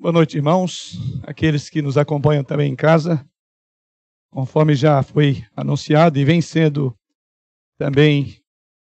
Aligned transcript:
Boa 0.00 0.12
noite, 0.12 0.38
irmãos, 0.38 0.98
aqueles 1.24 1.68
que 1.68 1.82
nos 1.82 1.98
acompanham 1.98 2.42
também 2.42 2.72
em 2.72 2.74
casa. 2.74 3.22
Conforme 4.30 4.74
já 4.74 5.02
foi 5.02 5.44
anunciado 5.54 6.18
e 6.18 6.24
vem 6.24 6.40
sendo 6.40 6.96
também 7.76 8.40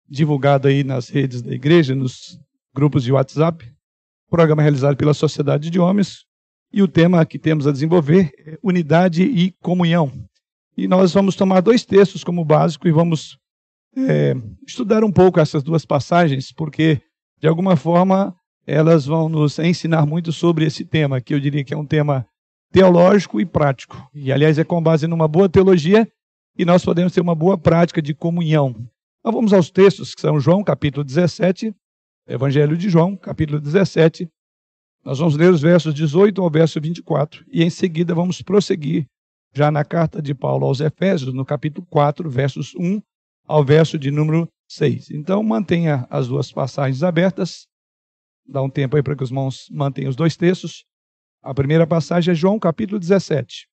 divulgado 0.06 0.68
aí 0.68 0.84
nas 0.84 1.08
redes 1.08 1.40
da 1.40 1.54
igreja, 1.54 1.94
nos 1.94 2.38
grupos 2.74 3.02
de 3.02 3.12
WhatsApp, 3.12 3.66
programa 4.28 4.60
realizado 4.60 4.94
pela 4.94 5.14
Sociedade 5.14 5.70
de 5.70 5.80
Homens, 5.80 6.26
e 6.70 6.82
o 6.82 6.88
tema 6.88 7.24
que 7.24 7.38
temos 7.38 7.66
a 7.66 7.72
desenvolver 7.72 8.30
é 8.38 8.58
unidade 8.62 9.22
e 9.22 9.52
comunhão. 9.62 10.12
E 10.76 10.86
nós 10.86 11.14
vamos 11.14 11.34
tomar 11.34 11.62
dois 11.62 11.82
textos 11.82 12.22
como 12.22 12.44
básico 12.44 12.86
e 12.86 12.92
vamos 12.92 13.38
é, 13.96 14.34
estudar 14.66 15.02
um 15.02 15.10
pouco 15.10 15.40
essas 15.40 15.62
duas 15.62 15.86
passagens, 15.86 16.52
porque 16.52 17.00
de 17.38 17.48
alguma 17.48 17.74
forma 17.74 18.36
elas 18.70 19.04
vão 19.04 19.28
nos 19.28 19.58
ensinar 19.58 20.06
muito 20.06 20.32
sobre 20.32 20.64
esse 20.64 20.84
tema, 20.84 21.20
que 21.20 21.34
eu 21.34 21.40
diria 21.40 21.64
que 21.64 21.74
é 21.74 21.76
um 21.76 21.84
tema 21.84 22.24
teológico 22.72 23.40
e 23.40 23.44
prático. 23.44 24.08
E, 24.14 24.32
aliás, 24.32 24.58
é 24.58 24.64
com 24.64 24.80
base 24.80 25.08
numa 25.08 25.26
boa 25.26 25.48
teologia 25.48 26.06
e 26.56 26.64
nós 26.64 26.84
podemos 26.84 27.12
ter 27.12 27.20
uma 27.20 27.34
boa 27.34 27.58
prática 27.58 28.00
de 28.00 28.14
comunhão. 28.14 28.70
Então, 29.18 29.32
vamos 29.32 29.52
aos 29.52 29.70
textos, 29.70 30.14
que 30.14 30.20
são 30.20 30.38
João, 30.38 30.62
capítulo 30.62 31.02
17, 31.02 31.74
Evangelho 32.28 32.76
de 32.76 32.88
João, 32.88 33.16
capítulo 33.16 33.60
17. 33.60 34.28
Nós 35.04 35.18
vamos 35.18 35.34
ler 35.34 35.50
os 35.50 35.60
versos 35.60 35.92
18 35.92 36.40
ao 36.40 36.48
verso 36.48 36.80
24 36.80 37.44
e, 37.50 37.64
em 37.64 37.70
seguida, 37.70 38.14
vamos 38.14 38.40
prosseguir 38.40 39.04
já 39.52 39.68
na 39.72 39.84
carta 39.84 40.22
de 40.22 40.32
Paulo 40.32 40.64
aos 40.64 40.80
Efésios, 40.80 41.34
no 41.34 41.44
capítulo 41.44 41.84
4, 41.90 42.30
versos 42.30 42.72
1 42.76 43.02
ao 43.48 43.64
verso 43.64 43.98
de 43.98 44.12
número 44.12 44.48
6. 44.68 45.10
Então, 45.10 45.42
mantenha 45.42 46.06
as 46.08 46.28
duas 46.28 46.52
passagens 46.52 47.02
abertas 47.02 47.68
Dá 48.50 48.60
um 48.60 48.68
tempo 48.68 48.96
aí 48.96 49.02
para 49.02 49.16
que 49.16 49.22
os 49.22 49.30
irmãos 49.30 49.68
mantenham 49.70 50.10
os 50.10 50.16
dois 50.16 50.36
textos. 50.36 50.84
A 51.40 51.54
primeira 51.54 51.86
passagem 51.86 52.32
é 52.32 52.34
João 52.34 52.58
capítulo 52.58 52.98
17, 52.98 53.68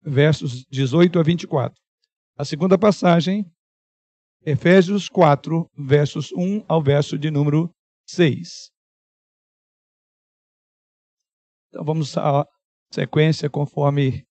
versos 0.00 0.64
18 0.70 1.18
a 1.18 1.22
24. 1.24 1.76
A 2.38 2.44
segunda 2.44 2.78
passagem, 2.78 3.44
Efésios 4.46 5.08
4, 5.08 5.68
versos 5.76 6.30
1 6.32 6.64
ao 6.68 6.80
verso 6.80 7.18
de 7.18 7.28
número 7.28 7.74
6. 8.06 8.70
Então 11.70 11.84
vamos 11.84 12.16
à 12.16 12.46
sequência 12.92 13.50
conforme 13.50 14.24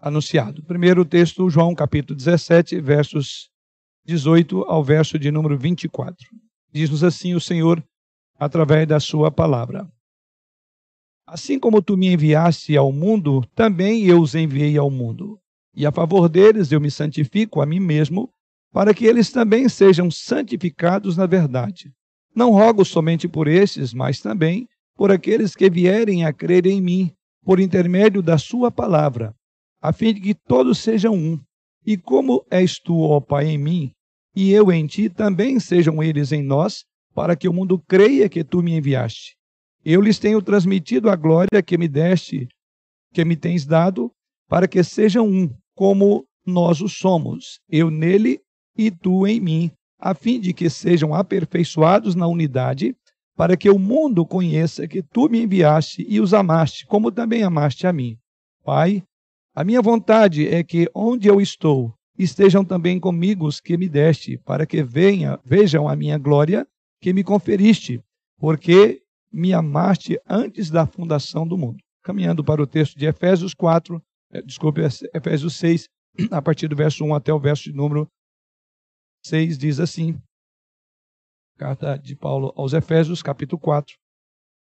anunciado. 0.00 0.64
Primeiro 0.64 1.04
texto, 1.04 1.48
João 1.48 1.76
capítulo 1.76 2.16
17, 2.16 2.80
versos 2.80 3.48
18 4.04 4.64
ao 4.64 4.82
verso 4.82 5.16
de 5.16 5.30
número 5.30 5.56
24. 5.56 6.16
Diz-nos 6.72 7.04
assim 7.04 7.34
o 7.34 7.40
Senhor 7.40 7.80
através 8.42 8.88
da 8.88 8.98
sua 8.98 9.30
palavra. 9.30 9.88
Assim 11.24 11.60
como 11.60 11.80
tu 11.80 11.96
me 11.96 12.08
enviaste 12.08 12.76
ao 12.76 12.92
mundo, 12.92 13.46
também 13.54 14.04
eu 14.04 14.20
os 14.20 14.34
enviei 14.34 14.76
ao 14.76 14.90
mundo. 14.90 15.38
E 15.72 15.86
a 15.86 15.92
favor 15.92 16.28
deles 16.28 16.72
eu 16.72 16.80
me 16.80 16.90
santifico 16.90 17.60
a 17.60 17.66
mim 17.66 17.78
mesmo, 17.78 18.30
para 18.72 18.92
que 18.92 19.06
eles 19.06 19.30
também 19.30 19.68
sejam 19.68 20.10
santificados 20.10 21.16
na 21.16 21.24
verdade. 21.24 21.92
Não 22.34 22.50
rogo 22.50 22.84
somente 22.84 23.28
por 23.28 23.46
estes, 23.46 23.94
mas 23.94 24.20
também 24.20 24.68
por 24.96 25.12
aqueles 25.12 25.54
que 25.54 25.70
vierem 25.70 26.24
a 26.24 26.32
crer 26.32 26.66
em 26.66 26.80
mim, 26.80 27.12
por 27.44 27.60
intermédio 27.60 28.20
da 28.22 28.38
sua 28.38 28.72
palavra, 28.72 29.32
a 29.80 29.92
fim 29.92 30.12
de 30.12 30.20
que 30.20 30.34
todos 30.34 30.78
sejam 30.78 31.14
um. 31.14 31.38
E 31.86 31.96
como 31.96 32.44
és 32.50 32.80
tu, 32.80 33.02
ó 33.02 33.20
Pai, 33.20 33.46
em 33.46 33.58
mim, 33.58 33.92
e 34.34 34.50
eu 34.50 34.72
em 34.72 34.84
ti, 34.86 35.08
também 35.08 35.60
sejam 35.60 36.02
eles 36.02 36.32
em 36.32 36.42
nós, 36.42 36.84
para 37.14 37.36
que 37.36 37.48
o 37.48 37.52
mundo 37.52 37.78
creia 37.78 38.28
que 38.28 38.42
tu 38.42 38.62
me 38.62 38.76
enviaste. 38.76 39.36
Eu 39.84 40.00
lhes 40.00 40.18
tenho 40.18 40.40
transmitido 40.40 41.10
a 41.10 41.16
glória 41.16 41.62
que 41.62 41.76
me 41.76 41.88
deste, 41.88 42.48
que 43.12 43.24
me 43.24 43.36
tens 43.36 43.66
dado, 43.66 44.10
para 44.48 44.68
que 44.68 44.82
sejam 44.82 45.26
um, 45.26 45.50
como 45.74 46.24
nós 46.46 46.80
o 46.80 46.88
somos, 46.88 47.60
eu 47.68 47.90
nele 47.90 48.40
e 48.76 48.90
tu 48.90 49.26
em 49.26 49.40
mim, 49.40 49.70
a 49.98 50.14
fim 50.14 50.40
de 50.40 50.52
que 50.52 50.68
sejam 50.68 51.14
aperfeiçoados 51.14 52.14
na 52.14 52.26
unidade, 52.26 52.96
para 53.36 53.56
que 53.56 53.70
o 53.70 53.78
mundo 53.78 54.26
conheça 54.26 54.86
que 54.86 55.02
tu 55.02 55.28
me 55.28 55.42
enviaste 55.42 56.04
e 56.08 56.20
os 56.20 56.34
amaste, 56.34 56.86
como 56.86 57.10
também 57.10 57.42
amaste 57.42 57.86
a 57.86 57.92
mim. 57.92 58.16
Pai, 58.64 59.02
a 59.54 59.64
minha 59.64 59.82
vontade 59.82 60.46
é 60.46 60.62
que 60.62 60.88
onde 60.94 61.28
eu 61.28 61.40
estou, 61.40 61.94
estejam 62.18 62.64
também 62.64 63.00
comigo 63.00 63.46
os 63.46 63.60
que 63.60 63.76
me 63.76 63.88
deste, 63.88 64.38
para 64.38 64.66
que 64.66 64.82
venha, 64.82 65.38
vejam 65.44 65.88
a 65.88 65.96
minha 65.96 66.18
glória 66.18 66.66
que 67.02 67.12
me 67.12 67.24
conferiste, 67.24 68.00
porque 68.38 69.02
me 69.30 69.52
amaste 69.52 70.20
antes 70.24 70.70
da 70.70 70.86
fundação 70.86 71.46
do 71.46 71.58
mundo. 71.58 71.82
Caminhando 72.00 72.44
para 72.44 72.62
o 72.62 72.66
texto 72.66 72.96
de 72.96 73.06
Efésios 73.06 73.52
4, 73.54 74.00
eh, 74.30 74.42
desculpe, 74.42 74.80
Efésios 75.12 75.56
6, 75.56 75.88
a 76.30 76.40
partir 76.40 76.68
do 76.68 76.76
verso 76.76 77.04
1 77.04 77.12
até 77.12 77.34
o 77.34 77.40
verso 77.40 77.64
de 77.64 77.72
número 77.72 78.08
6, 79.26 79.58
diz 79.58 79.80
assim: 79.80 80.16
Carta 81.58 81.98
de 81.98 82.14
Paulo 82.14 82.52
aos 82.56 82.72
Efésios, 82.72 83.20
capítulo 83.20 83.60
4, 83.60 83.96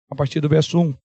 a 0.09 0.15
partir 0.15 0.41
do 0.41 0.49
verso 0.49 0.79
1. 0.79 0.97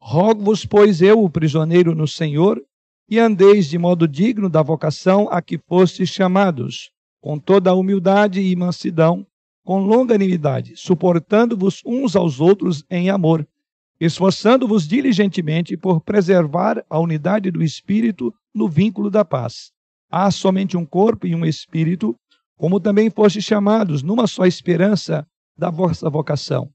Rogo-vos, 0.00 0.64
pois 0.64 1.02
eu, 1.02 1.24
o 1.24 1.30
prisioneiro 1.30 1.92
no 1.92 2.06
Senhor, 2.06 2.64
e 3.08 3.18
andeis 3.18 3.68
de 3.68 3.76
modo 3.76 4.06
digno 4.06 4.48
da 4.48 4.62
vocação 4.62 5.28
a 5.28 5.42
que 5.42 5.58
fostes 5.58 6.08
chamados, 6.08 6.92
com 7.20 7.36
toda 7.36 7.70
a 7.70 7.74
humildade 7.74 8.40
e 8.40 8.54
mansidão, 8.54 9.26
com 9.70 9.78
longanimidade, 9.78 10.74
suportando-vos 10.74 11.80
uns 11.86 12.16
aos 12.16 12.40
outros 12.40 12.84
em 12.90 13.08
amor, 13.08 13.46
esforçando-vos 14.00 14.84
diligentemente 14.84 15.76
por 15.76 16.00
preservar 16.00 16.84
a 16.90 16.98
unidade 16.98 17.52
do 17.52 17.62
espírito 17.62 18.34
no 18.52 18.68
vínculo 18.68 19.08
da 19.12 19.24
paz. 19.24 19.70
Há 20.10 20.28
somente 20.32 20.76
um 20.76 20.84
corpo 20.84 21.24
e 21.24 21.36
um 21.36 21.44
espírito, 21.44 22.16
como 22.56 22.80
também 22.80 23.10
fostes 23.10 23.44
chamados 23.44 24.02
numa 24.02 24.26
só 24.26 24.44
esperança 24.44 25.24
da 25.56 25.70
vossa 25.70 26.10
vocação. 26.10 26.68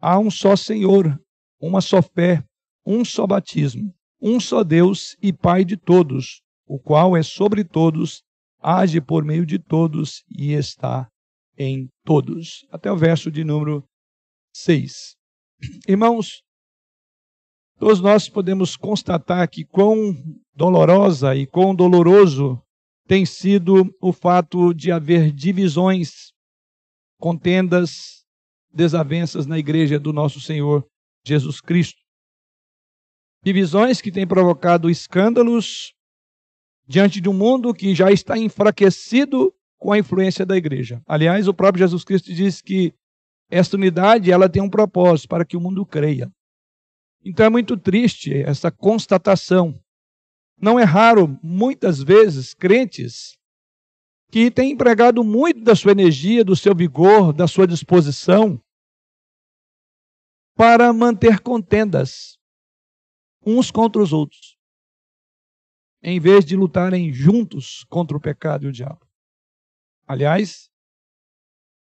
Há 0.00 0.18
um 0.18 0.30
só 0.30 0.56
Senhor, 0.56 1.20
uma 1.60 1.82
só 1.82 2.00
fé, 2.00 2.42
um 2.86 3.04
só 3.04 3.26
batismo, 3.26 3.94
um 4.18 4.40
só 4.40 4.64
Deus 4.64 5.18
e 5.20 5.34
Pai 5.34 5.66
de 5.66 5.76
todos, 5.76 6.40
o 6.66 6.78
qual 6.78 7.14
é 7.14 7.22
sobre 7.22 7.62
todos, 7.62 8.22
age 8.58 9.02
por 9.02 9.22
meio 9.22 9.44
de 9.44 9.58
todos 9.58 10.24
e 10.34 10.54
está 10.54 11.11
em 11.56 11.88
todos. 12.04 12.66
Até 12.70 12.90
o 12.90 12.96
verso 12.96 13.30
de 13.30 13.44
número 13.44 13.84
6. 14.54 15.14
Irmãos, 15.88 16.42
todos 17.78 18.00
nós 18.00 18.28
podemos 18.28 18.76
constatar 18.76 19.48
que 19.48 19.64
quão 19.64 20.14
dolorosa 20.54 21.34
e 21.36 21.46
quão 21.46 21.74
doloroso 21.74 22.60
tem 23.06 23.26
sido 23.26 23.94
o 24.00 24.12
fato 24.12 24.72
de 24.72 24.90
haver 24.90 25.32
divisões, 25.32 26.32
contendas, 27.18 28.24
desavenças 28.72 29.46
na 29.46 29.58
igreja 29.58 29.98
do 29.98 30.12
nosso 30.12 30.40
Senhor 30.40 30.86
Jesus 31.24 31.60
Cristo. 31.60 32.00
Divisões 33.44 34.00
que 34.00 34.12
têm 34.12 34.26
provocado 34.26 34.88
escândalos 34.88 35.92
diante 36.86 37.20
de 37.20 37.28
um 37.28 37.32
mundo 37.32 37.74
que 37.74 37.94
já 37.94 38.10
está 38.10 38.38
enfraquecido 38.38 39.52
com 39.82 39.90
a 39.90 39.98
influência 39.98 40.46
da 40.46 40.56
igreja. 40.56 41.02
Aliás, 41.04 41.48
o 41.48 41.52
próprio 41.52 41.80
Jesus 41.80 42.04
Cristo 42.04 42.32
diz 42.32 42.62
que 42.62 42.94
esta 43.50 43.76
unidade 43.76 44.30
ela 44.30 44.48
tem 44.48 44.62
um 44.62 44.70
propósito 44.70 45.28
para 45.28 45.44
que 45.44 45.56
o 45.56 45.60
mundo 45.60 45.84
creia. 45.84 46.32
Então 47.24 47.44
é 47.44 47.50
muito 47.50 47.76
triste 47.76 48.32
essa 48.32 48.70
constatação. 48.70 49.74
Não 50.56 50.78
é 50.78 50.84
raro, 50.84 51.36
muitas 51.42 52.00
vezes, 52.00 52.54
crentes 52.54 53.36
que 54.30 54.52
têm 54.52 54.70
empregado 54.70 55.24
muito 55.24 55.60
da 55.62 55.74
sua 55.74 55.90
energia, 55.90 56.44
do 56.44 56.54
seu 56.54 56.76
vigor, 56.76 57.32
da 57.32 57.48
sua 57.48 57.66
disposição 57.66 58.62
para 60.54 60.92
manter 60.92 61.40
contendas 61.40 62.38
uns 63.44 63.72
contra 63.72 64.00
os 64.00 64.12
outros, 64.12 64.56
em 66.00 66.20
vez 66.20 66.44
de 66.44 66.54
lutarem 66.54 67.12
juntos 67.12 67.84
contra 67.90 68.16
o 68.16 68.20
pecado 68.20 68.66
e 68.66 68.68
o 68.68 68.72
diabo. 68.72 69.01
Aliás, 70.06 70.68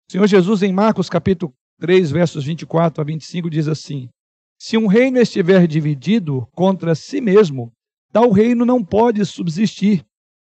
o 0.08 0.12
Senhor 0.12 0.28
Jesus, 0.28 0.62
em 0.64 0.74
Marcos 0.74 1.10
capítulo 1.10 1.54
3, 1.80 2.12
versos 2.12 2.46
24 2.46 3.02
a 3.02 3.06
25, 3.06 3.50
diz 3.50 3.68
assim: 3.68 4.10
Se 4.58 4.78
um 4.78 4.88
reino 4.88 5.20
estiver 5.20 5.66
dividido 5.68 6.48
contra 6.54 6.96
si 6.96 7.22
mesmo, 7.22 7.72
tal 8.12 8.32
reino 8.32 8.66
não 8.66 8.84
pode 8.84 9.26
subsistir. 9.26 10.06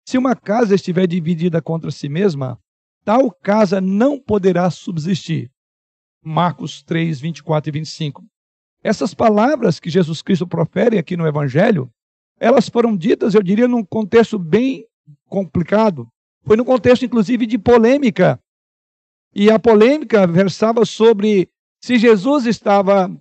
Se 0.07 0.17
uma 0.17 0.35
casa 0.35 0.75
estiver 0.75 1.07
dividida 1.07 1.61
contra 1.61 1.89
si 1.89 2.07
mesma, 2.07 2.59
tal 3.03 3.31
casa 3.31 3.81
não 3.81 4.19
poderá 4.19 4.69
subsistir. 4.69 5.51
Marcos 6.23 6.83
3, 6.83 7.19
24 7.19 7.69
e 7.69 7.71
25. 7.71 8.23
Essas 8.83 9.15
palavras 9.15 9.79
que 9.79 9.89
Jesus 9.89 10.21
Cristo 10.21 10.47
profere 10.47 10.99
aqui 10.99 11.17
no 11.17 11.25
Evangelho, 11.25 11.89
elas 12.39 12.69
foram 12.69 12.95
ditas, 12.95 13.33
eu 13.33 13.41
diria, 13.41 13.67
num 13.67 13.83
contexto 13.83 14.37
bem 14.37 14.85
complicado, 15.27 16.07
foi 16.45 16.55
no 16.55 16.63
contexto, 16.63 17.03
inclusive, 17.03 17.45
de 17.45 17.57
polêmica. 17.57 18.39
E 19.33 19.49
a 19.49 19.59
polêmica 19.59 20.25
versava 20.25 20.85
sobre 20.85 21.49
se 21.83 21.97
Jesus 21.97 22.45
estava 22.45 23.11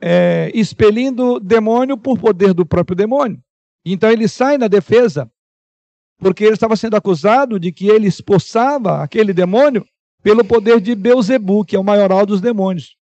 é, 0.00 0.50
expelindo 0.54 1.38
demônio 1.38 1.96
por 1.96 2.18
poder 2.18 2.52
do 2.52 2.66
próprio 2.66 2.96
demônio. 2.96 3.40
Então 3.84 4.10
ele 4.10 4.26
sai 4.26 4.58
na 4.58 4.68
defesa, 4.68 5.30
porque 6.18 6.44
ele 6.44 6.54
estava 6.54 6.76
sendo 6.76 6.96
acusado 6.96 7.60
de 7.60 7.70
que 7.70 7.88
ele 7.88 8.08
expulsava 8.08 9.02
aquele 9.02 9.32
demônio 9.32 9.86
pelo 10.22 10.44
poder 10.44 10.80
de 10.80 10.94
Beuzebu, 10.94 11.64
que 11.64 11.76
é 11.76 11.78
o 11.78 11.84
maioral 11.84 12.26
dos 12.26 12.40
demônios. 12.40 12.96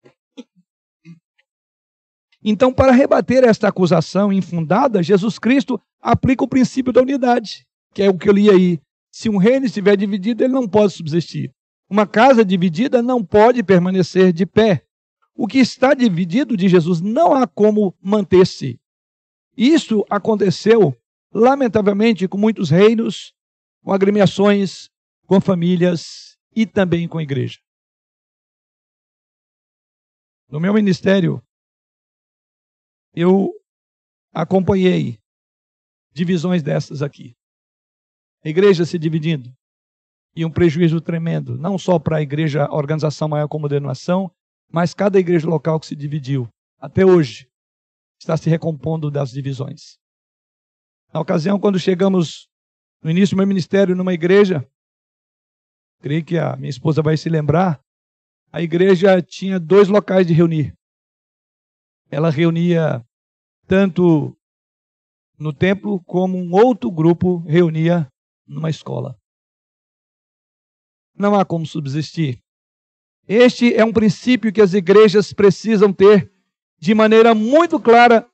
Então, 2.43 2.73
para 2.73 2.91
rebater 2.91 3.45
esta 3.45 3.69
acusação 3.69 4.33
infundada, 4.33 5.01
Jesus 5.01 5.39
Cristo 5.39 5.79
aplica 6.01 6.43
o 6.43 6.47
princípio 6.47 6.91
da 6.91 7.01
unidade, 7.01 7.65
que 7.93 8.03
é 8.03 8.09
o 8.09 8.17
que 8.17 8.27
eu 8.27 8.33
li 8.33 8.49
aí. 8.49 8.81
Se 9.13 9.29
um 9.29 9.37
reino 9.37 9.67
estiver 9.67 9.95
dividido, 9.95 10.43
ele 10.43 10.53
não 10.53 10.67
pode 10.67 10.93
subsistir. 10.93 11.53
Uma 11.87 12.07
casa 12.07 12.43
dividida 12.43 12.99
não 12.99 13.23
pode 13.23 13.61
permanecer 13.61 14.33
de 14.33 14.43
pé. 14.43 14.87
O 15.35 15.47
que 15.47 15.59
está 15.59 15.93
dividido 15.93 16.57
de 16.57 16.67
Jesus 16.67 16.99
não 16.99 17.31
há 17.31 17.45
como 17.45 17.95
manter-se. 18.01 18.81
Isso 19.55 20.03
aconteceu, 20.09 20.99
lamentavelmente, 21.31 22.27
com 22.27 22.39
muitos 22.39 22.71
reinos, 22.71 23.35
com 23.83 23.93
agremiações, 23.93 24.89
com 25.27 25.39
famílias 25.39 26.35
e 26.55 26.65
também 26.65 27.07
com 27.07 27.19
a 27.19 27.23
igreja. 27.23 27.59
No 30.49 30.59
meu 30.59 30.73
ministério, 30.73 31.39
eu 33.13 33.53
acompanhei 34.33 35.19
divisões 36.11 36.63
dessas 36.63 37.03
aqui. 37.03 37.35
A 38.43 38.49
igreja 38.49 38.85
se 38.85 38.99
dividindo. 38.99 39.53
E 40.35 40.43
um 40.43 40.51
prejuízo 40.51 40.99
tremendo, 40.99 41.57
não 41.57 41.77
só 41.77 41.99
para 41.99 42.17
a 42.17 42.21
igreja, 42.21 42.65
a 42.65 42.75
organização 42.75 43.27
maior 43.27 43.47
como 43.47 43.69
denominação, 43.69 44.31
mas 44.71 44.93
cada 44.93 45.19
igreja 45.19 45.47
local 45.47 45.79
que 45.79 45.85
se 45.85 45.95
dividiu, 45.95 46.49
até 46.79 47.05
hoje, 47.05 47.47
está 48.19 48.35
se 48.35 48.49
recompondo 48.49 49.11
das 49.11 49.31
divisões. 49.31 49.99
Na 51.13 51.19
ocasião, 51.19 51.59
quando 51.59 51.79
chegamos 51.79 52.49
no 53.01 53.11
início 53.11 53.35
do 53.35 53.37
meu 53.37 53.47
ministério 53.47 53.95
numa 53.95 54.13
igreja, 54.13 54.67
creio 56.01 56.25
que 56.25 56.37
a 56.37 56.55
minha 56.55 56.69
esposa 56.69 57.01
vai 57.01 57.15
se 57.15 57.29
lembrar, 57.29 57.79
a 58.51 58.61
igreja 58.61 59.21
tinha 59.21 59.59
dois 59.59 59.87
locais 59.87 60.25
de 60.25 60.33
reunir. 60.33 60.73
Ela 62.09 62.29
reunia 62.29 63.05
tanto 63.67 64.35
no 65.37 65.53
templo 65.53 66.03
como 66.03 66.37
um 66.37 66.53
outro 66.53 66.91
grupo 66.91 67.37
reunia 67.39 68.07
numa 68.47 68.69
escola. 68.69 69.17
Não 71.15 71.35
há 71.35 71.45
como 71.45 71.65
subsistir. 71.65 72.41
Este 73.27 73.73
é 73.73 73.85
um 73.85 73.93
princípio 73.93 74.51
que 74.51 74.61
as 74.61 74.73
igrejas 74.73 75.31
precisam 75.31 75.93
ter 75.93 76.31
de 76.79 76.93
maneira 76.93 77.33
muito 77.33 77.79
clara 77.79 78.27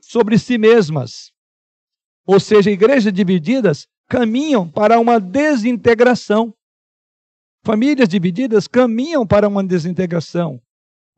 sobre 0.00 0.38
si 0.38 0.56
mesmas. 0.56 1.32
Ou 2.26 2.38
seja, 2.38 2.70
igrejas 2.70 3.12
divididas 3.12 3.88
caminham 4.08 4.68
para 4.68 5.00
uma 5.00 5.18
desintegração. 5.18 6.54
Famílias 7.64 8.08
divididas 8.08 8.68
caminham 8.68 9.26
para 9.26 9.48
uma 9.48 9.64
desintegração. 9.64 10.60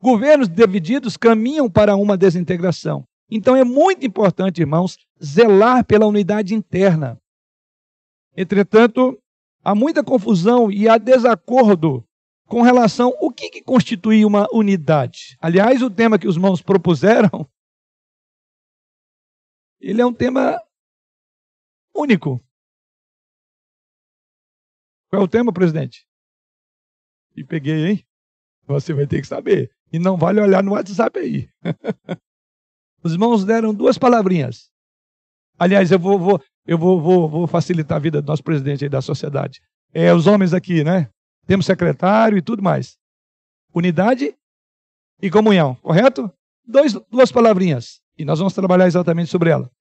Governos 0.01 0.47
divididos 0.47 1.17
caminham 1.17 1.69
para 1.69 1.95
uma 1.95 2.17
desintegração. 2.17 3.03
Então 3.29 3.55
é 3.55 3.63
muito 3.63 4.05
importante, 4.05 4.61
irmãos, 4.61 4.97
zelar 5.23 5.85
pela 5.85 6.05
unidade 6.05 6.55
interna. 6.55 7.19
Entretanto, 8.37 9.19
há 9.63 9.73
muita 9.73 10.03
confusão 10.03 10.71
e 10.71 10.87
há 10.87 10.99
desacordo 10.99 12.07
com 12.45 12.61
relação 12.61 13.11
ao 13.19 13.33
que, 13.33 13.49
que 13.49 13.63
constitui 13.63 14.23
uma 14.23 14.47
unidade. 14.53 15.35
Aliás, 15.41 15.81
o 15.81 15.89
tema 15.89 16.19
que 16.19 16.27
os 16.27 16.35
irmãos 16.35 16.61
propuseram, 16.61 17.49
ele 19.81 20.01
é 20.01 20.05
um 20.05 20.13
tema 20.13 20.61
único. 21.95 22.39
Qual 25.09 25.23
é 25.23 25.25
o 25.25 25.27
tema, 25.27 25.51
presidente? 25.51 26.07
E 27.35 27.43
peguei, 27.43 27.87
hein? 27.87 28.07
Você 28.67 28.93
vai 28.93 29.07
ter 29.07 29.21
que 29.21 29.27
saber. 29.27 29.71
E 29.91 29.97
não 29.97 30.15
vale 30.15 30.39
olhar 30.41 30.63
no 30.63 30.73
WhatsApp 30.73 31.17
aí. 31.17 31.49
Os 33.03 33.13
irmãos 33.13 33.45
deram 33.45 33.73
duas 33.73 33.97
palavrinhas. 33.97 34.69
Aliás, 35.57 35.91
eu 35.91 35.97
vou, 35.97 36.19
vou 36.19 36.43
eu 36.67 36.77
vou, 36.77 37.01
vou, 37.01 37.29
vou, 37.29 37.47
facilitar 37.47 37.95
a 37.95 37.99
vida 37.99 38.21
do 38.21 38.27
nosso 38.27 38.43
presidente 38.43 38.83
aí 38.83 38.89
da 38.89 39.01
sociedade. 39.01 39.61
É, 39.93 40.13
os 40.13 40.27
homens 40.27 40.53
aqui, 40.53 40.83
né? 40.83 41.09
Temos 41.47 41.65
secretário 41.65 42.37
e 42.37 42.41
tudo 42.41 42.61
mais. 42.61 42.97
Unidade 43.73 44.35
e 45.21 45.31
comunhão, 45.31 45.75
correto? 45.75 46.29
Dois, 46.65 46.93
duas 47.09 47.31
palavrinhas. 47.31 48.01
E 48.17 48.25
nós 48.25 48.39
vamos 48.39 48.53
trabalhar 48.53 48.85
exatamente 48.85 49.29
sobre 49.29 49.49
ela. 49.49 49.71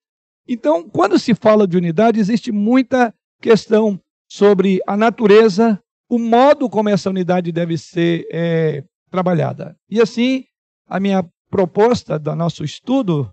Então, 0.46 0.88
quando 0.88 1.18
se 1.18 1.34
fala 1.34 1.66
de 1.66 1.76
unidade, 1.76 2.20
existe 2.20 2.52
muita 2.52 3.12
questão 3.40 4.00
sobre 4.28 4.80
a 4.86 4.96
natureza, 4.96 5.82
o 6.08 6.18
modo 6.18 6.70
como 6.70 6.88
essa 6.88 7.10
unidade 7.10 7.50
deve 7.50 7.76
ser 7.76 8.28
é, 8.30 8.84
trabalhada. 9.10 9.76
E 9.90 10.00
assim, 10.00 10.44
a 10.86 11.00
minha 11.00 11.28
proposta 11.50 12.18
do 12.18 12.34
nosso 12.36 12.62
estudo, 12.62 13.32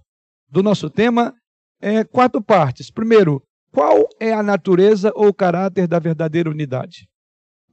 do 0.50 0.63
nosso 0.63 0.89
tema, 0.89 1.35
é 1.83 2.06
quatro 2.06 2.41
partes. 2.41 2.89
Primeiro, 2.89 3.44
qual 3.69 4.07
é 4.18 4.31
a 4.31 4.41
natureza 4.41 5.12
ou 5.15 5.33
caráter 5.33 5.85
da 5.85 6.00
verdadeira 6.00 6.50
unidade? 6.50 7.09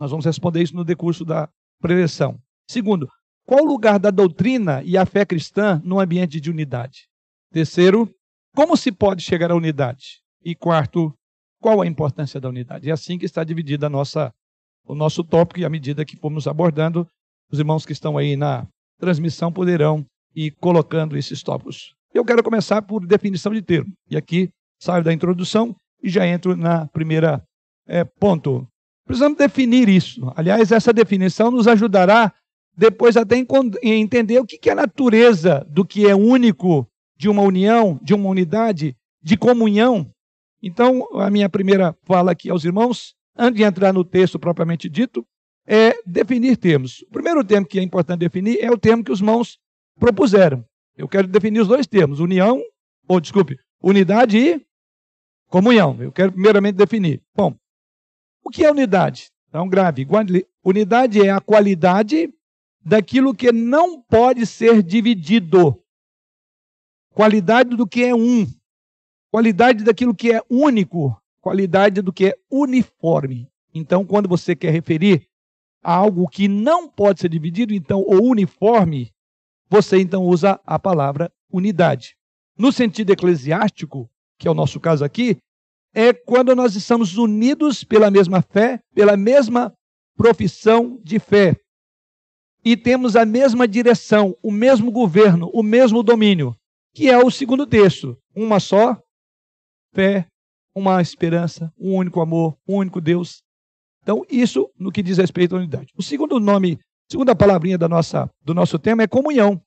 Nós 0.00 0.10
vamos 0.10 0.26
responder 0.26 0.60
isso 0.62 0.74
no 0.74 0.84
decurso 0.84 1.24
da 1.24 1.48
preleção. 1.80 2.36
Segundo, 2.68 3.08
qual 3.46 3.62
o 3.62 3.68
lugar 3.68 4.00
da 4.00 4.10
doutrina 4.10 4.82
e 4.82 4.98
a 4.98 5.06
fé 5.06 5.24
cristã 5.24 5.80
no 5.84 6.00
ambiente 6.00 6.40
de 6.40 6.50
unidade? 6.50 7.06
Terceiro, 7.52 8.12
como 8.52 8.76
se 8.76 8.90
pode 8.90 9.22
chegar 9.22 9.52
à 9.52 9.54
unidade? 9.54 10.20
E 10.44 10.56
quarto, 10.56 11.14
qual 11.60 11.80
a 11.80 11.86
importância 11.86 12.40
da 12.40 12.48
unidade? 12.48 12.90
É 12.90 12.92
assim 12.92 13.16
que 13.16 13.26
está 13.26 13.44
dividida 13.44 13.86
a 13.86 13.90
nossa, 13.90 14.32
o 14.84 14.94
nosso 14.94 15.22
tópico 15.22 15.60
e 15.60 15.64
à 15.64 15.70
medida 15.70 16.04
que 16.04 16.16
formos 16.16 16.48
abordando, 16.48 17.06
os 17.52 17.60
irmãos 17.60 17.86
que 17.86 17.92
estão 17.92 18.18
aí 18.18 18.36
na 18.36 18.66
transmissão 18.98 19.52
poderão 19.52 20.04
ir 20.34 20.50
colocando 20.52 21.16
esses 21.16 21.42
tópicos. 21.44 21.94
Eu 22.12 22.24
quero 22.24 22.42
começar 22.42 22.82
por 22.82 23.06
definição 23.06 23.52
de 23.52 23.62
termo. 23.62 23.92
E 24.10 24.16
aqui 24.16 24.50
saio 24.80 25.04
da 25.04 25.12
introdução 25.12 25.74
e 26.02 26.08
já 26.08 26.26
entro 26.26 26.56
na 26.56 26.86
primeira 26.88 27.42
é, 27.86 28.04
ponto. 28.04 28.66
Precisamos 29.06 29.38
definir 29.38 29.88
isso. 29.88 30.32
Aliás, 30.34 30.72
essa 30.72 30.92
definição 30.92 31.50
nos 31.50 31.68
ajudará 31.68 32.32
depois 32.76 33.16
até 33.16 33.36
em 33.36 34.00
entender 34.00 34.38
o 34.38 34.46
que 34.46 34.68
é 34.68 34.72
a 34.72 34.76
natureza 34.76 35.66
do 35.68 35.84
que 35.84 36.06
é 36.06 36.14
único 36.14 36.86
de 37.16 37.28
uma 37.28 37.42
união, 37.42 38.00
de 38.02 38.14
uma 38.14 38.28
unidade, 38.28 38.96
de 39.23 39.37
comunhão. 39.37 40.11
Então, 40.62 41.06
a 41.14 41.30
minha 41.30 41.49
primeira 41.49 41.94
fala 42.04 42.32
aqui 42.32 42.50
aos 42.50 42.64
irmãos, 42.64 43.14
antes 43.37 43.58
de 43.58 43.64
entrar 43.64 43.92
no 43.92 44.04
texto 44.04 44.38
propriamente 44.38 44.88
dito, 44.88 45.26
é 45.66 45.94
definir 46.06 46.56
termos. 46.56 47.02
O 47.02 47.12
primeiro 47.12 47.44
termo 47.44 47.66
que 47.66 47.78
é 47.78 47.82
importante 47.82 48.20
definir 48.20 48.58
é 48.61 48.70
o 48.70 48.78
termo 48.78 49.04
que 49.04 49.12
os 49.12 49.20
irmãos 49.20 49.58
propuseram. 49.99 50.64
Eu 50.97 51.09
quero 51.09 51.26
definir 51.26 51.61
os 51.61 51.68
dois 51.68 51.87
termos, 51.87 52.20
união, 52.20 52.62
ou 53.09 53.20
desculpe, 53.20 53.59
unidade 53.82 54.38
e 54.38 54.66
comunhão. 55.49 55.97
Eu 56.00 56.12
quero 56.12 56.32
primeiramente 56.32 56.76
definir. 56.76 57.23
Bom, 57.35 57.54
o 58.44 58.50
que 58.50 58.64
é 58.64 58.70
unidade? 58.70 59.30
Então, 59.49 59.68
grave. 59.68 60.06
Unidade 60.62 61.20
é 61.20 61.30
a 61.30 61.40
qualidade 61.40 62.32
daquilo 62.85 63.35
que 63.35 63.50
não 63.52 64.00
pode 64.00 64.47
ser 64.47 64.82
dividido. 64.82 65.82
Qualidade 67.11 67.76
do 67.76 67.87
que 67.87 68.04
é 68.04 68.14
um. 68.14 68.47
Qualidade 69.30 69.85
daquilo 69.85 70.14
que 70.14 70.32
é 70.32 70.42
único. 70.49 71.20
Qualidade 71.40 72.00
do 72.02 72.12
que 72.12 72.26
é 72.26 72.35
uniforme. 72.50 73.49
Então, 73.75 74.04
quando 74.04 74.28
você 74.28 74.54
quer 74.54 74.70
referir 74.70 75.26
a 75.82 75.94
algo 75.94 76.28
que 76.28 76.47
não 76.47 76.88
pode 76.88 77.20
ser 77.20 77.28
dividido, 77.28 77.73
então 77.73 78.02
o 78.02 78.23
uniforme, 78.23 79.12
você 79.70 79.98
então 79.98 80.24
usa 80.24 80.60
a 80.66 80.78
palavra 80.78 81.32
unidade. 81.50 82.16
No 82.58 82.72
sentido 82.72 83.12
eclesiástico, 83.12 84.10
que 84.36 84.48
é 84.48 84.50
o 84.50 84.54
nosso 84.54 84.80
caso 84.80 85.04
aqui, 85.04 85.38
é 85.94 86.12
quando 86.12 86.54
nós 86.54 86.74
estamos 86.74 87.16
unidos 87.16 87.84
pela 87.84 88.10
mesma 88.10 88.42
fé, 88.42 88.80
pela 88.94 89.16
mesma 89.16 89.72
profissão 90.16 91.00
de 91.02 91.18
fé. 91.18 91.56
E 92.64 92.76
temos 92.76 93.16
a 93.16 93.24
mesma 93.24 93.66
direção, 93.66 94.36
o 94.42 94.50
mesmo 94.50 94.90
governo, 94.90 95.48
o 95.54 95.62
mesmo 95.62 96.02
domínio, 96.02 96.54
que 96.92 97.08
é 97.08 97.16
o 97.16 97.30
segundo 97.30 97.66
texto. 97.66 98.18
Uma 98.34 98.60
só 98.60 99.00
fé, 99.94 100.26
uma 100.74 101.00
esperança, 101.00 101.72
um 101.78 101.94
único 101.94 102.20
amor, 102.20 102.56
um 102.68 102.76
único 102.76 103.00
Deus. 103.00 103.42
Então, 104.02 104.24
isso 104.28 104.70
no 104.78 104.92
que 104.92 105.02
diz 105.02 105.18
respeito 105.18 105.54
à 105.54 105.58
unidade. 105.58 105.92
O 105.96 106.02
segundo 106.02 106.38
nome, 106.38 106.78
segunda 107.11 107.35
palavrinha 107.35 107.76
da 107.76 107.88
nossa, 107.88 108.31
do 108.43 108.55
nosso 108.55 108.79
tema 108.79 109.02
é 109.02 109.09
comunhão, 109.09 109.61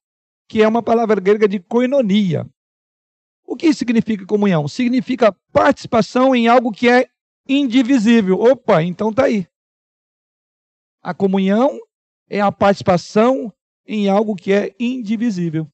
que 0.48 0.62
é 0.62 0.68
uma 0.68 0.82
palavra 0.82 1.20
grega 1.20 1.48
de 1.48 1.60
koinonia, 1.60 2.48
o 3.46 3.56
que 3.56 3.74
significa 3.74 4.26
comunhão? 4.26 4.68
Significa 4.68 5.32
participação 5.52 6.36
em 6.36 6.48
algo 6.48 6.72
que 6.72 6.90
é 6.90 7.08
indivisível. 7.48 8.40
Opa, 8.40 8.82
então 8.82 9.14
tá 9.14 9.26
aí. 9.26 9.48
A 11.02 11.14
comunhão 11.14 11.80
é 12.30 12.40
a 12.40 12.52
participação 12.52 13.54
em 13.86 14.10
algo 14.10 14.36
que 14.36 14.54
é 14.54 14.74
indivisível. 14.80 15.68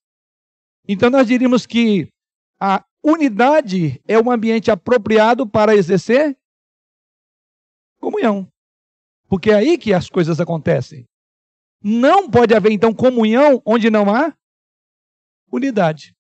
Então 0.87 1.09
nós 1.09 1.27
diríamos 1.27 1.65
que 1.65 2.09
a 2.59 2.83
unidade 3.03 4.01
é 4.07 4.19
um 4.19 4.31
ambiente 4.31 4.71
apropriado 4.71 5.47
para 5.47 5.75
exercer 5.75 6.35
comunhão. 7.99 8.51
Porque 9.27 9.51
é 9.51 9.55
aí 9.55 9.77
que 9.77 9.93
as 9.93 10.09
coisas 10.09 10.39
acontecem. 10.39 11.05
Não 11.81 12.29
pode 12.29 12.53
haver, 12.53 12.71
então, 12.71 12.93
comunhão 12.93 13.61
onde 13.65 13.89
não 13.89 14.13
há 14.13 14.33
unidade. 15.51 16.15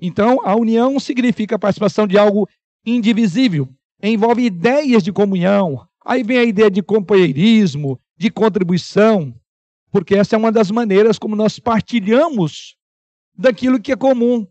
Então, 0.00 0.40
a 0.44 0.54
união 0.54 0.98
significa 1.00 1.56
a 1.56 1.58
participação 1.58 2.06
de 2.06 2.18
algo 2.18 2.48
indivisível, 2.84 3.68
envolve 4.02 4.44
ideias 4.44 5.02
de 5.02 5.12
comunhão. 5.12 5.86
Aí 6.04 6.22
vem 6.22 6.38
a 6.38 6.44
ideia 6.44 6.70
de 6.70 6.82
companheirismo, 6.82 7.98
de 8.16 8.30
contribuição, 8.30 9.34
porque 9.90 10.14
essa 10.14 10.36
é 10.36 10.38
uma 10.38 10.52
das 10.52 10.70
maneiras 10.70 11.18
como 11.18 11.34
nós 11.34 11.58
partilhamos 11.58 12.76
daquilo 13.36 13.80
que 13.80 13.92
é 13.92 13.96
comum. 13.96 14.46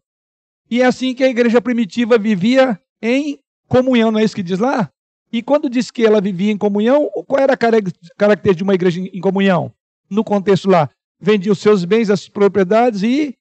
E 0.70 0.82
é 0.82 0.86
assim 0.86 1.14
que 1.14 1.24
a 1.24 1.30
igreja 1.30 1.62
primitiva 1.62 2.18
vivia 2.18 2.80
em 3.02 3.40
comunhão, 3.68 4.12
não 4.12 4.20
é 4.20 4.24
isso 4.24 4.36
que 4.36 4.44
diz 4.44 4.60
lá? 4.60 4.92
E 5.32 5.42
quando 5.42 5.70
diz 5.70 5.92
que 5.92 6.06
ela 6.06 6.22
vivia 6.22 6.52
em 6.52 6.58
comunhão, 6.58 7.10
qual 7.28 7.42
era 7.42 7.54
a 7.54 7.58
característica 7.58 8.56
de 8.56 8.64
uma 8.64 8.74
igreja 8.74 9.00
em 9.00 9.20
comunhão? 9.20 9.74
No 10.10 10.24
contexto 10.24 10.70
lá, 10.70 10.90
vendia 11.20 11.52
os 11.52 11.60
seus 11.60 11.84
bens, 11.84 12.10
as 12.10 12.30
propriedades 12.30 13.04
e 13.04 13.38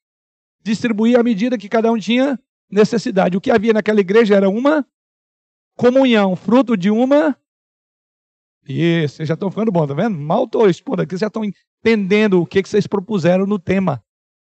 distribuía 0.63 1.21
à 1.21 1.23
medida 1.23 1.59
que 1.59 1.69
cada 1.69 1.93
um 1.93 1.99
tinha 1.99 2.39
necessidade. 2.71 3.37
O 3.37 3.41
que 3.41 3.51
havia 3.51 3.73
naquela 3.73 4.01
igreja 4.01 4.35
era 4.35 4.49
uma 4.49 4.85
comunhão, 5.77 6.35
fruto 6.35 6.77
de 6.77 6.91
uma. 6.91 7.37
E 8.67 9.07
vocês 9.07 9.29
já 9.29 9.35
estão 9.35 9.51
ficando 9.51 9.71
bom, 9.71 9.87
tá 9.87 9.93
vendo? 9.93 10.19
Mal 10.19 10.45
estou 10.45 10.69
expondo 10.69 11.03
aqui, 11.03 11.11
vocês 11.11 11.21
já 11.21 11.27
estão 11.27 11.45
entendendo 11.45 12.41
o 12.41 12.47
que, 12.47 12.63
que 12.63 12.69
vocês 12.69 12.87
propuseram 12.87 13.47
no 13.47 13.59
tema. 13.59 14.03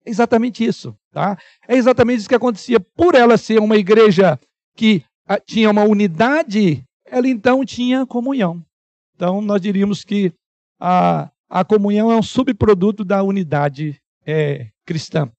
É 0.06 0.10
exatamente 0.10 0.64
isso, 0.64 0.96
tá? 1.10 1.36
É 1.66 1.74
exatamente 1.74 2.20
isso 2.20 2.28
que 2.28 2.34
acontecia. 2.34 2.78
Por 2.78 3.14
ela 3.14 3.36
ser 3.36 3.58
uma 3.58 3.76
igreja 3.76 4.38
que 4.76 5.04
ah, 5.26 5.40
tinha 5.40 5.70
uma 5.70 5.82
unidade 5.82 6.84
ela 7.06 7.28
então 7.28 7.64
tinha 7.64 8.06
comunhão. 8.06 8.64
Então, 9.14 9.40
nós 9.40 9.60
diríamos 9.60 10.04
que 10.04 10.32
a, 10.80 11.30
a 11.48 11.64
comunhão 11.64 12.10
é 12.10 12.16
um 12.16 12.22
subproduto 12.22 13.04
da 13.04 13.22
unidade 13.22 14.00
é, 14.26 14.68
cristã. 14.84 15.30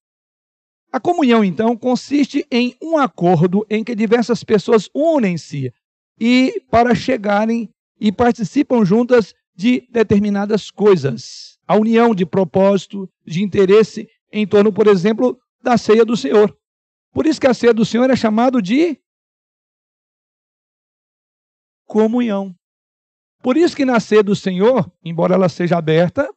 A 0.92 1.00
comunhão, 1.00 1.44
então, 1.44 1.76
consiste 1.76 2.46
em 2.50 2.76
um 2.82 2.98
acordo 2.98 3.66
em 3.70 3.84
que 3.84 3.94
diversas 3.96 4.44
pessoas 4.44 4.90
unem-se 4.94 5.74
e 6.20 6.62
para 6.72 6.96
chegarem 6.96 7.70
e 8.00 8.12
participam 8.12 8.86
juntas 8.86 9.34
de 9.54 9.88
determinadas 9.92 10.72
coisas. 10.72 11.58
A 11.68 11.76
união 11.76 12.14
de 12.14 12.26
propósito, 12.26 13.10
de 13.26 13.44
interesse 13.44 14.08
em 14.32 14.46
torno, 14.46 14.72
por 14.72 14.88
exemplo, 14.88 15.38
da 15.62 15.78
ceia 15.78 16.06
do 16.06 16.16
Senhor. 16.16 16.56
Por 17.12 17.26
isso 17.26 17.42
que 17.42 17.48
a 17.48 17.54
ceia 17.54 17.74
do 17.74 17.86
Senhor 17.86 18.10
é 18.10 18.16
chamado 18.16 18.62
de 18.62 18.98
comunhão. 21.86 22.56
Por 23.42 23.58
isso 23.58 23.76
que 23.76 23.86
na 23.86 24.00
ceia 24.00 24.24
do 24.24 24.36
Senhor, 24.36 24.92
embora 25.04 25.36
ela 25.36 25.48
seja 25.48 25.78
aberta, 25.78 26.28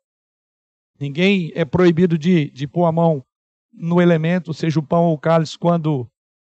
ninguém 1.00 1.50
é 1.54 1.64
proibido 1.64 2.18
de, 2.18 2.50
de 2.50 2.66
pôr 2.66 2.84
a 2.84 2.92
mão 2.92 3.24
no 3.72 4.00
elemento, 4.00 4.52
seja 4.52 4.78
o 4.78 4.86
pão 4.86 5.04
ou 5.06 5.14
o 5.14 5.18
cálice, 5.18 5.58
quando 5.58 6.06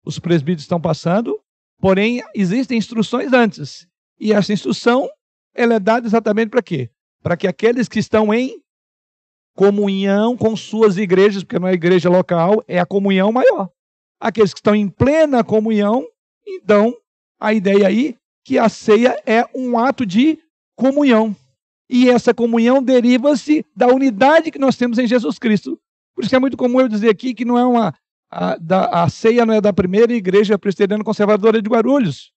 os 0.05 0.19
presbíteros 0.19 0.63
estão 0.63 0.79
passando, 0.79 1.39
porém 1.79 2.21
existem 2.35 2.77
instruções 2.77 3.33
antes. 3.33 3.87
E 4.19 4.31
essa 4.31 4.53
instrução, 4.53 5.09
ela 5.55 5.75
é 5.75 5.79
dada 5.79 6.05
exatamente 6.05 6.49
para 6.49 6.61
quê? 6.61 6.89
Para 7.21 7.37
que 7.37 7.47
aqueles 7.47 7.87
que 7.87 7.99
estão 7.99 8.33
em 8.33 8.61
comunhão 9.55 10.35
com 10.35 10.55
suas 10.55 10.97
igrejas, 10.97 11.43
porque 11.43 11.59
não 11.59 11.67
é 11.67 11.73
igreja 11.73 12.09
local, 12.09 12.63
é 12.67 12.79
a 12.79 12.85
comunhão 12.85 13.31
maior. 13.31 13.69
Aqueles 14.19 14.53
que 14.53 14.59
estão 14.59 14.75
em 14.75 14.89
plena 14.89 15.43
comunhão, 15.43 16.05
então 16.45 16.95
a 17.39 17.53
ideia 17.53 17.87
aí 17.87 18.17
que 18.43 18.57
a 18.57 18.67
ceia 18.69 19.17
é 19.25 19.45
um 19.55 19.77
ato 19.77 20.05
de 20.05 20.39
comunhão. 20.75 21.35
E 21.89 22.09
essa 22.09 22.33
comunhão 22.33 22.81
deriva-se 22.81 23.65
da 23.75 23.87
unidade 23.87 24.51
que 24.51 24.59
nós 24.59 24.75
temos 24.75 24.97
em 24.97 25.07
Jesus 25.07 25.37
Cristo. 25.37 25.79
Por 26.15 26.23
isso 26.23 26.35
é 26.35 26.39
muito 26.39 26.57
comum 26.57 26.81
eu 26.81 26.87
dizer 26.87 27.09
aqui 27.09 27.33
que 27.33 27.45
não 27.45 27.57
é 27.57 27.65
uma. 27.65 27.93
A, 28.31 28.57
da, 28.57 29.03
a 29.03 29.09
ceia 29.09 29.45
não 29.45 29.53
é 29.53 29.61
da 29.61 29.71
primeira 29.71 30.11
igreja 30.11 30.57
presbiteriana 30.57 31.03
conservadora 31.03 31.61
de 31.61 31.69
Guarulhos, 31.69 32.31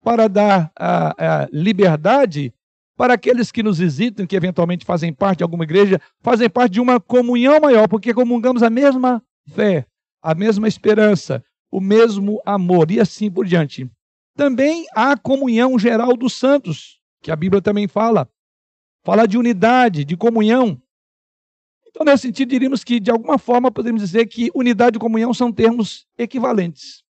para 0.00 0.28
dar 0.28 0.70
a, 0.78 1.42
a 1.42 1.48
liberdade 1.52 2.54
para 2.96 3.14
aqueles 3.14 3.50
que 3.50 3.62
nos 3.62 3.78
visitam, 3.78 4.26
que 4.26 4.36
eventualmente 4.36 4.84
fazem 4.84 5.12
parte 5.12 5.38
de 5.38 5.42
alguma 5.42 5.64
igreja, 5.64 6.00
fazem 6.20 6.50
parte 6.50 6.74
de 6.74 6.80
uma 6.80 7.00
comunhão 7.00 7.58
maior, 7.58 7.88
porque 7.88 8.12
comungamos 8.12 8.62
a 8.62 8.70
mesma 8.70 9.22
fé, 9.54 9.86
a 10.22 10.34
mesma 10.34 10.68
esperança, 10.68 11.42
o 11.70 11.80
mesmo 11.80 12.40
amor 12.44 12.90
e 12.90 13.00
assim 13.00 13.30
por 13.30 13.46
diante. 13.46 13.90
Também 14.40 14.86
há 14.94 15.18
comunhão 15.18 15.78
geral 15.78 16.16
dos 16.16 16.32
santos, 16.32 16.98
que 17.20 17.30
a 17.30 17.36
Bíblia 17.36 17.60
também 17.60 17.86
fala. 17.86 18.26
Fala 19.04 19.28
de 19.28 19.36
unidade, 19.36 20.02
de 20.02 20.16
comunhão. 20.16 20.80
Então, 21.86 22.06
nesse 22.06 22.22
sentido, 22.22 22.48
diríamos 22.48 22.82
que, 22.82 22.98
de 22.98 23.10
alguma 23.10 23.36
forma, 23.36 23.70
podemos 23.70 24.00
dizer 24.00 24.24
que 24.28 24.50
unidade 24.54 24.96
e 24.96 24.98
comunhão 24.98 25.34
são 25.34 25.52
termos 25.52 26.06
equivalentes. 26.16 27.04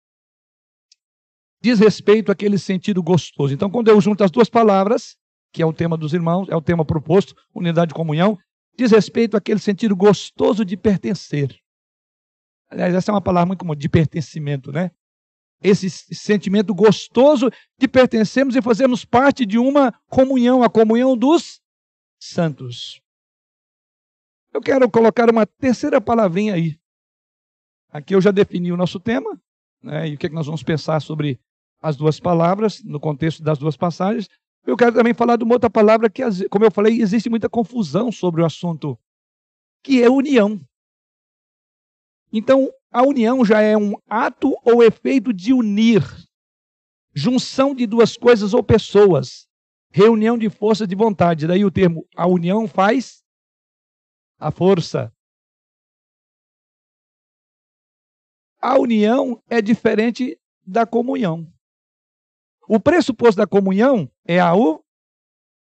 Diz 1.61 1.79
respeito 1.79 2.33
àquele 2.33 2.57
sentido 2.57 3.03
gostoso. 3.03 3.53
Então, 3.53 3.69
quando 3.69 3.89
eu 3.89 4.01
junto 4.01 4.25
as 4.25 4.31
duas 4.31 4.49
palavras, 4.49 5.15
que 5.53 5.61
é 5.61 5.67
o 5.67 5.73
tema 5.73 5.99
dos 5.99 6.15
irmãos, 6.15 6.49
é 6.49 6.57
o 6.57 6.63
tema 6.63 6.83
proposto, 6.83 7.35
unidade 7.55 7.93
e 7.93 7.95
comunhão, 7.95 8.39
diz 8.75 8.91
respeito 8.91 9.37
àquele 9.37 9.61
sentido 9.61 9.95
gostoso 9.95 10.65
de 10.65 10.79
pertencer. 10.79 11.55
Aliás, 12.71 12.95
essa 12.95 13.11
é 13.11 13.15
uma 13.15 13.21
palavra 13.21 13.49
muito 13.49 13.61
comum, 13.61 13.77
de 13.77 13.89
pertencimento, 13.91 14.73
né? 14.73 14.93
Esse 15.61 15.91
sentimento 15.91 16.75
gostoso 16.75 17.51
de 17.79 17.89
pertencermos 17.89 18.55
e 18.55 18.63
fazermos 18.63 19.05
parte 19.05 19.45
de 19.45 19.59
uma 19.59 19.93
comunhão, 20.09 20.63
a 20.63 20.71
comunhão 20.71 21.17
dos 21.17 21.61
santos. 22.21 23.01
Eu 24.53 24.61
quero 24.61 24.91
colocar 24.91 25.31
uma 25.31 25.47
terceira 25.47 26.01
palavrinha 26.01 26.55
aí. 26.55 26.79
Aqui 27.91 28.15
eu 28.15 28.21
já 28.21 28.31
defini 28.31 28.71
o 28.73 28.77
nosso 28.77 29.01
tema, 29.01 29.41
né, 29.83 30.09
e 30.09 30.15
o 30.15 30.19
que, 30.19 30.27
é 30.27 30.29
que 30.29 30.35
nós 30.35 30.47
vamos 30.47 30.63
pensar 30.63 31.01
sobre 31.01 31.41
as 31.81 31.97
duas 31.97 32.19
palavras, 32.19 32.83
no 32.83 33.01
contexto 33.01 33.43
das 33.43 33.59
duas 33.59 33.77
passagens. 33.77 34.29
Eu 34.67 34.77
quero 34.77 34.93
também 34.93 35.15
falar 35.15 35.37
de 35.37 35.45
uma 35.45 35.55
outra 35.55 35.71
palavra 35.71 36.11
que, 36.11 36.23
como 36.49 36.65
eu 36.65 36.71
falei, 36.71 37.01
existe 37.01 37.31
muita 37.31 37.49
confusão 37.49 38.13
sobre 38.13 38.43
o 38.43 38.45
assunto, 38.45 38.99
que 39.83 40.03
é 40.03 40.11
união. 40.11 40.61
Então, 42.33 42.71
a 42.91 43.03
união 43.03 43.45
já 43.45 43.61
é 43.61 43.77
um 43.77 43.95
ato 44.09 44.57
ou 44.65 44.83
efeito 44.83 45.33
de 45.33 45.53
unir, 45.53 46.03
junção 47.15 47.75
de 47.75 47.87
duas 47.87 48.17
coisas 48.17 48.55
ou 48.55 48.63
pessoas, 48.63 49.47
reunião 49.91 50.39
de 50.39 50.49
forças 50.49 50.89
de 50.89 50.95
vontade. 50.95 51.47
Daí 51.47 51.65
o 51.65 51.71
termo 51.71 52.07
a 52.17 52.27
união 52.27 52.67
faz 52.67 53.23
a 54.39 54.51
força. 54.51 55.13
A 58.61 58.79
união 58.79 59.41
é 59.49 59.61
diferente 59.61 60.39
da 60.67 60.87
comunhão. 60.87 61.47
O 62.69 62.81
pressuposto 62.81 63.37
da 63.37 63.47
comunhão 63.47 64.11
é 64.27 64.41
a 64.41 64.53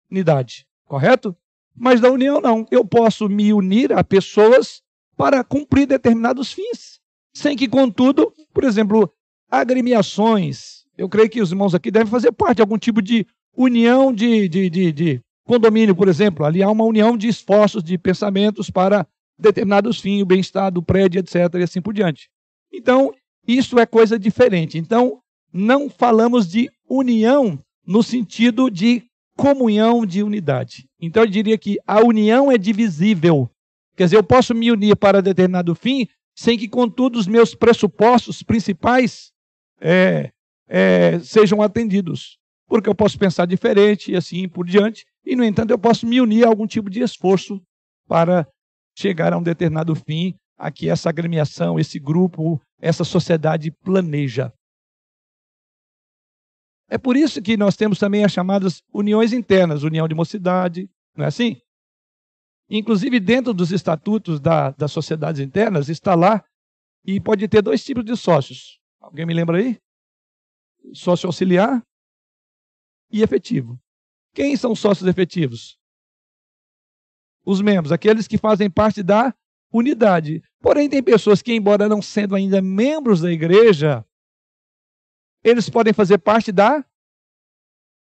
unidade, 0.10 0.68
correto? 0.86 1.36
Mas 1.74 2.00
da 2.00 2.12
união 2.12 2.40
não. 2.40 2.66
Eu 2.70 2.86
posso 2.86 3.28
me 3.28 3.52
unir 3.52 3.92
a 3.92 4.04
pessoas 4.04 4.82
para 5.18 5.44
cumprir 5.44 5.88
determinados 5.88 6.54
fins 6.54 7.02
sem 7.36 7.56
que, 7.56 7.68
contudo, 7.68 8.34
por 8.54 8.64
exemplo, 8.64 9.12
agremiações, 9.52 10.86
eu 10.98 11.10
creio 11.10 11.30
que 11.30 11.42
os 11.42 11.52
irmãos 11.52 11.76
aqui 11.76 11.92
devem 11.92 12.10
fazer 12.10 12.32
parte 12.32 12.58
de 12.58 12.62
algum 12.62 12.78
tipo 12.78 13.02
de 13.02 13.28
união 13.56 14.14
de, 14.14 14.48
de, 14.48 14.70
de, 14.70 14.92
de 14.92 15.22
condomínio, 15.46 15.94
por 15.94 16.08
exemplo. 16.08 16.46
Ali 16.46 16.64
há 16.64 16.70
uma 16.70 16.86
união 16.86 17.18
de 17.18 17.28
esforços, 17.28 17.84
de 17.84 17.98
pensamentos 17.98 18.70
para 18.70 19.06
determinados 19.38 20.00
fins, 20.00 20.22
o 20.22 20.26
bem-estar 20.26 20.72
do 20.72 20.82
prédio, 20.82 21.20
etc., 21.20 21.54
e 21.56 21.64
assim 21.64 21.82
por 21.82 21.94
diante. 21.94 22.30
Então, 22.74 23.14
isso 23.46 23.78
é 23.78 23.86
coisa 23.86 24.18
diferente. 24.18 24.78
Então, 24.78 25.20
não 25.52 25.90
falamos 25.90 26.48
de 26.48 26.70
união 26.90 27.60
no 27.86 28.02
sentido 28.02 28.70
de 28.70 29.04
comunhão 29.36 30.06
de 30.06 30.24
unidade. 30.24 30.88
Então, 31.02 31.24
eu 31.24 31.30
diria 31.30 31.58
que 31.58 31.78
a 31.86 32.02
união 32.02 32.50
é 32.50 32.58
divisível. 32.58 33.50
Quer 33.98 34.06
dizer, 34.06 34.18
eu 34.18 34.24
posso 34.24 34.56
me 34.56 34.72
unir 34.72 34.96
para 34.96 35.22
determinado 35.22 35.76
fim, 35.76 36.08
sem 36.36 36.58
que, 36.58 36.68
contudo, 36.68 37.18
os 37.18 37.28
meus 37.28 37.56
pressupostos 37.56 38.44
principais 38.44 39.32
é, 39.80 40.32
é, 40.68 41.20
sejam 41.20 41.62
atendidos. 41.62 42.38
Porque 42.68 42.90
eu 42.90 42.96
posso 42.96 43.18
pensar 43.18 43.46
diferente 43.46 44.12
e 44.12 44.16
assim 44.16 44.50
por 44.50 44.66
diante, 44.66 45.06
e, 45.26 45.36
no 45.36 45.44
entanto, 45.44 45.72
eu 45.72 45.80
posso 45.80 46.06
me 46.06 46.20
unir 46.20 46.44
a 46.44 46.48
algum 46.48 46.68
tipo 46.68 46.90
de 46.90 47.02
esforço 47.02 47.62
para 48.08 48.48
chegar 48.98 49.34
a 49.34 49.38
um 49.38 49.44
determinado 49.44 49.96
fim 49.96 50.36
a 50.58 50.72
que 50.72 50.90
essa 50.90 51.10
agremiação, 51.10 51.80
esse 51.80 52.00
grupo, 52.00 52.62
essa 52.80 53.04
sociedade 53.04 53.72
planeja. 53.72 54.54
É 56.90 56.98
por 56.98 57.18
isso 57.18 57.42
que 57.42 57.58
nós 57.58 57.76
temos 57.76 57.98
também 57.98 58.24
as 58.24 58.32
chamadas 58.32 58.82
uniões 58.94 59.34
internas, 59.34 59.84
união 59.84 60.08
de 60.08 60.16
mocidade, 60.16 60.90
não 61.16 61.26
é 61.26 61.28
assim? 61.28 61.62
Inclusive, 62.70 63.20
dentro 63.20 63.54
dos 63.54 63.72
estatutos 63.72 64.40
da, 64.40 64.72
das 64.72 64.92
sociedades 64.92 65.40
internas, 65.40 65.90
está 65.90 66.16
lá 66.16 66.44
e 67.04 67.20
pode 67.20 67.48
ter 67.48 67.62
dois 67.62 67.84
tipos 67.84 68.04
de 68.04 68.16
sócios. 68.18 68.80
Alguém 69.00 69.26
me 69.26 69.34
lembra 69.34 69.58
aí? 69.58 69.80
Sócio 70.94 71.28
auxiliar 71.28 71.86
e 73.12 73.22
efetivo. 73.22 73.80
Quem 74.34 74.58
são 74.58 74.76
sócios 74.76 75.08
efetivos? 75.08 75.78
Os 77.46 77.62
membros, 77.62 77.92
aqueles 77.92 78.28
que 78.28 78.38
fazem 78.38 78.70
parte 78.70 79.04
da 79.04 79.34
unidade. 79.72 80.44
Porém, 80.60 80.90
tem 80.90 81.04
pessoas 81.04 81.42
que, 81.42 81.54
embora 81.54 81.88
não 81.88 82.02
sendo 82.02 82.36
ainda 82.36 82.62
membros 82.62 83.22
da 83.22 83.32
igreja, 83.32 84.06
eles 85.44 85.70
podem 85.70 85.94
fazer 85.94 86.18
parte 86.18 86.52
da 86.52 86.84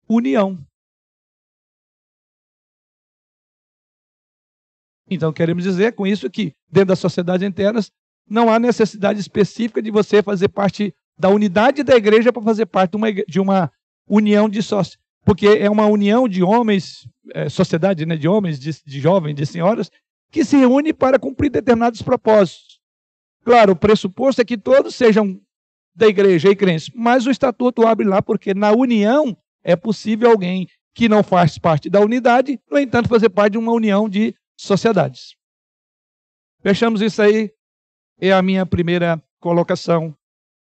união. 0.08 0.66
Então, 5.10 5.32
queremos 5.32 5.64
dizer 5.64 5.92
com 5.92 6.06
isso 6.06 6.28
que, 6.30 6.54
dentro 6.70 6.88
das 6.88 6.98
sociedades 6.98 7.46
internas, 7.46 7.90
não 8.28 8.52
há 8.52 8.58
necessidade 8.58 9.18
específica 9.20 9.80
de 9.80 9.90
você 9.90 10.22
fazer 10.22 10.48
parte 10.48 10.94
da 11.18 11.28
unidade 11.28 11.82
da 11.82 11.96
igreja 11.96 12.32
para 12.32 12.42
fazer 12.42 12.66
parte 12.66 12.90
de 12.90 12.96
uma, 12.96 13.12
de 13.12 13.40
uma, 13.40 13.72
união 14.08 14.48
de 14.48 14.62
sócios. 14.62 14.98
Porque 15.24 15.46
é 15.46 15.68
uma 15.68 15.86
união 15.86 16.28
de 16.28 16.42
homens, 16.42 17.08
é, 17.34 17.48
sociedade 17.48 18.06
né, 18.06 18.16
de 18.16 18.26
homens, 18.26 18.58
de, 18.58 18.70
de 18.84 19.00
jovens, 19.00 19.34
de 19.34 19.44
senhoras, 19.44 19.90
que 20.30 20.44
se 20.44 20.56
reúne 20.56 20.92
para 20.92 21.18
cumprir 21.18 21.50
determinados 21.50 22.02
propósitos. 22.02 22.80
Claro, 23.44 23.72
o 23.72 23.76
pressuposto 23.76 24.40
é 24.40 24.44
que 24.44 24.58
todos 24.58 24.94
sejam 24.94 25.38
da 25.94 26.06
igreja 26.06 26.48
e 26.48 26.56
crentes, 26.56 26.90
mas 26.94 27.26
o 27.26 27.30
estatuto 27.30 27.86
abre 27.86 28.06
lá 28.06 28.22
porque 28.22 28.54
na 28.54 28.70
união 28.72 29.36
é 29.64 29.74
possível 29.74 30.30
alguém 30.30 30.68
que 30.94 31.08
não 31.08 31.22
faz 31.22 31.58
parte 31.58 31.90
da 31.90 32.00
unidade, 32.00 32.58
no 32.70 32.78
entanto, 32.78 33.08
fazer 33.08 33.28
parte 33.28 33.52
de 33.52 33.58
uma 33.58 33.72
união 33.72 34.08
de 34.08 34.34
sociedades. 34.58 35.36
Fechamos 36.60 37.00
isso 37.00 37.22
aí, 37.22 37.50
é 38.20 38.32
a 38.32 38.42
minha 38.42 38.66
primeira 38.66 39.22
colocação. 39.40 40.14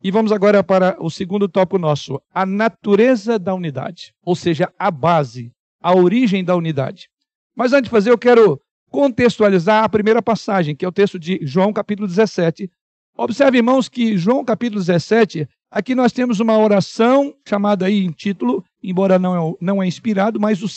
E 0.01 0.11
vamos 0.11 0.31
agora 0.31 0.63
para 0.63 0.95
o 1.03 1.09
segundo 1.09 1.49
tópico 1.49 1.77
nosso, 1.77 2.21
a 2.33 2.45
natureza 2.45 3.37
da 3.37 3.53
unidade, 3.53 4.13
ou 4.23 4.35
seja, 4.35 4.71
a 4.77 4.89
base, 4.89 5.51
a 5.81 5.93
origem 5.93 6.43
da 6.43 6.55
unidade. 6.55 7.09
Mas 7.55 7.73
antes 7.73 7.85
de 7.85 7.89
fazer, 7.89 8.11
eu 8.11 8.17
quero 8.17 8.61
contextualizar 8.89 9.83
a 9.83 9.89
primeira 9.89 10.21
passagem, 10.21 10.75
que 10.75 10.85
é 10.85 10.87
o 10.87 10.91
texto 10.91 11.19
de 11.19 11.39
João 11.41 11.73
capítulo 11.73 12.07
17. 12.07 12.71
Observe, 13.17 13.57
irmãos, 13.57 13.89
que 13.89 14.17
João 14.17 14.45
capítulo 14.45 14.79
17, 14.79 15.47
aqui 15.69 15.93
nós 15.93 16.13
temos 16.13 16.39
uma 16.39 16.57
oração 16.57 17.35
chamada 17.45 17.87
aí 17.87 18.05
em 18.05 18.11
título, 18.11 18.63
embora 18.81 19.19
não 19.19 19.35
é, 19.35 19.55
não 19.59 19.83
é 19.83 19.87
inspirado, 19.87 20.39
mas, 20.39 20.63
o, 20.63 20.67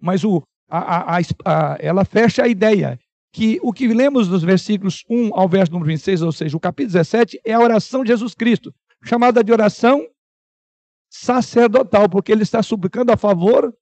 mas 0.00 0.22
o, 0.22 0.42
a, 0.68 1.16
a, 1.16 1.20
a, 1.44 1.76
ela 1.80 2.04
fecha 2.04 2.42
a 2.42 2.48
ideia 2.48 2.98
que 3.32 3.58
o 3.62 3.72
que 3.72 3.88
lemos 3.88 4.28
nos 4.28 4.42
versículos 4.42 5.04
1 5.08 5.30
ao 5.34 5.48
verso 5.48 5.72
número 5.72 5.88
26, 5.88 6.22
ou 6.22 6.32
seja, 6.32 6.56
o 6.56 6.60
capítulo 6.60 6.92
17, 6.92 7.40
é 7.44 7.52
a 7.52 7.60
oração 7.60 8.02
de 8.02 8.08
Jesus 8.08 8.34
Cristo, 8.34 8.74
chamada 9.04 9.44
de 9.44 9.52
oração 9.52 10.06
sacerdotal, 11.10 12.08
porque 12.08 12.32
ele 12.32 12.42
está 12.42 12.62
suplicando 12.62 13.12
a 13.12 13.16
favor 13.16 13.72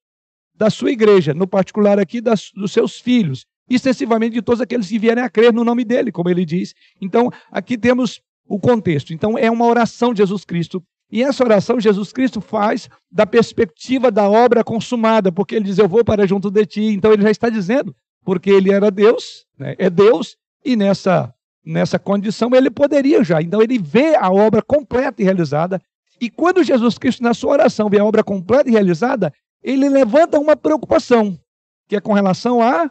da 0.54 0.70
sua 0.70 0.90
igreja, 0.90 1.34
no 1.34 1.46
particular 1.46 1.98
aqui 1.98 2.20
das, 2.20 2.50
dos 2.54 2.72
seus 2.72 2.98
filhos, 3.00 3.44
extensivamente 3.68 4.34
de 4.34 4.42
todos 4.42 4.60
aqueles 4.60 4.88
que 4.88 4.98
vierem 4.98 5.22
a 5.22 5.28
crer 5.28 5.52
no 5.52 5.64
nome 5.64 5.84
dele, 5.84 6.12
como 6.12 6.30
ele 6.30 6.44
diz. 6.44 6.74
Então, 7.00 7.30
aqui 7.50 7.76
temos 7.76 8.20
o 8.46 8.58
contexto. 8.58 9.12
Então, 9.12 9.36
é 9.36 9.50
uma 9.50 9.66
oração 9.66 10.12
de 10.12 10.18
Jesus 10.18 10.44
Cristo. 10.44 10.82
E 11.10 11.22
essa 11.22 11.44
oração 11.44 11.78
Jesus 11.78 12.12
Cristo 12.12 12.40
faz 12.40 12.88
da 13.10 13.26
perspectiva 13.26 14.10
da 14.10 14.28
obra 14.28 14.64
consumada, 14.64 15.30
porque 15.30 15.54
ele 15.54 15.66
diz: 15.66 15.78
Eu 15.78 15.88
vou 15.88 16.04
para 16.04 16.26
junto 16.26 16.50
de 16.50 16.66
ti. 16.66 16.82
Então, 16.82 17.12
ele 17.12 17.22
já 17.22 17.30
está 17.30 17.48
dizendo 17.48 17.94
porque 18.26 18.50
ele 18.50 18.72
era 18.72 18.90
Deus, 18.90 19.46
né? 19.56 19.76
é 19.78 19.88
Deus, 19.88 20.36
e 20.64 20.74
nessa, 20.74 21.32
nessa 21.64 21.96
condição 21.96 22.50
ele 22.52 22.68
poderia 22.68 23.22
já. 23.22 23.40
Então 23.40 23.62
ele 23.62 23.78
vê 23.78 24.16
a 24.16 24.28
obra 24.32 24.60
completa 24.60 25.22
e 25.22 25.24
realizada. 25.24 25.80
E 26.20 26.28
quando 26.28 26.64
Jesus 26.64 26.98
Cristo, 26.98 27.22
na 27.22 27.32
sua 27.32 27.52
oração, 27.52 27.88
vê 27.88 28.00
a 28.00 28.04
obra 28.04 28.24
completa 28.24 28.68
e 28.68 28.72
realizada, 28.72 29.32
ele 29.62 29.88
levanta 29.88 30.40
uma 30.40 30.56
preocupação, 30.56 31.38
que 31.86 31.94
é 31.94 32.00
com 32.00 32.12
relação 32.12 32.60
a 32.60 32.90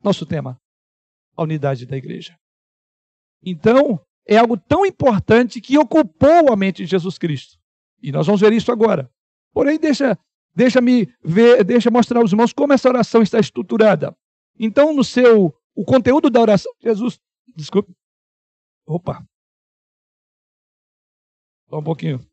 nosso 0.00 0.24
tema, 0.24 0.60
a 1.36 1.42
unidade 1.42 1.86
da 1.86 1.96
igreja. 1.96 2.38
Então, 3.42 4.00
é 4.26 4.36
algo 4.36 4.56
tão 4.56 4.84
importante 4.84 5.60
que 5.60 5.78
ocupou 5.78 6.52
a 6.52 6.56
mente 6.56 6.84
de 6.84 6.90
Jesus 6.90 7.18
Cristo. 7.18 7.58
E 8.02 8.10
nós 8.10 8.26
vamos 8.26 8.40
ver 8.40 8.52
isso 8.52 8.72
agora. 8.72 9.10
Porém, 9.52 9.78
deixa 9.78 10.18
Deixa-me 10.56 11.14
ver, 11.22 11.62
deixa 11.62 11.90
mostrar 11.90 12.18
aos 12.20 12.32
irmãos 12.32 12.50
como 12.50 12.72
essa 12.72 12.88
oração 12.88 13.20
está 13.20 13.38
estruturada. 13.38 14.16
Então, 14.58 14.94
no 14.94 15.04
seu, 15.04 15.54
o 15.74 15.84
conteúdo 15.84 16.30
da 16.30 16.40
oração, 16.40 16.72
Jesus, 16.82 17.20
desculpe. 17.54 17.94
Opa. 18.86 19.22
Só 21.68 21.78
um 21.78 21.84
pouquinho. 21.84 22.26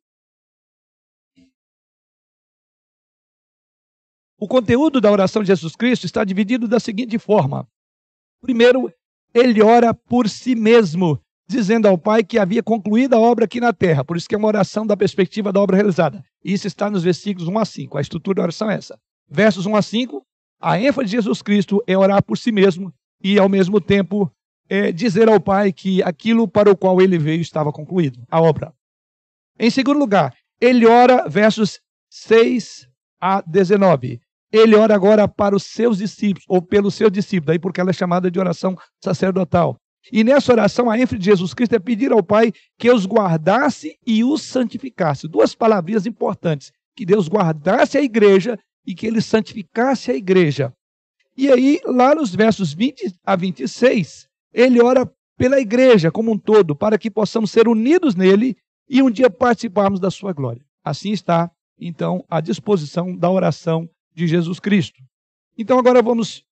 O 4.40 4.48
conteúdo 4.48 5.02
da 5.02 5.12
oração 5.12 5.42
de 5.42 5.48
Jesus 5.48 5.76
Cristo 5.76 6.06
está 6.06 6.24
dividido 6.24 6.66
da 6.66 6.80
seguinte 6.80 7.20
forma: 7.20 7.68
primeiro, 8.40 8.90
ele 9.34 9.62
ora 9.62 9.94
por 9.94 10.30
si 10.30 10.56
mesmo, 10.56 11.22
dizendo 11.48 11.88
ao 11.88 11.98
Pai 11.98 12.24
que 12.24 12.40
havia 12.40 12.64
concluído 12.64 13.14
a 13.14 13.20
obra 13.20 13.46
aqui 13.46 13.60
na 13.60 13.74
terra. 13.74 14.04
Por 14.04 14.18
isso 14.18 14.28
que 14.28 14.36
é 14.36 14.38
uma 14.38 14.48
oração 14.48 14.86
da 14.86 14.98
perspectiva 14.98 15.52
da 15.52 15.60
obra 15.60 15.76
realizada. 15.76 16.24
Isso 16.44 16.68
está 16.68 16.90
nos 16.90 17.04
versículos 17.04 17.48
1 17.48 17.60
a 17.60 17.66
5. 17.66 17.98
A 17.98 18.02
estrutura 18.02 18.36
da 18.36 18.44
oração 18.44 18.70
é 18.70 18.76
essa. 18.76 18.98
Versos 19.30 19.66
1 19.66 19.76
a 19.76 19.82
5, 19.82 20.26
a 20.62 20.80
ênfase 20.80 21.06
de 21.06 21.12
Jesus 21.12 21.42
Cristo 21.42 21.84
é 21.88 21.98
orar 21.98 22.24
por 22.24 22.38
si 22.38 22.52
mesmo 22.52 22.94
e, 23.22 23.38
ao 23.38 23.50
mesmo 23.50 23.82
tempo, 23.82 24.32
é 24.70 24.92
dizer 24.92 25.30
ao 25.30 25.40
Pai 25.40 25.72
que 25.72 26.02
aquilo 26.04 26.48
para 26.48 26.72
o 26.72 26.78
qual 26.78 27.02
ele 27.02 27.18
veio 27.18 27.42
estava 27.42 27.72
concluído, 27.72 28.24
a 28.30 28.42
obra. 28.42 28.74
Em 29.60 29.70
segundo 29.70 30.00
lugar, 30.00 30.34
ele 30.60 30.86
ora, 30.86 31.28
versos 31.28 31.80
6 32.10 32.88
a 33.20 33.42
19. 33.42 34.22
Ele 34.52 34.76
ora 34.76 34.94
agora 34.94 35.28
para 35.28 35.56
os 35.56 35.64
seus 35.64 35.98
discípulos, 35.98 36.46
ou 36.48 36.62
pelos 36.62 36.96
seus 36.96 37.12
discípulos, 37.12 37.48
daí 37.48 37.60
porque 37.60 37.82
ela 37.82 37.90
é 37.90 37.94
chamada 37.94 38.30
de 38.30 38.40
oração 38.40 38.78
sacerdotal. 39.04 39.78
E 40.12 40.24
nessa 40.24 40.52
oração, 40.52 40.90
a 40.90 40.98
ênfase 40.98 41.20
de 41.20 41.26
Jesus 41.26 41.54
Cristo 41.54 41.76
é 41.76 41.80
pedir 41.80 42.12
ao 42.12 42.24
Pai 42.24 42.52
que 42.78 42.92
os 42.92 43.06
guardasse 43.06 43.98
e 44.06 44.24
os 44.24 44.42
santificasse. 44.42 45.28
Duas 45.28 45.56
palavrinhas 45.56 46.06
importantes: 46.06 46.72
que 46.96 47.06
Deus 47.06 47.28
guardasse 47.28 47.98
a 47.98 48.02
igreja 48.02 48.60
e 48.86 48.94
que 48.94 49.08
ele 49.08 49.22
santificasse 49.22 50.12
a 50.12 50.16
igreja. 50.16 50.74
E 51.36 51.50
aí, 51.50 51.80
lá 51.86 52.14
nos 52.14 52.36
versos 52.36 52.74
20 52.74 53.16
a 53.26 53.36
26, 53.36 54.28
ele 54.54 54.82
ora 54.82 55.10
pela 55.38 55.60
igreja 55.60 56.12
como 56.12 56.32
um 56.32 56.38
todo, 56.38 56.76
para 56.76 56.98
que 56.98 57.10
possamos 57.10 57.50
ser 57.50 57.68
unidos 57.68 58.16
nele 58.16 58.56
e 58.88 59.02
um 59.02 59.10
dia 59.10 59.30
participarmos 59.30 60.00
da 60.00 60.12
sua 60.12 60.32
glória. 60.32 60.64
Assim 60.84 61.12
está, 61.12 61.50
então, 61.80 62.24
a 62.30 62.40
disposição 62.40 63.16
da 63.16 63.30
oração 63.30 63.90
de 64.14 64.28
Jesus 64.28 64.60
Cristo. 64.60 65.02
Então, 65.58 65.80
agora 65.80 66.02
vamos 66.02 66.46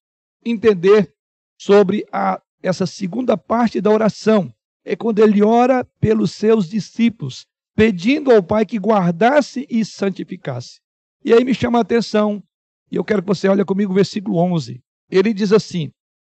entender 0.43 1.13
sobre 1.59 2.05
a 2.11 2.41
essa 2.61 2.85
segunda 2.85 3.37
parte 3.37 3.81
da 3.81 3.89
oração 3.89 4.53
é 4.83 4.95
quando 4.95 5.19
ele 5.19 5.43
ora 5.43 5.83
pelos 5.99 6.31
seus 6.31 6.67
discípulos, 6.67 7.45
pedindo 7.75 8.31
ao 8.31 8.43
Pai 8.43 8.65
que 8.65 8.77
guardasse 8.77 9.65
e 9.69 9.85
santificasse. 9.85 10.79
E 11.23 11.33
aí 11.33 11.43
me 11.43 11.53
chama 11.53 11.77
a 11.77 11.81
atenção, 11.81 12.43
e 12.91 12.95
eu 12.95 13.03
quero 13.03 13.21
que 13.21 13.27
você 13.27 13.47
olhe 13.47 13.63
comigo 13.63 13.91
o 13.91 13.95
versículo 13.95 14.37
11. 14.37 14.81
Ele 15.09 15.33
diz 15.33 15.51
assim: 15.51 15.91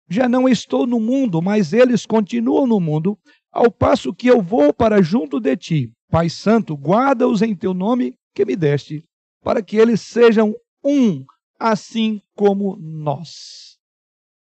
Já 0.10 0.30
não 0.30 0.48
estou 0.48 0.88
no 0.88 1.00
mundo, 1.00 1.42
mas 1.42 1.74
eles 1.74 2.06
continuam 2.06 2.66
no 2.66 2.80
mundo, 2.80 3.18
ao 3.52 3.72
passo 3.72 4.14
que 4.14 4.28
eu 4.28 4.42
vou 4.42 4.74
para 4.74 5.02
junto 5.02 5.40
de 5.40 5.56
ti. 5.58 5.94
Pai 6.10 6.30
Santo, 6.30 6.76
guarda-os 6.76 7.42
em 7.42 7.54
teu 7.54 7.74
nome 7.74 8.16
que 8.34 8.46
me 8.46 8.56
deste, 8.56 9.04
para 9.44 9.62
que 9.62 9.76
eles 9.76 10.00
sejam 10.00 10.56
um, 10.84 11.26
assim 11.60 12.22
como 12.34 12.78
nós. 12.78 13.78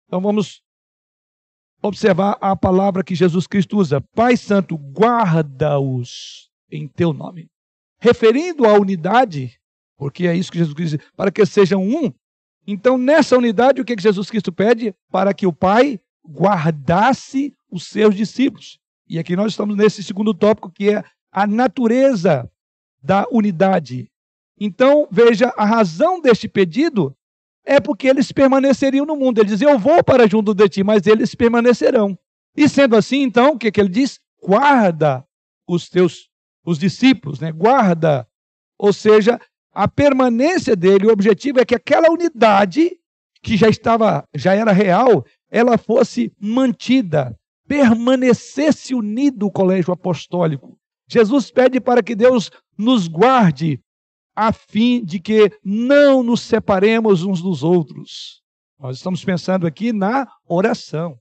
Então 0.06 0.20
vamos 0.20 0.62
observar 1.82 2.36
a 2.40 2.56
palavra 2.56 3.04
que 3.04 3.14
Jesus 3.14 3.46
Cristo 3.46 3.78
usa: 3.78 4.00
Pai 4.14 4.36
Santo, 4.36 4.76
guarda-os 4.76 6.50
em 6.70 6.86
teu 6.88 7.12
nome. 7.12 7.48
Referindo 8.00 8.64
à 8.64 8.74
unidade, 8.74 9.58
porque 9.96 10.26
é 10.26 10.34
isso 10.34 10.52
que 10.52 10.58
Jesus 10.58 10.74
Cristo 10.74 10.98
diz, 10.98 11.10
para 11.16 11.30
que 11.30 11.44
sejam 11.44 11.82
um. 11.82 12.12
Então, 12.66 12.98
nessa 12.98 13.36
unidade, 13.36 13.80
o 13.80 13.84
que 13.84 13.96
Jesus 13.98 14.30
Cristo 14.30 14.52
pede? 14.52 14.94
Para 15.10 15.32
que 15.32 15.46
o 15.46 15.52
Pai 15.52 15.98
guardasse 16.26 17.54
os 17.70 17.84
seus 17.84 18.14
discípulos. 18.14 18.78
E 19.08 19.18
aqui 19.18 19.34
nós 19.34 19.52
estamos 19.52 19.76
nesse 19.76 20.02
segundo 20.02 20.34
tópico, 20.34 20.70
que 20.70 20.90
é 20.90 21.02
a 21.32 21.46
natureza 21.46 22.50
da 23.02 23.26
unidade. 23.30 24.10
Então, 24.60 25.08
veja, 25.10 25.52
a 25.56 25.64
razão 25.64 26.20
deste 26.20 26.48
pedido 26.48 27.16
é 27.68 27.78
porque 27.78 28.08
eles 28.08 28.32
permaneceriam 28.32 29.04
no 29.04 29.14
mundo. 29.14 29.38
Ele 29.38 29.50
diz: 29.50 29.60
Eu 29.60 29.78
vou 29.78 30.02
para 30.02 30.26
junto 30.26 30.54
de 30.54 30.68
ti, 30.70 30.82
mas 30.82 31.06
eles 31.06 31.34
permanecerão. 31.34 32.18
E 32.56 32.66
sendo 32.66 32.96
assim, 32.96 33.22
então, 33.22 33.52
o 33.52 33.58
que, 33.58 33.70
que 33.70 33.78
ele 33.78 33.90
diz? 33.90 34.18
Guarda 34.42 35.24
os 35.68 35.88
teus 35.90 36.28
os 36.64 36.78
discípulos, 36.78 37.40
né? 37.40 37.52
Guarda. 37.52 38.26
Ou 38.78 38.92
seja, 38.92 39.38
a 39.72 39.86
permanência 39.86 40.74
dele, 40.74 41.06
o 41.06 41.12
objetivo 41.12 41.60
é 41.60 41.64
que 41.64 41.74
aquela 41.74 42.10
unidade 42.10 42.90
que 43.42 43.56
já 43.56 43.68
estava, 43.68 44.24
já 44.34 44.54
era 44.54 44.72
real, 44.72 45.24
ela 45.50 45.78
fosse 45.78 46.32
mantida, 46.40 47.38
permanecesse 47.66 48.94
unido 48.94 49.46
o 49.46 49.52
colégio 49.52 49.92
apostólico. 49.92 50.78
Jesus 51.08 51.50
pede 51.50 51.80
para 51.80 52.02
que 52.02 52.14
Deus 52.14 52.50
nos 52.76 53.08
guarde, 53.08 53.80
a 54.38 54.52
fim 54.52 55.04
de 55.04 55.18
que 55.18 55.50
não 55.64 56.22
nos 56.22 56.42
separemos 56.42 57.24
uns 57.24 57.42
dos 57.42 57.64
outros. 57.64 58.40
Nós 58.78 58.98
estamos 58.98 59.24
pensando 59.24 59.66
aqui 59.66 59.92
na 59.92 60.28
oração. 60.46 61.18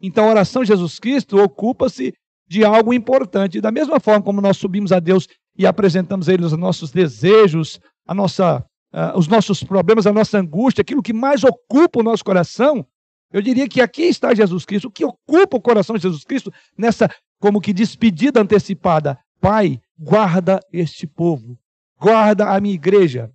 Então, 0.00 0.24
a 0.24 0.30
oração 0.30 0.62
de 0.62 0.68
Jesus 0.68 0.98
Cristo 0.98 1.38
ocupa-se 1.38 2.14
de 2.48 2.64
algo 2.64 2.94
importante. 2.94 3.60
Da 3.60 3.70
mesma 3.70 4.00
forma 4.00 4.22
como 4.22 4.40
nós 4.40 4.56
subimos 4.56 4.90
a 4.90 4.98
Deus 4.98 5.28
e 5.58 5.66
apresentamos 5.66 6.30
a 6.30 6.32
Ele 6.32 6.46
os 6.46 6.56
nossos 6.56 6.90
desejos, 6.90 7.78
a 8.06 8.14
nossa, 8.14 8.64
uh, 8.90 9.18
os 9.18 9.28
nossos 9.28 9.62
problemas, 9.62 10.06
a 10.06 10.12
nossa 10.12 10.38
angústia, 10.38 10.80
aquilo 10.80 11.02
que 11.02 11.12
mais 11.12 11.44
ocupa 11.44 12.00
o 12.00 12.02
nosso 12.02 12.24
coração, 12.24 12.86
eu 13.34 13.42
diria 13.42 13.68
que 13.68 13.82
aqui 13.82 14.04
está 14.04 14.34
Jesus 14.34 14.64
Cristo. 14.64 14.88
O 14.88 14.90
que 14.90 15.04
ocupa 15.04 15.58
o 15.58 15.60
coração 15.60 15.94
de 15.94 16.04
Jesus 16.04 16.24
Cristo 16.24 16.50
nessa, 16.78 17.10
como 17.38 17.60
que 17.60 17.74
despedida 17.74 18.40
antecipada? 18.40 19.18
Pai, 19.42 19.78
guarda 19.98 20.58
este 20.72 21.06
povo, 21.06 21.58
guarda 21.98 22.50
a 22.50 22.60
minha 22.60 22.74
igreja. 22.74 23.30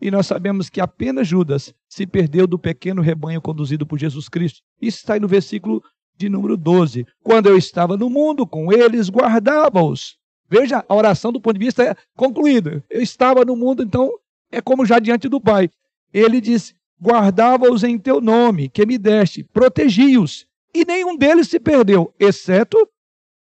E 0.00 0.10
nós 0.10 0.26
sabemos 0.26 0.70
que 0.70 0.80
apenas 0.80 1.28
Judas 1.28 1.74
se 1.88 2.06
perdeu 2.06 2.46
do 2.46 2.58
pequeno 2.58 3.02
rebanho 3.02 3.40
conduzido 3.40 3.86
por 3.86 3.98
Jesus 3.98 4.28
Cristo. 4.28 4.62
Isso 4.80 4.98
está 4.98 5.14
aí 5.14 5.20
no 5.20 5.28
versículo 5.28 5.82
de 6.16 6.28
número 6.28 6.56
12. 6.56 7.06
Quando 7.22 7.48
eu 7.48 7.56
estava 7.56 7.96
no 7.96 8.08
mundo 8.08 8.46
com 8.46 8.72
eles, 8.72 9.10
guardava-os. 9.10 10.18
Veja, 10.48 10.84
a 10.88 10.94
oração 10.94 11.30
do 11.30 11.40
ponto 11.40 11.58
de 11.58 11.64
vista 11.64 11.82
é 11.84 11.94
concluída. 12.16 12.82
Eu 12.88 13.02
estava 13.02 13.44
no 13.44 13.54
mundo, 13.54 13.82
então 13.82 14.10
é 14.50 14.60
como 14.60 14.86
já 14.86 14.98
diante 14.98 15.28
do 15.28 15.40
Pai. 15.40 15.70
Ele 16.12 16.40
diz: 16.40 16.74
guardava-os 17.00 17.84
em 17.84 17.98
teu 17.98 18.20
nome, 18.20 18.68
que 18.68 18.84
me 18.84 18.98
deste, 18.98 19.44
protegi-os, 19.44 20.46
e 20.74 20.84
nenhum 20.84 21.16
deles 21.16 21.48
se 21.48 21.60
perdeu, 21.60 22.12
exceto 22.18 22.76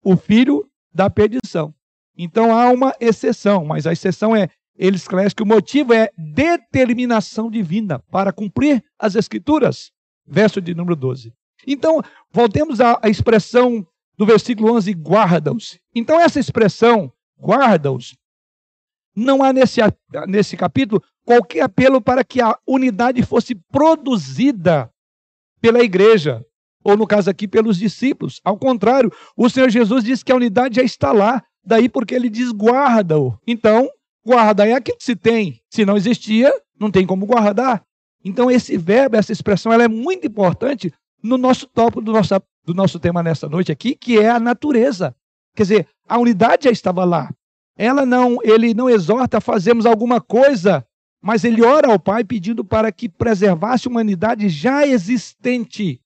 o 0.02 0.16
filho 0.16 0.68
da 0.92 1.08
perdição. 1.10 1.74
Então 2.16 2.56
há 2.56 2.70
uma 2.70 2.94
exceção, 3.00 3.64
mas 3.64 3.86
a 3.86 3.92
exceção 3.92 4.34
é, 4.34 4.48
ele 4.78 4.96
esclarece 4.96 5.34
que 5.34 5.42
o 5.42 5.46
motivo 5.46 5.92
é 5.92 6.10
determinação 6.16 7.50
divina 7.50 7.98
para 8.10 8.32
cumprir 8.32 8.82
as 8.98 9.14
escrituras. 9.14 9.90
Verso 10.26 10.60
de 10.60 10.74
número 10.74 10.96
12. 10.96 11.32
Então, 11.66 12.02
voltemos 12.32 12.80
à, 12.80 12.98
expressão 13.04 13.86
do 14.16 14.26
versículo 14.26 14.74
11, 14.74 14.92
guarda-os. 14.92 15.78
Então, 15.94 16.20
essa 16.20 16.40
expressão, 16.40 17.12
guarda-os, 17.38 18.16
não 19.14 19.42
há 19.42 19.52
nesse, 19.52 19.80
nesse 20.26 20.56
capítulo 20.56 21.02
qualquer 21.24 21.62
apelo 21.62 22.00
para 22.00 22.22
que 22.22 22.40
a 22.40 22.56
unidade 22.66 23.22
fosse 23.22 23.54
produzida 23.54 24.90
pela 25.60 25.82
igreja, 25.82 26.44
ou 26.84 26.96
no 26.96 27.06
caso 27.06 27.30
aqui, 27.30 27.48
pelos 27.48 27.78
discípulos. 27.78 28.40
Ao 28.44 28.56
contrário, 28.56 29.12
o 29.36 29.48
Senhor 29.48 29.70
Jesus 29.70 30.04
diz 30.04 30.22
que 30.22 30.30
a 30.30 30.36
unidade 30.36 30.76
já 30.76 30.82
está 30.82 31.12
lá, 31.12 31.42
daí 31.66 31.88
porque 31.88 32.14
ele 32.14 32.30
diz 32.30 32.52
guarda-o. 32.52 33.36
Então, 33.46 33.88
guarda 34.24 34.66
é 34.66 34.72
aquilo 34.72 34.96
que 34.96 35.04
se 35.04 35.16
tem. 35.16 35.60
Se 35.68 35.84
não 35.84 35.96
existia, 35.96 36.52
não 36.78 36.90
tem 36.90 37.04
como 37.04 37.26
guardar. 37.26 37.84
Então, 38.24 38.50
esse 38.50 38.76
verbo, 38.76 39.16
essa 39.16 39.32
expressão, 39.32 39.72
ela 39.72 39.84
é 39.84 39.88
muito 39.88 40.26
importante 40.26 40.92
no 41.22 41.36
nosso 41.36 41.66
tópico 41.66 42.00
do 42.00 42.12
nosso, 42.12 42.34
do 42.64 42.74
nosso 42.74 42.98
tema 42.98 43.22
nessa 43.22 43.48
noite 43.48 43.72
aqui, 43.72 43.94
que 43.96 44.18
é 44.18 44.30
a 44.30 44.40
natureza. 44.40 45.14
Quer 45.54 45.62
dizer, 45.62 45.88
a 46.08 46.18
unidade 46.18 46.64
já 46.64 46.70
estava 46.70 47.04
lá. 47.04 47.30
Ela 47.76 48.06
não, 48.06 48.38
ele 48.42 48.72
não 48.72 48.88
exorta 48.88 49.38
a 49.38 49.40
fazermos 49.40 49.86
alguma 49.86 50.20
coisa, 50.20 50.86
mas 51.20 51.44
ele 51.44 51.62
ora 51.62 51.92
ao 51.92 51.98
Pai 51.98 52.24
pedindo 52.24 52.64
para 52.64 52.90
que 52.90 53.08
preservasse 53.08 53.86
a 53.86 53.90
humanidade 53.90 54.48
já 54.48 54.86
existente. 54.86 56.00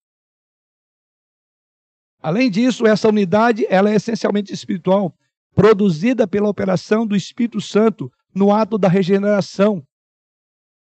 Além 2.22 2.50
disso, 2.50 2.86
essa 2.86 3.08
unidade 3.08 3.66
ela 3.70 3.90
é 3.90 3.94
essencialmente 3.94 4.52
espiritual, 4.52 5.14
produzida 5.60 6.26
pela 6.26 6.48
operação 6.48 7.06
do 7.06 7.14
Espírito 7.14 7.60
Santo 7.60 8.10
no 8.34 8.50
ato 8.50 8.78
da 8.78 8.88
regeneração, 8.88 9.82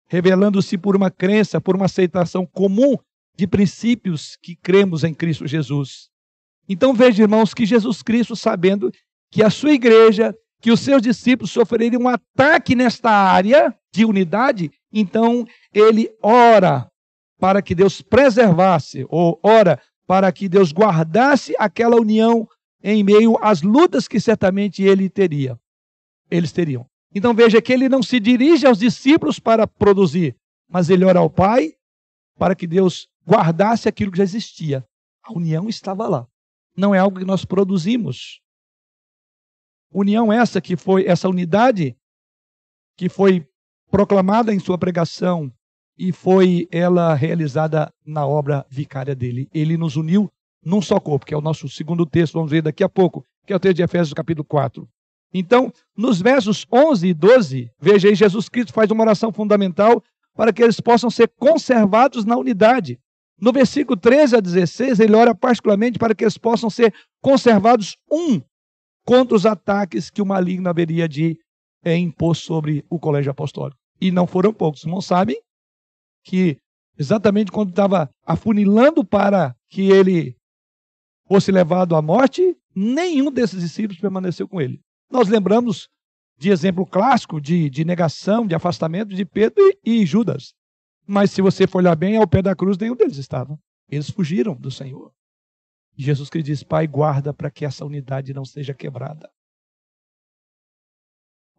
revelando-se 0.06 0.76
por 0.76 0.94
uma 0.94 1.10
crença, 1.10 1.58
por 1.58 1.74
uma 1.74 1.86
aceitação 1.86 2.44
comum 2.44 2.94
de 3.34 3.46
princípios 3.46 4.36
que 4.36 4.54
cremos 4.54 5.02
em 5.02 5.14
Cristo 5.14 5.46
Jesus. 5.46 6.10
Então 6.68 6.92
veja, 6.92 7.22
irmãos, 7.22 7.54
que 7.54 7.64
Jesus 7.64 8.02
Cristo, 8.02 8.36
sabendo 8.36 8.92
que 9.30 9.42
a 9.42 9.48
sua 9.48 9.72
igreja, 9.72 10.36
que 10.60 10.70
os 10.70 10.80
seus 10.80 11.00
discípulos 11.00 11.52
sofreriam 11.52 12.02
um 12.02 12.08
ataque 12.08 12.74
nesta 12.74 13.10
área 13.10 13.74
de 13.90 14.04
unidade, 14.04 14.70
então 14.92 15.46
ele 15.72 16.10
ora 16.22 16.86
para 17.40 17.62
que 17.62 17.74
Deus 17.74 18.02
preservasse, 18.02 19.06
ou 19.08 19.40
ora 19.42 19.80
para 20.06 20.30
que 20.30 20.50
Deus 20.50 20.70
guardasse 20.70 21.54
aquela 21.58 21.96
união 21.96 22.46
em 22.88 23.02
meio 23.02 23.36
às 23.42 23.62
lutas 23.62 24.06
que 24.06 24.20
certamente 24.20 24.80
ele 24.80 25.10
teria. 25.10 25.58
Eles 26.30 26.52
teriam. 26.52 26.88
Então 27.12 27.34
veja 27.34 27.60
que 27.60 27.72
ele 27.72 27.88
não 27.88 28.00
se 28.00 28.20
dirige 28.20 28.64
aos 28.64 28.78
discípulos 28.78 29.40
para 29.40 29.66
produzir, 29.66 30.36
mas 30.68 30.88
ele 30.88 31.04
ora 31.04 31.18
ao 31.18 31.28
Pai 31.28 31.72
para 32.38 32.54
que 32.54 32.64
Deus 32.64 33.08
guardasse 33.26 33.88
aquilo 33.88 34.12
que 34.12 34.18
já 34.18 34.22
existia. 34.24 34.86
A 35.24 35.32
união 35.32 35.68
estava 35.68 36.06
lá. 36.06 36.28
Não 36.76 36.94
é 36.94 36.98
algo 37.00 37.18
que 37.18 37.24
nós 37.24 37.44
produzimos. 37.44 38.40
União 39.92 40.32
essa 40.32 40.60
que 40.60 40.76
foi 40.76 41.06
essa 41.06 41.28
unidade 41.28 41.96
que 42.96 43.08
foi 43.08 43.48
proclamada 43.90 44.54
em 44.54 44.60
sua 44.60 44.78
pregação 44.78 45.52
e 45.98 46.12
foi 46.12 46.68
ela 46.70 47.14
realizada 47.14 47.92
na 48.04 48.24
obra 48.24 48.64
vicária 48.70 49.14
dele. 49.14 49.48
Ele 49.52 49.76
nos 49.76 49.96
uniu 49.96 50.30
num 50.66 50.82
só 50.82 50.98
corpo, 50.98 51.24
que 51.24 51.32
é 51.32 51.36
o 51.36 51.40
nosso 51.40 51.68
segundo 51.68 52.04
texto, 52.04 52.34
vamos 52.34 52.50
ver 52.50 52.60
daqui 52.60 52.82
a 52.82 52.88
pouco, 52.88 53.24
que 53.46 53.52
é 53.52 53.56
o 53.56 53.60
texto 53.60 53.76
de 53.76 53.84
Efésios 53.84 54.12
capítulo 54.12 54.44
4. 54.44 54.86
Então, 55.32 55.72
nos 55.96 56.20
versos 56.20 56.66
11 56.72 57.06
e 57.06 57.14
12, 57.14 57.70
veja 57.80 58.08
aí, 58.08 58.16
Jesus 58.16 58.48
Cristo 58.48 58.72
faz 58.72 58.90
uma 58.90 59.04
oração 59.04 59.32
fundamental 59.32 60.02
para 60.34 60.52
que 60.52 60.60
eles 60.60 60.80
possam 60.80 61.08
ser 61.08 61.30
conservados 61.38 62.24
na 62.24 62.36
unidade. 62.36 62.98
No 63.40 63.52
versículo 63.52 63.96
13 63.96 64.36
a 64.36 64.40
16, 64.40 64.98
ele 64.98 65.14
ora 65.14 65.36
particularmente 65.36 66.00
para 66.00 66.16
que 66.16 66.24
eles 66.24 66.36
possam 66.36 66.68
ser 66.68 66.92
conservados 67.22 67.96
um 68.10 68.42
contra 69.04 69.36
os 69.36 69.46
ataques 69.46 70.10
que 70.10 70.20
o 70.20 70.26
maligno 70.26 70.68
haveria 70.68 71.08
de 71.08 71.38
é, 71.84 71.96
impor 71.96 72.34
sobre 72.34 72.84
o 72.90 72.98
colégio 72.98 73.30
apostólico. 73.30 73.78
E 74.00 74.10
não 74.10 74.26
foram 74.26 74.52
poucos. 74.52 74.80
Os 74.80 74.86
irmãos 74.86 75.06
sabem 75.06 75.40
que 76.24 76.58
exatamente 76.98 77.52
quando 77.52 77.70
estava 77.70 78.10
afunilando 78.26 79.04
para 79.04 79.54
que 79.70 79.90
ele 79.90 80.35
fosse 81.26 81.50
levado 81.50 81.94
à 81.96 82.02
morte, 82.02 82.56
nenhum 82.74 83.30
desses 83.30 83.60
discípulos 83.60 84.00
permaneceu 84.00 84.48
com 84.48 84.60
ele. 84.60 84.80
Nós 85.10 85.28
lembramos 85.28 85.88
de 86.38 86.50
exemplo 86.50 86.86
clássico 86.86 87.40
de, 87.40 87.70
de 87.70 87.84
negação, 87.84 88.46
de 88.46 88.54
afastamento 88.54 89.14
de 89.14 89.24
Pedro 89.24 89.62
e, 89.84 90.02
e 90.02 90.06
Judas. 90.06 90.54
Mas 91.06 91.30
se 91.30 91.40
você 91.40 91.66
for 91.66 91.78
olhar 91.78 91.96
bem, 91.96 92.16
ao 92.16 92.26
pé 92.26 92.42
da 92.42 92.54
cruz, 92.54 92.76
nenhum 92.76 92.96
deles 92.96 93.16
estava. 93.16 93.58
Eles 93.88 94.10
fugiram 94.10 94.54
do 94.54 94.70
Senhor. 94.70 95.12
Jesus 95.96 96.28
que 96.28 96.42
diz: 96.42 96.62
Pai, 96.62 96.86
guarda 96.86 97.32
para 97.32 97.50
que 97.50 97.64
essa 97.64 97.84
unidade 97.84 98.34
não 98.34 98.44
seja 98.44 98.74
quebrada. 98.74 99.30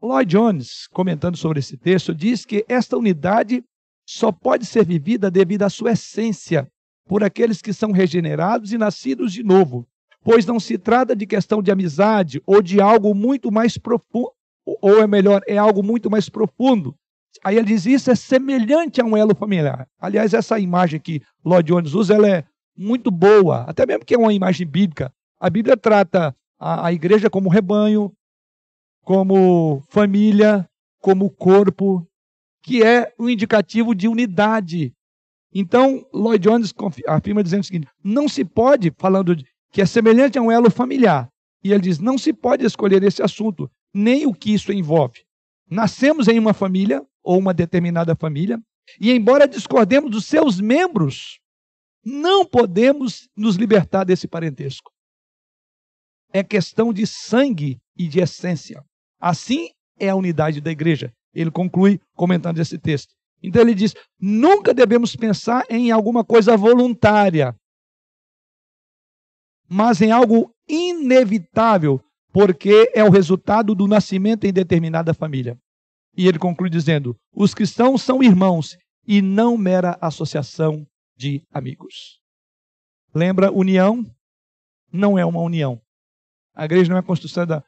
Lloyd 0.01 0.29
Jones, 0.29 0.87
comentando 0.87 1.37
sobre 1.37 1.59
esse 1.59 1.75
texto, 1.75 2.13
diz 2.13 2.45
que 2.45 2.63
esta 2.69 2.95
unidade 2.95 3.63
só 4.05 4.31
pode 4.31 4.65
ser 4.65 4.85
vivida 4.85 5.31
devido 5.31 5.63
à 5.63 5.69
sua 5.69 5.93
essência, 5.93 6.71
por 7.07 7.23
aqueles 7.23 7.61
que 7.61 7.73
são 7.73 7.91
regenerados 7.91 8.73
e 8.73 8.77
nascidos 8.77 9.31
de 9.31 9.43
novo, 9.43 9.87
pois 10.23 10.45
não 10.45 10.59
se 10.59 10.77
trata 10.77 11.15
de 11.15 11.25
questão 11.25 11.61
de 11.61 11.71
amizade 11.71 12.41
ou 12.45 12.61
de 12.61 12.81
algo 12.81 13.15
muito 13.15 13.51
mais 13.51 13.77
profundo, 13.77 14.31
ou 14.65 15.01
é 15.01 15.07
melhor, 15.07 15.41
é 15.47 15.57
algo 15.57 15.81
muito 15.81 16.09
mais 16.09 16.27
profundo. 16.27 16.95
Aí 17.43 17.57
ele 17.57 17.67
diz: 17.67 17.85
Isso 17.85 18.11
é 18.11 18.15
semelhante 18.15 18.99
a 18.99 19.05
um 19.05 19.15
elo 19.15 19.35
familiar. 19.35 19.87
Aliás, 19.99 20.33
essa 20.33 20.59
imagem 20.59 20.99
que 20.99 21.21
Lloyd 21.45 21.71
Jones 21.71 21.93
usa, 21.93 22.15
ela 22.15 22.27
é 22.27 22.43
muito 22.75 23.09
boa, 23.09 23.61
até 23.61 23.85
mesmo 23.85 24.05
que 24.05 24.13
é 24.13 24.17
uma 24.17 24.33
imagem 24.33 24.67
bíblica. 24.67 25.11
A 25.39 25.49
Bíblia 25.49 25.77
trata 25.77 26.35
a, 26.59 26.87
a 26.87 26.93
igreja 26.93 27.29
como 27.29 27.49
rebanho, 27.49 28.11
como 29.03 29.81
família, 29.89 30.67
como 30.99 31.29
corpo, 31.29 32.05
que 32.61 32.83
é 32.83 33.13
um 33.17 33.29
indicativo 33.29 33.95
de 33.95 34.07
unidade. 34.07 34.93
Então, 35.59 36.07
Lloyd 36.13 36.47
Jones 36.47 36.71
afirma 37.07 37.41
dizendo 37.41 37.61
o 37.61 37.65
seguinte: 37.65 37.87
não 38.03 38.29
se 38.29 38.45
pode, 38.45 38.93
falando 38.95 39.35
de, 39.35 39.43
que 39.71 39.81
é 39.81 39.87
semelhante 39.87 40.37
a 40.37 40.41
um 40.41 40.51
elo 40.51 40.69
familiar, 40.69 41.27
e 41.63 41.71
ele 41.71 41.81
diz: 41.81 41.97
não 41.97 42.15
se 42.15 42.31
pode 42.31 42.63
escolher 42.63 43.01
esse 43.01 43.23
assunto, 43.23 43.67
nem 43.91 44.27
o 44.27 44.35
que 44.35 44.53
isso 44.53 44.71
envolve. 44.71 45.23
Nascemos 45.67 46.27
em 46.27 46.37
uma 46.37 46.53
família, 46.53 47.03
ou 47.23 47.39
uma 47.39 47.55
determinada 47.55 48.15
família, 48.15 48.61
e 49.01 49.11
embora 49.11 49.47
discordemos 49.47 50.11
dos 50.11 50.25
seus 50.27 50.61
membros, 50.61 51.39
não 52.05 52.45
podemos 52.45 53.27
nos 53.35 53.55
libertar 53.55 54.03
desse 54.03 54.27
parentesco. 54.27 54.91
É 56.31 56.43
questão 56.43 56.93
de 56.93 57.07
sangue 57.07 57.79
e 57.97 58.07
de 58.07 58.19
essência. 58.19 58.85
Assim 59.19 59.69
é 59.99 60.09
a 60.09 60.15
unidade 60.15 60.61
da 60.61 60.69
igreja. 60.69 61.11
Ele 61.33 61.49
conclui 61.49 61.99
comentando 62.13 62.59
esse 62.59 62.77
texto. 62.77 63.16
Então 63.41 63.61
ele 63.61 63.75
diz: 63.75 63.93
nunca 64.19 64.73
devemos 64.73 65.15
pensar 65.15 65.63
em 65.69 65.91
alguma 65.91 66.23
coisa 66.23 66.57
voluntária, 66.57 67.55
mas 69.69 70.01
em 70.01 70.11
algo 70.11 70.51
inevitável, 70.67 72.01
porque 72.31 72.91
é 72.93 73.03
o 73.03 73.09
resultado 73.09 73.75
do 73.75 73.87
nascimento 73.87 74.45
em 74.45 74.53
determinada 74.53 75.13
família. 75.13 75.57
E 76.15 76.27
ele 76.27 76.39
conclui 76.39 76.69
dizendo: 76.69 77.15
os 77.33 77.53
cristãos 77.53 78.01
são 78.01 78.23
irmãos 78.23 78.77
e 79.07 79.21
não 79.21 79.57
mera 79.57 79.97
associação 80.01 80.85
de 81.15 81.43
amigos. 81.51 82.19
Lembra, 83.13 83.51
união 83.51 84.03
não 84.91 85.17
é 85.17 85.25
uma 85.25 85.41
união. 85.41 85.81
A 86.53 86.65
igreja 86.65 86.91
não 86.91 86.97
é 86.97 87.01
constituída, 87.01 87.63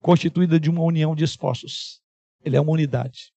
constituída 0.00 0.58
de 0.58 0.68
uma 0.68 0.82
união 0.82 1.14
de 1.14 1.24
esforços. 1.24 2.00
Ele 2.44 2.56
é 2.56 2.60
uma 2.60 2.72
unidade. 2.72 3.32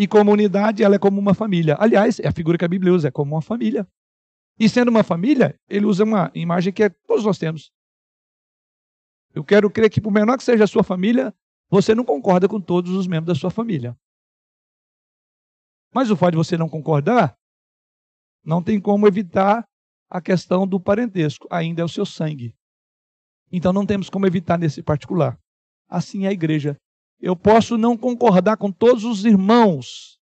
E 0.00 0.08
como 0.08 0.32
unidade, 0.32 0.82
ela 0.82 0.94
é 0.94 0.98
como 0.98 1.20
uma 1.20 1.34
família. 1.34 1.76
Aliás, 1.78 2.18
é 2.20 2.26
a 2.26 2.32
figura 2.32 2.56
que 2.56 2.64
a 2.64 2.68
Bíblia 2.68 2.90
usa, 2.90 3.08
é 3.08 3.10
como 3.10 3.34
uma 3.34 3.42
família. 3.42 3.86
E 4.58 4.66
sendo 4.66 4.88
uma 4.88 5.04
família, 5.04 5.54
ele 5.68 5.84
usa 5.84 6.04
uma 6.04 6.32
imagem 6.34 6.72
que 6.72 6.84
é, 6.84 6.88
todos 6.88 7.22
nós 7.22 7.36
temos. 7.36 7.70
Eu 9.34 9.44
quero 9.44 9.70
crer 9.70 9.90
que, 9.90 10.00
por 10.00 10.10
menor 10.10 10.38
que 10.38 10.42
seja 10.42 10.64
a 10.64 10.66
sua 10.66 10.82
família, 10.82 11.34
você 11.68 11.94
não 11.94 12.02
concorda 12.02 12.48
com 12.48 12.58
todos 12.58 12.92
os 12.92 13.06
membros 13.06 13.36
da 13.36 13.38
sua 13.38 13.50
família. 13.50 13.94
Mas 15.92 16.10
o 16.10 16.16
fato 16.16 16.30
de 16.30 16.38
você 16.38 16.56
não 16.56 16.66
concordar, 16.66 17.36
não 18.42 18.62
tem 18.62 18.80
como 18.80 19.06
evitar 19.06 19.68
a 20.08 20.18
questão 20.18 20.66
do 20.66 20.80
parentesco. 20.80 21.46
Ainda 21.50 21.82
é 21.82 21.84
o 21.84 21.88
seu 21.88 22.06
sangue. 22.06 22.56
Então 23.52 23.70
não 23.70 23.84
temos 23.84 24.08
como 24.08 24.26
evitar 24.26 24.58
nesse 24.58 24.82
particular. 24.82 25.38
Assim 25.86 26.24
é 26.24 26.28
a 26.28 26.32
igreja. 26.32 26.74
Eu 27.20 27.36
posso 27.36 27.76
não 27.76 27.96
concordar 27.96 28.56
com 28.56 28.72
todos 28.72 29.04
os 29.04 29.24
irmãos, 29.24 30.18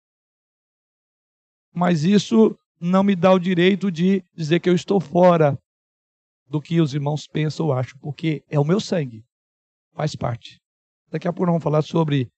mas 1.73 2.03
isso 2.03 2.57
não 2.79 3.03
me 3.03 3.15
dá 3.15 3.31
o 3.31 3.39
direito 3.39 3.91
de 3.91 4.23
dizer 4.35 4.59
que 4.59 4.69
eu 4.69 4.75
estou 4.75 4.99
fora 4.99 5.57
do 6.47 6.61
que 6.61 6.81
os 6.81 6.93
irmãos 6.93 7.27
pensam 7.27 7.67
ou 7.67 7.73
acham, 7.73 7.99
porque 7.99 8.43
é 8.49 8.59
o 8.59 8.65
meu 8.65 8.79
sangue, 8.79 9.23
faz 9.93 10.15
parte. 10.15 10.59
Daqui 11.09 11.27
a 11.27 11.33
pouco 11.33 11.51
vamos 11.51 11.63
falar 11.63 11.81
sobre 11.81 12.29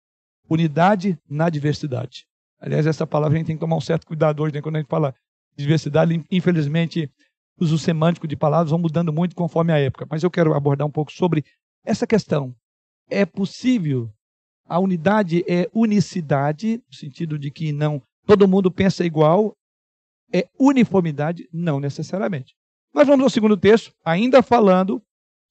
unidade 0.49 1.17
na 1.29 1.49
diversidade. 1.49 2.25
Aliás, 2.59 2.85
essa 2.85 3.07
palavra 3.07 3.37
a 3.37 3.39
gente 3.39 3.47
tem 3.47 3.55
que 3.55 3.61
tomar 3.61 3.77
um 3.77 3.81
certo 3.81 4.05
cuidado 4.05 4.41
hoje, 4.41 4.53
né? 4.53 4.61
quando 4.61 4.75
a 4.75 4.79
gente 4.79 4.89
fala 4.89 5.15
diversidade, 5.55 6.23
infelizmente, 6.29 7.09
os 7.57 7.71
uso 7.71 7.83
semântico 7.83 8.27
de 8.27 8.35
palavras 8.35 8.71
vão 8.71 8.79
mudando 8.79 9.11
muito 9.11 9.35
conforme 9.35 9.71
a 9.71 9.79
época. 9.79 10.07
Mas 10.09 10.23
eu 10.23 10.31
quero 10.31 10.53
abordar 10.53 10.87
um 10.87 10.91
pouco 10.91 11.11
sobre 11.11 11.43
essa 11.85 12.07
questão. 12.07 12.55
É 13.09 13.25
possível, 13.25 14.11
a 14.69 14.79
unidade 14.79 15.43
é 15.47 15.67
unicidade, 15.73 16.81
no 16.87 16.95
sentido 16.95 17.39
de 17.39 17.49
que 17.49 17.73
não 17.73 18.01
todo 18.25 18.47
mundo 18.47 18.69
pensa 18.69 19.03
igual, 19.03 19.53
é 20.31 20.47
uniformidade? 20.59 21.49
Não 21.51 21.79
necessariamente. 21.79 22.53
Mas 22.93 23.07
vamos 23.07 23.23
ao 23.23 23.29
segundo 23.29 23.57
texto, 23.57 23.91
ainda 24.05 24.43
falando 24.43 25.01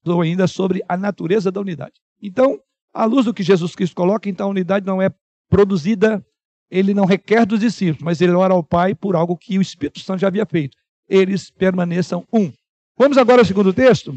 ou 0.05 0.21
ainda 0.21 0.47
sobre 0.47 0.81
a 0.87 0.95
natureza 0.95 1.51
da 1.51 1.59
unidade. 1.59 1.99
Então, 2.21 2.59
à 2.93 3.03
luz 3.03 3.25
do 3.25 3.33
que 3.33 3.43
Jesus 3.43 3.75
Cristo 3.75 3.95
coloca, 3.95 4.29
então 4.29 4.47
a 4.47 4.51
unidade 4.51 4.85
não 4.85 5.01
é 5.01 5.11
produzida, 5.49 6.25
ele 6.71 6.93
não 6.93 7.05
requer 7.05 7.45
dos 7.45 7.59
discípulos, 7.59 8.01
mas 8.01 8.21
ele 8.21 8.31
ora 8.31 8.53
ao 8.53 8.63
Pai 8.63 8.95
por 8.95 9.15
algo 9.15 9.37
que 9.37 9.57
o 9.57 9.61
Espírito 9.61 9.99
Santo 9.99 10.21
já 10.21 10.27
havia 10.27 10.45
feito. 10.45 10.77
Eles 11.07 11.49
permaneçam 11.49 12.25
um. 12.31 12.51
Vamos 12.97 13.17
agora 13.17 13.41
ao 13.41 13.45
segundo 13.45 13.73
texto? 13.73 14.15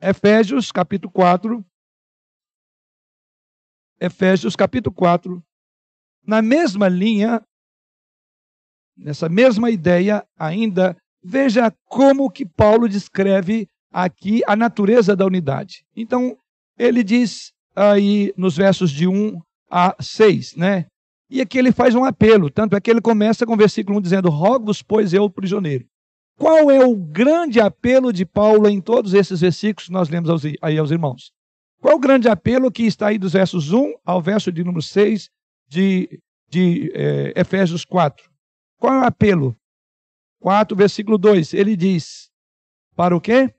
Efésios, 0.00 0.72
capítulo 0.72 1.12
4. 1.12 1.64
Efésios, 4.00 4.54
capítulo 4.54 4.94
4. 4.94 5.42
Na 6.26 6.40
mesma 6.40 6.88
linha, 6.88 7.42
nessa 8.96 9.28
mesma 9.28 9.70
ideia 9.70 10.24
ainda, 10.38 10.96
veja 11.22 11.72
como 11.86 12.30
que 12.30 12.46
Paulo 12.46 12.88
descreve 12.88 13.68
aqui 13.92 14.42
a 14.46 14.54
natureza 14.54 15.16
da 15.16 15.26
unidade. 15.26 15.84
Então, 15.96 16.36
ele 16.78 17.02
diz 17.02 17.52
aí 17.74 18.32
nos 18.36 18.56
versos 18.56 18.90
de 18.90 19.08
1 19.08 19.40
a 19.70 19.94
6, 20.00 20.56
né? 20.56 20.86
E 21.30 21.40
aqui 21.40 21.58
ele 21.58 21.72
faz 21.72 21.94
um 21.94 22.04
apelo, 22.04 22.50
tanto 22.50 22.74
é 22.74 22.80
que 22.80 22.90
ele 22.90 23.02
começa 23.02 23.44
com 23.44 23.52
o 23.52 23.56
versículo 23.56 23.98
1 23.98 24.00
dizendo: 24.00 24.30
Rogo-vos, 24.30 24.82
pois 24.82 25.12
eu, 25.12 25.28
prisioneiro. 25.28 25.86
Qual 26.38 26.70
é 26.70 26.84
o 26.84 26.94
grande 26.94 27.60
apelo 27.60 28.12
de 28.12 28.24
Paulo 28.24 28.68
em 28.68 28.80
todos 28.80 29.12
esses 29.12 29.40
versículos 29.40 29.88
que 29.88 29.92
nós 29.92 30.08
lemos 30.08 30.30
aí 30.62 30.78
aos 30.78 30.90
irmãos? 30.90 31.32
Qual 31.80 31.96
o 31.96 32.00
grande 32.00 32.28
apelo 32.28 32.72
que 32.72 32.82
está 32.84 33.08
aí 33.08 33.18
dos 33.18 33.32
versos 33.32 33.72
1 33.72 33.94
ao 34.04 34.20
verso 34.20 34.50
de 34.50 34.64
número 34.64 34.82
6 34.82 35.30
de, 35.68 36.20
de 36.48 36.90
é, 36.94 37.40
Efésios 37.40 37.84
4? 37.84 38.28
Qual 38.78 38.94
é 38.94 39.00
o 39.00 39.04
apelo? 39.04 39.56
4, 40.40 40.76
versículo 40.76 41.18
2, 41.18 41.54
ele 41.54 41.76
diz: 41.76 42.30
Para 42.96 43.16
o 43.16 43.20
quê? 43.20 43.54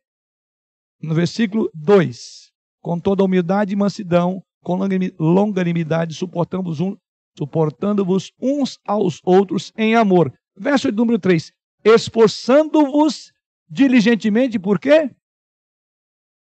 No 1.01 1.13
versículo 1.13 1.69
2: 1.73 2.51
Com 2.81 2.99
toda 2.99 3.23
humildade 3.23 3.73
e 3.73 3.75
mansidão, 3.75 4.43
com 4.61 4.77
longanimidade, 5.17 6.13
suportamos 6.13 6.79
um, 6.79 6.97
suportando-vos 7.37 8.33
uns 8.41 8.77
aos 8.85 9.21
outros 9.23 9.71
em 9.77 9.95
amor. 9.95 10.33
Verso 10.57 10.91
de 10.91 10.97
número 10.97 11.19
3: 11.19 11.53
Esforçando-vos 11.85 13.31
diligentemente, 13.69 14.59
por 14.59 14.77
quê? 14.77 15.09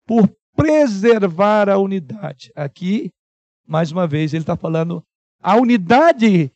Por 0.05 0.29
preservar 0.55 1.69
a 1.69 1.77
unidade. 1.77 2.51
Aqui, 2.55 3.11
mais 3.67 3.91
uma 3.91 4.07
vez, 4.07 4.33
ele 4.33 4.43
está 4.43 4.55
falando 4.55 5.03
a 5.43 5.57
unidade 5.57 6.49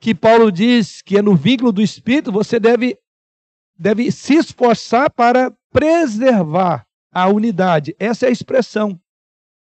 que 0.00 0.14
Paulo 0.14 0.50
diz 0.50 1.02
que 1.02 1.18
é 1.18 1.22
no 1.22 1.36
vínculo 1.36 1.70
do 1.70 1.82
Espírito, 1.82 2.32
você 2.32 2.58
deve 2.58 2.96
deve 3.78 4.10
se 4.10 4.34
esforçar 4.34 5.10
para 5.10 5.52
preservar 5.70 6.86
a 7.12 7.28
unidade. 7.28 7.94
Essa 7.98 8.26
é 8.26 8.28
a 8.28 8.32
expressão. 8.32 8.98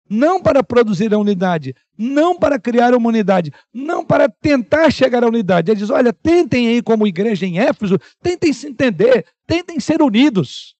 Não 0.08 0.40
para 0.40 0.64
produzir 0.64 1.12
a 1.14 1.18
unidade, 1.18 1.76
não 1.98 2.38
para 2.38 2.60
criar 2.60 2.94
uma 2.94 3.10
unidade, 3.10 3.52
não 3.74 4.06
para 4.06 4.30
tentar 4.30 4.92
chegar 4.92 5.24
à 5.24 5.28
unidade. 5.28 5.72
Ele 5.72 5.80
diz: 5.80 5.90
olha, 5.90 6.14
tentem 6.14 6.68
aí, 6.68 6.82
como 6.82 7.08
igreja 7.08 7.46
em 7.46 7.60
Éfeso, 7.60 8.00
tentem 8.22 8.54
se 8.54 8.68
entender, 8.68 9.26
tentem 9.48 9.80
ser 9.80 10.02
unidos. 10.04 10.75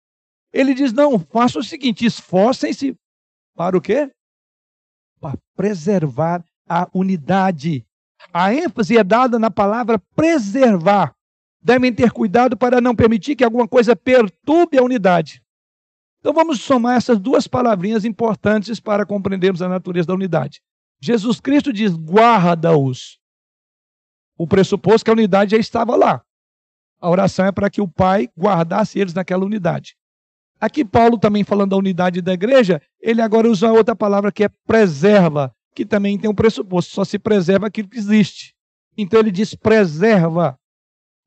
Ele 0.56 0.74
diz: 0.74 0.94
não, 0.94 1.20
façam 1.20 1.60
o 1.60 1.64
seguinte, 1.64 2.06
esforcem-se 2.06 2.96
para 3.54 3.78
o 3.78 3.82
quê? 3.82 4.10
Para 5.20 5.38
preservar 5.54 6.44
a 6.68 6.88
unidade. 6.94 7.86
A 8.34 8.54
ênfase 8.54 8.98
é 8.98 9.04
dada 9.04 9.38
na 9.38 9.52
palavra 9.52 10.00
preservar 10.16 11.14
devem 11.62 11.92
ter 11.92 12.12
cuidado 12.12 12.56
para 12.56 12.80
não 12.80 12.96
permitir 12.96 13.36
que 13.36 13.44
alguma 13.44 13.68
coisa 13.68 13.96
perturbe 13.96 14.78
a 14.78 14.84
unidade. 14.84 15.42
Então 16.20 16.32
vamos 16.32 16.62
somar 16.62 16.96
essas 16.96 17.20
duas 17.20 17.48
palavrinhas 17.48 18.06
importantes 18.06 18.80
para 18.80 19.06
compreendermos 19.06 19.62
a 19.62 19.68
natureza 19.68 20.08
da 20.08 20.14
unidade. 20.14 20.62
Jesus 21.02 21.40
Cristo 21.42 21.74
diz: 21.74 21.94
guarda-os. 21.96 23.20
O 24.38 24.48
pressuposto 24.48 25.04
que 25.04 25.10
a 25.12 25.14
unidade 25.14 25.52
já 25.52 25.58
estava 25.58 25.96
lá. 25.96 26.24
A 27.02 27.10
oração 27.10 27.46
é 27.46 27.52
para 27.52 27.70
que 27.70 27.82
o 27.82 27.88
Pai 27.88 28.30
guardasse 28.38 29.00
eles 29.00 29.14
naquela 29.14 29.46
unidade. 29.46 29.98
Aqui, 30.60 30.86
Paulo, 30.86 31.18
também 31.18 31.44
falando 31.44 31.72
da 31.72 31.78
unidade 31.78 32.22
da 32.22 32.34
igreja, 32.34 32.82
ele 33.02 33.22
agora 33.22 33.50
usa 33.50 33.72
outra 33.72 33.96
palavra 33.96 34.32
que 34.32 34.44
é 34.44 34.50
preserva, 34.66 35.54
que 35.76 35.86
também 35.86 36.18
tem 36.18 36.30
um 36.30 36.36
pressuposto, 36.36 36.94
só 36.94 37.04
se 37.04 37.20
preserva 37.20 37.68
aquilo 37.68 37.90
que 37.90 37.98
existe. 37.98 38.54
Então 38.98 39.20
ele 39.20 39.32
diz: 39.32 39.54
preserva. 39.54 40.58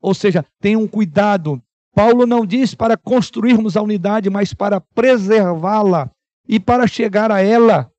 Ou 0.01 0.13
seja, 0.13 0.45
tenham 0.59 0.87
cuidado. 0.87 1.61
Paulo 1.93 2.25
não 2.25 2.45
diz 2.45 2.73
para 2.73 2.97
construirmos 2.97 3.75
a 3.75 3.81
unidade, 3.81 4.29
mas 4.29 4.53
para 4.53 4.79
preservá-la 4.79 6.09
e 6.47 6.59
para 6.59 6.87
chegar 6.87 7.31
a 7.31 7.41
ela. 7.41 7.91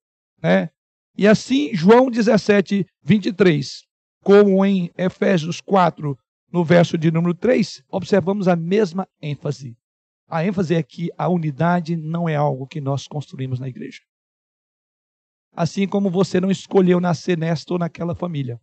Né? 0.42 0.70
E 1.16 1.28
assim, 1.28 1.74
João 1.74 2.10
17, 2.10 2.86
23, 3.02 3.84
como 4.22 4.64
em 4.64 4.90
Efésios 4.96 5.60
4, 5.60 6.18
no 6.52 6.64
verso 6.64 6.96
de 6.96 7.10
número 7.10 7.34
3, 7.34 7.82
observamos 7.90 8.48
a 8.48 8.56
mesma 8.56 9.06
ênfase. 9.20 9.76
A 10.30 10.44
ênfase 10.44 10.76
é 10.76 10.82
que 10.82 11.10
a 11.18 11.28
unidade 11.28 11.96
não 11.96 12.28
é 12.28 12.36
algo 12.36 12.64
que 12.64 12.80
nós 12.80 13.08
construímos 13.08 13.58
na 13.58 13.68
igreja. 13.68 14.00
Assim 15.52 15.88
como 15.88 16.08
você 16.08 16.40
não 16.40 16.52
escolheu 16.52 17.00
nascer 17.00 17.36
nesta 17.36 17.72
ou 17.72 17.80
naquela 17.80 18.14
família. 18.14 18.60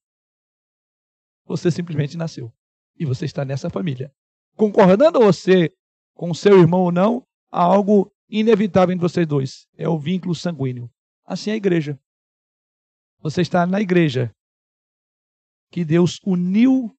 Você 1.45 1.69
simplesmente 1.69 2.15
nasceu 2.15 2.53
e 2.97 3.05
você 3.05 3.25
está 3.25 3.43
nessa 3.43 3.69
família. 3.69 4.09
Concordando 4.55 5.19
você 5.19 5.69
com 6.15 6.33
seu 6.33 6.57
irmão 6.57 6.83
ou 6.83 6.91
não, 6.91 7.27
há 7.51 7.61
algo 7.63 8.09
inevitável 8.29 8.95
entre 8.95 9.07
vocês 9.07 9.27
dois: 9.27 9.67
é 9.75 9.89
o 9.89 9.99
vínculo 9.99 10.33
sanguíneo. 10.33 10.89
Assim 11.25 11.49
é 11.49 11.53
a 11.53 11.57
igreja. 11.57 11.99
Você 13.19 13.41
está 13.41 13.67
na 13.67 13.81
igreja 13.81 14.33
que 15.69 15.83
Deus 15.83 16.17
uniu 16.25 16.97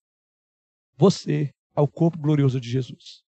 você 0.95 1.55
ao 1.75 1.89
corpo 1.89 2.19
glorioso 2.19 2.61
de 2.61 2.69
Jesus. 2.69 3.27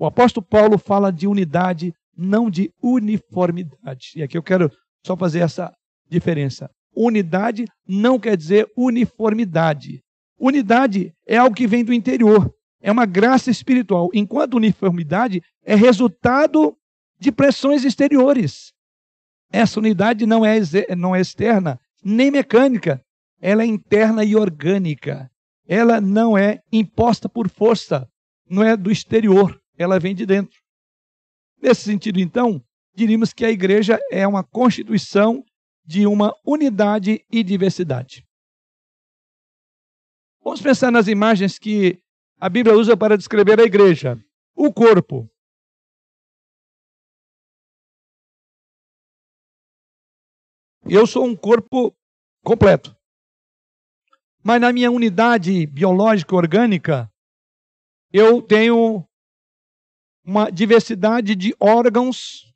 O 0.00 0.06
apóstolo 0.06 0.46
Paulo 0.46 0.78
fala 0.78 1.12
de 1.12 1.26
unidade, 1.26 1.92
não 2.16 2.48
de 2.48 2.72
uniformidade. 2.82 4.12
E 4.16 4.22
aqui 4.22 4.38
eu 4.38 4.42
quero 4.42 4.72
só 5.04 5.14
fazer 5.14 5.40
essa 5.40 5.70
diferença. 6.08 6.70
Unidade 6.96 7.66
não 7.86 8.18
quer 8.18 8.34
dizer 8.34 8.66
uniformidade. 8.74 10.02
Unidade 10.38 11.12
é 11.26 11.36
algo 11.36 11.54
que 11.54 11.66
vem 11.66 11.84
do 11.84 11.92
interior, 11.92 12.50
é 12.80 12.90
uma 12.90 13.04
graça 13.04 13.50
espiritual, 13.50 14.08
enquanto 14.14 14.54
uniformidade 14.54 15.42
é 15.62 15.74
resultado 15.74 16.74
de 17.18 17.30
pressões 17.30 17.84
exteriores. 17.84 18.72
Essa 19.52 19.80
unidade 19.80 20.24
não 20.24 20.46
é, 20.46 20.58
não 20.96 21.14
é 21.14 21.20
externa, 21.20 21.78
nem 22.02 22.30
mecânica, 22.30 23.04
ela 23.38 23.62
é 23.62 23.66
interna 23.66 24.24
e 24.24 24.34
orgânica. 24.34 25.30
Ela 25.68 26.00
não 26.00 26.38
é 26.38 26.60
imposta 26.72 27.28
por 27.28 27.50
força, 27.50 28.08
não 28.48 28.62
é 28.62 28.78
do 28.78 28.90
exterior, 28.90 29.60
ela 29.82 29.98
vem 29.98 30.14
de 30.14 30.26
dentro. 30.26 30.60
Nesse 31.56 31.82
sentido, 31.82 32.20
então, 32.20 32.62
diríamos 32.94 33.32
que 33.32 33.46
a 33.46 33.50
igreja 33.50 33.98
é 34.10 34.26
uma 34.26 34.44
constituição 34.44 35.42
de 35.84 36.06
uma 36.06 36.34
unidade 36.44 37.24
e 37.30 37.42
diversidade. 37.42 38.26
Vamos 40.42 40.60
pensar 40.60 40.90
nas 40.90 41.08
imagens 41.08 41.58
que 41.58 41.98
a 42.38 42.48
Bíblia 42.48 42.76
usa 42.76 42.94
para 42.94 43.16
descrever 43.16 43.58
a 43.58 43.64
igreja. 43.64 44.22
O 44.54 44.72
corpo. 44.72 45.30
Eu 50.84 51.06
sou 51.06 51.24
um 51.24 51.36
corpo 51.36 51.96
completo. 52.44 52.94
Mas 54.42 54.60
na 54.60 54.72
minha 54.72 54.90
unidade 54.90 55.66
biológica 55.66 56.34
orgânica, 56.34 57.10
eu 58.12 58.42
tenho 58.42 59.06
uma 60.24 60.50
diversidade 60.50 61.34
de 61.34 61.54
órgãos 61.58 62.52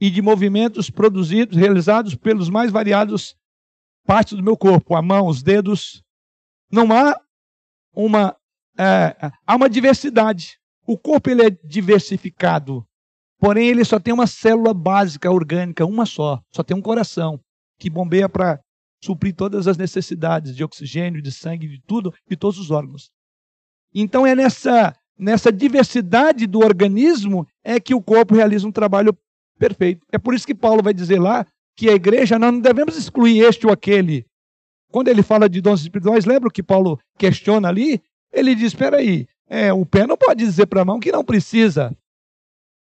e 0.00 0.10
de 0.10 0.22
movimentos 0.22 0.90
produzidos, 0.90 1.56
realizados 1.56 2.14
pelos 2.14 2.48
mais 2.48 2.70
variados 2.70 3.36
partes 4.06 4.36
do 4.36 4.42
meu 4.42 4.56
corpo, 4.56 4.94
a 4.94 5.02
mão, 5.02 5.26
os 5.26 5.42
dedos. 5.42 6.02
Não 6.70 6.92
há 6.92 7.20
uma 7.92 8.36
é, 8.78 9.32
há 9.46 9.56
uma 9.56 9.68
diversidade. 9.68 10.58
O 10.86 10.96
corpo 10.96 11.28
ele 11.28 11.44
é 11.44 11.50
diversificado, 11.50 12.86
porém 13.38 13.68
ele 13.68 13.84
só 13.84 13.98
tem 13.98 14.14
uma 14.14 14.26
célula 14.26 14.72
básica 14.72 15.30
orgânica, 15.30 15.84
uma 15.84 16.06
só, 16.06 16.40
só 16.54 16.62
tem 16.62 16.76
um 16.76 16.80
coração 16.80 17.40
que 17.78 17.90
bombeia 17.90 18.28
para 18.28 18.60
suprir 19.02 19.34
todas 19.34 19.66
as 19.66 19.76
necessidades 19.76 20.56
de 20.56 20.64
oxigênio, 20.64 21.20
de 21.20 21.30
sangue, 21.30 21.68
de 21.68 21.80
tudo, 21.82 22.14
de 22.28 22.36
todos 22.36 22.58
os 22.58 22.70
órgãos. 22.70 23.10
Então 23.94 24.26
é 24.26 24.34
nessa 24.34 24.94
nessa 25.18 25.50
diversidade 25.50 26.46
do 26.46 26.60
organismo 26.60 27.46
é 27.64 27.80
que 27.80 27.94
o 27.94 28.02
corpo 28.02 28.34
realiza 28.34 28.66
um 28.66 28.72
trabalho 28.72 29.16
perfeito. 29.58 30.06
É 30.12 30.18
por 30.18 30.34
isso 30.34 30.46
que 30.46 30.54
Paulo 30.54 30.82
vai 30.82 30.94
dizer 30.94 31.20
lá 31.20 31.46
que 31.76 31.88
a 31.88 31.94
igreja 31.94 32.38
nós 32.38 32.52
não 32.52 32.60
devemos 32.60 32.96
excluir 32.96 33.40
este 33.40 33.66
ou 33.66 33.72
aquele. 33.72 34.24
Quando 34.90 35.08
ele 35.08 35.22
fala 35.22 35.48
de 35.48 35.60
dons 35.60 35.82
espirituais, 35.82 36.24
lembra 36.24 36.48
o 36.48 36.52
que 36.52 36.62
Paulo 36.62 36.98
questiona 37.18 37.68
ali? 37.68 38.00
Ele 38.32 38.54
diz: 38.54 38.68
espera 38.68 38.98
aí, 38.98 39.26
é, 39.48 39.72
o 39.72 39.84
pé 39.84 40.06
não 40.06 40.16
pode 40.16 40.44
dizer 40.44 40.66
para 40.66 40.82
a 40.82 40.84
mão 40.84 41.00
que 41.00 41.12
não 41.12 41.24
precisa, 41.24 41.94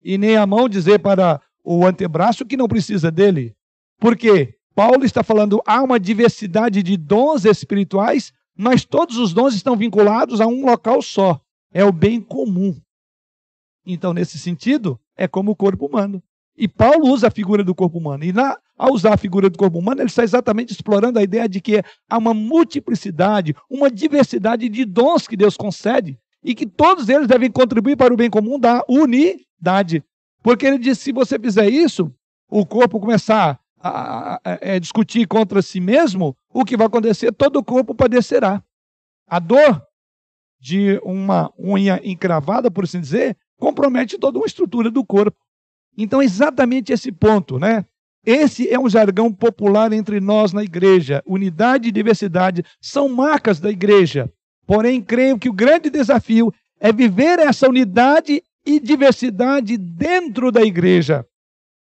e 0.02 0.18
nem 0.18 0.36
a 0.36 0.46
mão 0.46 0.68
dizer 0.68 0.98
para 0.98 1.40
o 1.62 1.86
antebraço 1.86 2.44
que 2.44 2.56
não 2.56 2.68
precisa 2.68 3.10
dele. 3.10 3.54
Porque 3.98 4.54
Paulo 4.74 5.04
está 5.04 5.22
falando, 5.22 5.62
há 5.66 5.82
uma 5.82 6.00
diversidade 6.00 6.82
de 6.82 6.96
dons 6.96 7.44
espirituais, 7.44 8.32
mas 8.56 8.84
todos 8.84 9.16
os 9.16 9.32
dons 9.32 9.54
estão 9.54 9.76
vinculados 9.76 10.40
a 10.40 10.46
um 10.46 10.66
local 10.66 11.00
só. 11.00 11.40
É 11.74 11.84
o 11.84 11.92
bem 11.92 12.20
comum. 12.20 12.74
Então, 13.84 14.14
nesse 14.14 14.38
sentido, 14.38 14.98
é 15.16 15.28
como 15.28 15.50
o 15.50 15.56
corpo 15.56 15.86
humano. 15.86 16.22
E 16.56 16.68
Paulo 16.68 17.08
usa 17.08 17.26
a 17.26 17.30
figura 17.30 17.64
do 17.64 17.74
corpo 17.74 17.98
humano. 17.98 18.24
E 18.24 18.32
na, 18.32 18.56
ao 18.78 18.92
usar 18.92 19.14
a 19.14 19.18
figura 19.18 19.50
do 19.50 19.58
corpo 19.58 19.78
humano, 19.78 20.00
ele 20.00 20.08
está 20.08 20.22
exatamente 20.22 20.72
explorando 20.72 21.18
a 21.18 21.22
ideia 21.22 21.48
de 21.48 21.60
que 21.60 21.82
há 22.08 22.16
uma 22.16 22.32
multiplicidade, 22.32 23.56
uma 23.68 23.90
diversidade 23.90 24.68
de 24.68 24.84
dons 24.84 25.26
que 25.26 25.36
Deus 25.36 25.56
concede 25.56 26.16
e 26.42 26.54
que 26.54 26.64
todos 26.64 27.08
eles 27.08 27.26
devem 27.26 27.50
contribuir 27.50 27.96
para 27.96 28.14
o 28.14 28.16
bem 28.16 28.30
comum 28.30 28.58
da 28.58 28.84
unidade. 28.88 30.04
Porque 30.42 30.64
ele 30.64 30.78
diz: 30.78 30.98
se 30.98 31.12
você 31.12 31.38
fizer 31.38 31.68
isso, 31.68 32.12
o 32.48 32.64
corpo 32.64 33.00
começar 33.00 33.58
a, 33.80 33.88
a, 33.88 34.34
a, 34.34 34.40
a 34.44 34.58
é, 34.60 34.78
discutir 34.78 35.26
contra 35.26 35.60
si 35.60 35.80
mesmo, 35.80 36.36
o 36.52 36.64
que 36.64 36.76
vai 36.76 36.86
acontecer? 36.86 37.32
Todo 37.32 37.56
o 37.56 37.64
corpo 37.64 37.94
padecerá. 37.94 38.62
A 39.26 39.40
dor 39.40 39.82
de 40.60 41.00
uma 41.02 41.52
unha 41.58 42.00
encravada, 42.04 42.70
por 42.70 42.84
assim 42.84 43.00
dizer, 43.00 43.36
compromete 43.58 44.18
toda 44.18 44.38
uma 44.38 44.46
estrutura 44.46 44.90
do 44.90 45.04
corpo. 45.04 45.36
Então, 45.96 46.22
exatamente 46.22 46.92
esse 46.92 47.12
ponto, 47.12 47.58
né? 47.58 47.84
Esse 48.26 48.68
é 48.68 48.78
um 48.78 48.88
jargão 48.88 49.30
popular 49.30 49.92
entre 49.92 50.18
nós 50.18 50.52
na 50.52 50.64
igreja. 50.64 51.22
Unidade 51.26 51.88
e 51.88 51.92
diversidade 51.92 52.64
são 52.80 53.08
marcas 53.08 53.60
da 53.60 53.70
igreja. 53.70 54.32
Porém, 54.66 55.02
creio 55.02 55.38
que 55.38 55.48
o 55.48 55.52
grande 55.52 55.90
desafio 55.90 56.52
é 56.80 56.90
viver 56.90 57.38
essa 57.38 57.68
unidade 57.68 58.42
e 58.64 58.80
diversidade 58.80 59.76
dentro 59.76 60.50
da 60.50 60.62
igreja. 60.62 61.26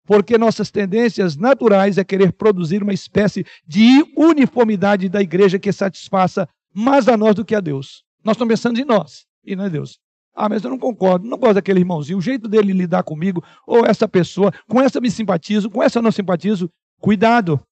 Porque 0.06 0.38
nossas 0.38 0.70
tendências 0.70 1.36
naturais 1.36 1.98
é 1.98 2.04
querer 2.04 2.32
produzir 2.32 2.82
uma 2.82 2.92
espécie 2.92 3.44
de 3.66 4.04
uniformidade 4.16 5.08
da 5.08 5.22
igreja 5.22 5.58
que 5.58 5.72
satisfaça 5.72 6.46
mais 6.72 7.08
a 7.08 7.16
nós 7.16 7.34
do 7.34 7.44
que 7.44 7.54
a 7.54 7.60
Deus. 7.60 8.05
Nós 8.26 8.34
estamos 8.34 8.52
pensando 8.52 8.80
em 8.80 8.84
nós 8.84 9.24
e 9.44 9.54
não 9.54 9.66
é 9.66 9.70
Deus. 9.70 10.00
Ah, 10.34 10.48
mas 10.48 10.64
eu 10.64 10.68
não 10.68 10.80
concordo, 10.80 11.28
não 11.28 11.38
gosto 11.38 11.54
daquele 11.54 11.78
irmãozinho, 11.78 12.18
o 12.18 12.20
jeito 12.20 12.48
dele 12.48 12.72
lidar 12.72 13.04
comigo, 13.04 13.40
ou 13.64 13.86
essa 13.86 14.08
pessoa, 14.08 14.50
com 14.68 14.82
essa 14.82 15.00
me 15.00 15.08
simpatizo, 15.12 15.70
com 15.70 15.80
essa 15.80 16.00
eu 16.00 16.02
não 16.02 16.10
simpatizo. 16.10 16.68
Cuidado. 17.00 17.64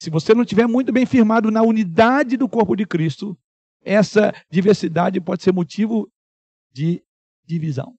Se 0.00 0.08
você 0.08 0.32
não 0.32 0.40
estiver 0.40 0.66
muito 0.66 0.90
bem 0.90 1.04
firmado 1.04 1.50
na 1.50 1.60
unidade 1.60 2.38
do 2.38 2.48
corpo 2.48 2.74
de 2.74 2.86
Cristo, 2.86 3.38
essa 3.82 4.32
diversidade 4.50 5.20
pode 5.20 5.42
ser 5.42 5.52
motivo 5.52 6.10
de 6.72 7.04
divisão. 7.44 7.94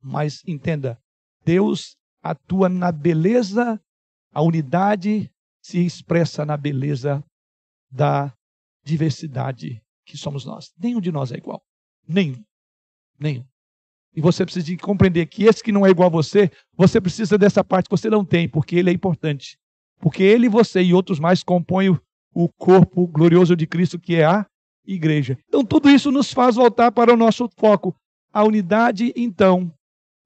Mas 0.00 0.40
entenda, 0.46 0.96
Deus 1.44 1.96
atua 2.22 2.68
na 2.68 2.92
beleza, 2.92 3.78
a 4.32 4.40
unidade 4.40 5.32
se 5.60 5.84
expressa 5.84 6.46
na 6.46 6.56
beleza 6.56 7.24
da 7.90 8.32
diversidade 8.84 9.82
que 10.10 10.18
somos 10.18 10.44
nós. 10.44 10.72
Nenhum 10.78 11.00
de 11.00 11.12
nós 11.12 11.32
é 11.32 11.36
igual. 11.36 11.62
Nenhum. 12.06 12.42
Nenhum. 13.18 13.44
E 14.14 14.20
você 14.20 14.44
precisa 14.44 14.76
compreender 14.78 15.26
que 15.26 15.44
esse 15.44 15.62
que 15.62 15.70
não 15.70 15.86
é 15.86 15.90
igual 15.90 16.08
a 16.08 16.10
você, 16.10 16.50
você 16.76 17.00
precisa 17.00 17.38
dessa 17.38 17.62
parte 17.62 17.88
que 17.88 17.96
você 17.96 18.10
não 18.10 18.24
tem, 18.24 18.48
porque 18.48 18.76
ele 18.76 18.90
é 18.90 18.92
importante. 18.92 19.56
Porque 20.00 20.22
ele, 20.22 20.48
você 20.48 20.82
e 20.82 20.92
outros 20.92 21.20
mais 21.20 21.42
compõem 21.42 21.96
o 22.34 22.48
corpo 22.48 23.06
glorioso 23.06 23.54
de 23.54 23.66
Cristo, 23.66 23.98
que 23.98 24.16
é 24.16 24.24
a 24.24 24.46
igreja. 24.86 25.38
Então, 25.48 25.64
tudo 25.64 25.90
isso 25.90 26.10
nos 26.10 26.32
faz 26.32 26.56
voltar 26.56 26.90
para 26.90 27.12
o 27.12 27.16
nosso 27.16 27.48
foco. 27.56 27.94
A 28.32 28.44
unidade, 28.44 29.12
então, 29.16 29.72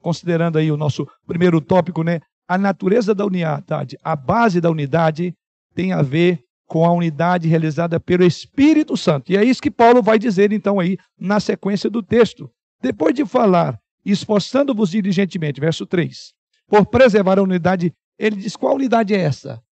considerando 0.01 0.59
aí 0.59 0.71
o 0.71 0.77
nosso 0.77 1.07
primeiro 1.27 1.61
tópico, 1.61 2.03
né? 2.03 2.21
A 2.47 2.59
natureza 2.59 3.15
da 3.15 3.25
unidade, 3.25 3.99
a 4.03 4.15
base 4.15 4.61
da 4.61 4.71
unidade 4.71 5.35
tem 5.75 5.93
a 5.93 6.03
ver 6.03 6.44
com 6.67 6.85
a 6.85 6.93
unidade 6.93 7.49
realizada 7.49 8.01
pelo 8.01 8.25
Espírito 8.25 8.97
Santo. 8.97 9.31
E 9.31 9.37
é 9.37 9.45
isso 9.45 9.63
que 9.63 9.71
Paulo 9.71 10.03
vai 10.03 10.19
dizer, 10.19 10.53
então, 10.53 10.81
aí, 10.81 10.97
na 11.19 11.41
sequência 11.41 11.91
do 11.91 12.03
texto. 12.03 12.51
Depois 12.81 13.15
de 13.15 13.25
falar, 13.25 13.79
esforçando-vos 14.05 14.91
diligentemente, 14.91 15.61
verso 15.61 15.87
3, 15.87 16.33
por 16.67 16.87
preservar 16.87 17.39
a 17.39 17.43
unidade, 17.43 17.95
ele 18.19 18.37
diz: 18.37 18.57
qual 18.57 18.75
unidade 18.75 19.15
é 19.15 19.19
essa? 19.19 19.63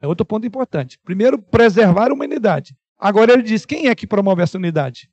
É 0.00 0.06
outro 0.06 0.24
ponto 0.24 0.46
importante. 0.46 0.98
Primeiro, 1.04 1.40
preservar 1.40 2.12
uma 2.12 2.24
unidade. 2.24 2.74
Agora 2.98 3.32
ele 3.32 3.42
diz: 3.42 3.66
quem 3.66 3.88
é 3.88 3.94
que 3.94 4.06
promove 4.06 4.42
essa 4.42 4.58
unidade? 4.58 5.10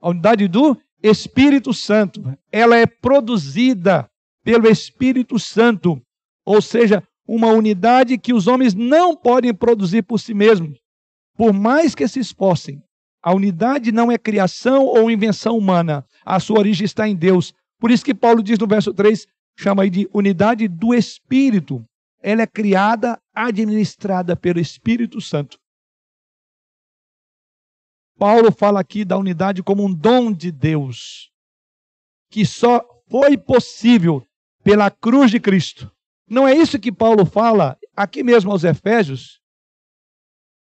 A 0.00 0.10
unidade 0.10 0.48
do 0.48 0.76
Espírito 1.02 1.74
Santo. 1.74 2.22
Ela 2.50 2.76
é 2.76 2.86
produzida 2.86 4.08
pelo 4.44 4.68
Espírito 4.68 5.38
Santo. 5.38 6.00
Ou 6.44 6.60
seja, 6.60 7.02
uma 7.34 7.46
unidade 7.46 8.18
que 8.18 8.34
os 8.34 8.46
homens 8.46 8.74
não 8.74 9.16
podem 9.16 9.54
produzir 9.54 10.02
por 10.02 10.20
si 10.20 10.34
mesmos, 10.34 10.78
por 11.34 11.50
mais 11.50 11.94
que 11.94 12.06
se 12.06 12.20
esforcem. 12.20 12.82
A 13.22 13.32
unidade 13.32 13.90
não 13.90 14.12
é 14.12 14.18
criação 14.18 14.84
ou 14.84 15.10
invenção 15.10 15.56
humana. 15.56 16.04
A 16.26 16.38
sua 16.38 16.58
origem 16.58 16.84
está 16.84 17.08
em 17.08 17.16
Deus. 17.16 17.54
Por 17.80 17.90
isso 17.90 18.04
que 18.04 18.14
Paulo 18.14 18.42
diz 18.42 18.58
no 18.58 18.66
verso 18.66 18.92
3, 18.92 19.26
chama 19.58 19.82
aí 19.82 19.88
de 19.88 20.06
unidade 20.12 20.68
do 20.68 20.92
Espírito. 20.92 21.82
Ela 22.22 22.42
é 22.42 22.46
criada, 22.46 23.18
administrada 23.34 24.36
pelo 24.36 24.60
Espírito 24.60 25.18
Santo. 25.18 25.58
Paulo 28.18 28.52
fala 28.52 28.78
aqui 28.78 29.06
da 29.06 29.16
unidade 29.16 29.62
como 29.62 29.82
um 29.82 29.92
dom 29.92 30.30
de 30.30 30.52
Deus, 30.52 31.30
que 32.30 32.44
só 32.44 32.84
foi 33.08 33.38
possível 33.38 34.22
pela 34.62 34.90
cruz 34.90 35.30
de 35.30 35.40
Cristo. 35.40 35.90
Não 36.32 36.48
é 36.48 36.54
isso 36.54 36.78
que 36.78 36.90
Paulo 36.90 37.26
fala 37.26 37.78
aqui 37.94 38.22
mesmo 38.22 38.50
aos 38.50 38.64
Efésios 38.64 39.38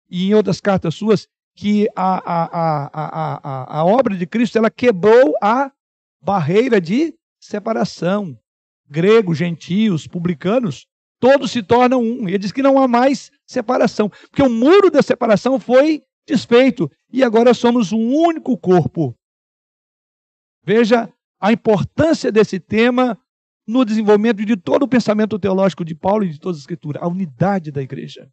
e 0.09 0.27
em 0.27 0.33
outras 0.33 0.59
cartas 0.59 0.95
suas, 0.95 1.29
que 1.55 1.87
a, 1.95 2.17
a, 2.17 2.43
a, 2.43 3.39
a, 3.41 3.79
a 3.79 3.85
obra 3.85 4.17
de 4.17 4.27
Cristo 4.27 4.57
ela 4.57 4.69
quebrou 4.69 5.33
a 5.41 5.71
barreira 6.21 6.81
de 6.81 7.17
separação. 7.39 8.37
Gregos, 8.89 9.37
gentios, 9.37 10.05
publicanos, 10.05 10.87
todos 11.21 11.51
se 11.51 11.63
tornam 11.63 12.01
um. 12.03 12.27
Ele 12.27 12.37
diz 12.37 12.51
que 12.51 12.61
não 12.61 12.77
há 12.77 12.85
mais 12.85 13.31
separação, 13.47 14.09
porque 14.09 14.43
o 14.43 14.49
muro 14.49 14.91
da 14.91 15.01
separação 15.01 15.57
foi 15.57 16.03
desfeito 16.27 16.91
e 17.13 17.23
agora 17.23 17.53
somos 17.53 17.93
um 17.93 18.13
único 18.13 18.57
corpo. 18.57 19.15
Veja 20.65 21.09
a 21.39 21.53
importância 21.53 22.29
desse 22.29 22.59
tema 22.59 23.17
no 23.67 23.83
desenvolvimento 23.83 24.45
de 24.45 24.55
todo 24.55 24.83
o 24.83 24.87
pensamento 24.87 25.39
teológico 25.39 25.83
de 25.83 25.95
Paulo 25.95 26.23
e 26.23 26.29
de 26.29 26.39
toda 26.39 26.57
a 26.57 26.59
Escritura, 26.59 26.99
a 27.01 27.07
unidade 27.07 27.71
da 27.71 27.81
igreja. 27.81 28.29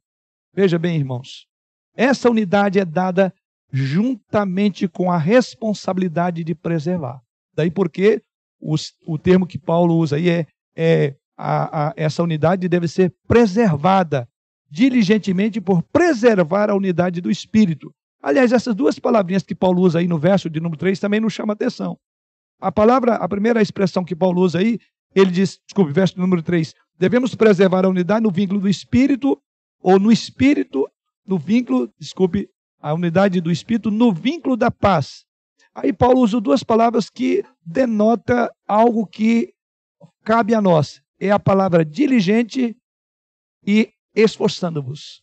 Veja 0.55 0.79
bem, 0.79 0.97
irmãos, 0.97 1.47
essa 1.95 2.29
unidade 2.29 2.79
é 2.79 2.85
dada 2.85 3.33
juntamente 3.73 4.87
com 4.87 5.11
a 5.11 5.17
responsabilidade 5.17 6.45
de 6.45 6.55
preservar. 6.55 7.21
Daí 7.55 7.71
porque 7.71 8.23
os, 8.61 8.95
o 9.07 9.19
termo 9.19 9.47
que 9.47 9.59
Paulo 9.59 9.97
usa 9.97 10.17
aí 10.17 10.29
é, 10.29 10.47
é 10.77 11.17
a, 11.37 11.89
a, 11.89 11.95
essa 11.97 12.23
unidade 12.23 12.69
deve 12.69 12.87
ser 12.87 13.15
preservada 13.27 14.29
diligentemente 14.71 15.61
por 15.61 15.83
preservar 15.83 16.71
a 16.71 16.75
unidade 16.75 17.21
do 17.21 17.31
Espírito. 17.31 17.93
Aliás, 18.23 18.53
essas 18.53 18.75
duas 18.75 18.99
palavrinhas 18.99 19.43
que 19.43 19.55
Paulo 19.55 19.83
usa 19.83 19.99
aí 19.99 20.07
no 20.07 20.19
verso 20.19 20.49
de 20.49 20.61
número 20.61 20.79
3 20.79 20.99
também 21.01 21.21
nos 21.21 21.33
chama 21.33 21.55
atenção. 21.55 21.99
A 22.61 22.71
palavra, 22.71 23.17
a 23.17 23.29
primeira 23.29 23.61
expressão 23.61 24.05
que 24.05 24.15
Paulo 24.15 24.41
usa 24.41 24.61
aí, 24.61 24.79
ele 25.15 25.31
diz, 25.31 25.61
desculpe, 25.67 25.93
verso 25.93 26.19
número 26.19 26.43
3, 26.43 26.75
devemos 26.99 27.35
preservar 27.35 27.85
a 27.85 27.89
unidade 27.89 28.23
no 28.23 28.31
vínculo 28.31 28.61
do 28.61 28.69
Espírito, 28.69 29.41
ou 29.81 29.99
no 29.99 30.13
Espírito, 30.13 30.89
no 31.27 31.39
vínculo, 31.39 31.93
desculpe, 31.99 32.49
a 32.81 32.93
unidade 32.93 33.41
do 33.41 33.51
Espírito 33.51 33.91
no 33.91 34.13
vínculo 34.13 34.57
da 34.57 34.71
paz. 34.71 35.25
Aí 35.75 35.93
Paulo 35.93 36.21
usa 36.21 36.41
duas 36.41 36.63
palavras 36.63 37.09
que 37.09 37.45
denota 37.65 38.53
algo 38.67 39.07
que 39.07 39.55
cabe 40.25 40.55
a 40.55 40.61
nós. 40.61 41.01
É 41.19 41.31
a 41.31 41.39
palavra 41.39 41.85
diligente 41.85 42.77
e 43.65 43.91
esforçando-vos. 44.15 45.23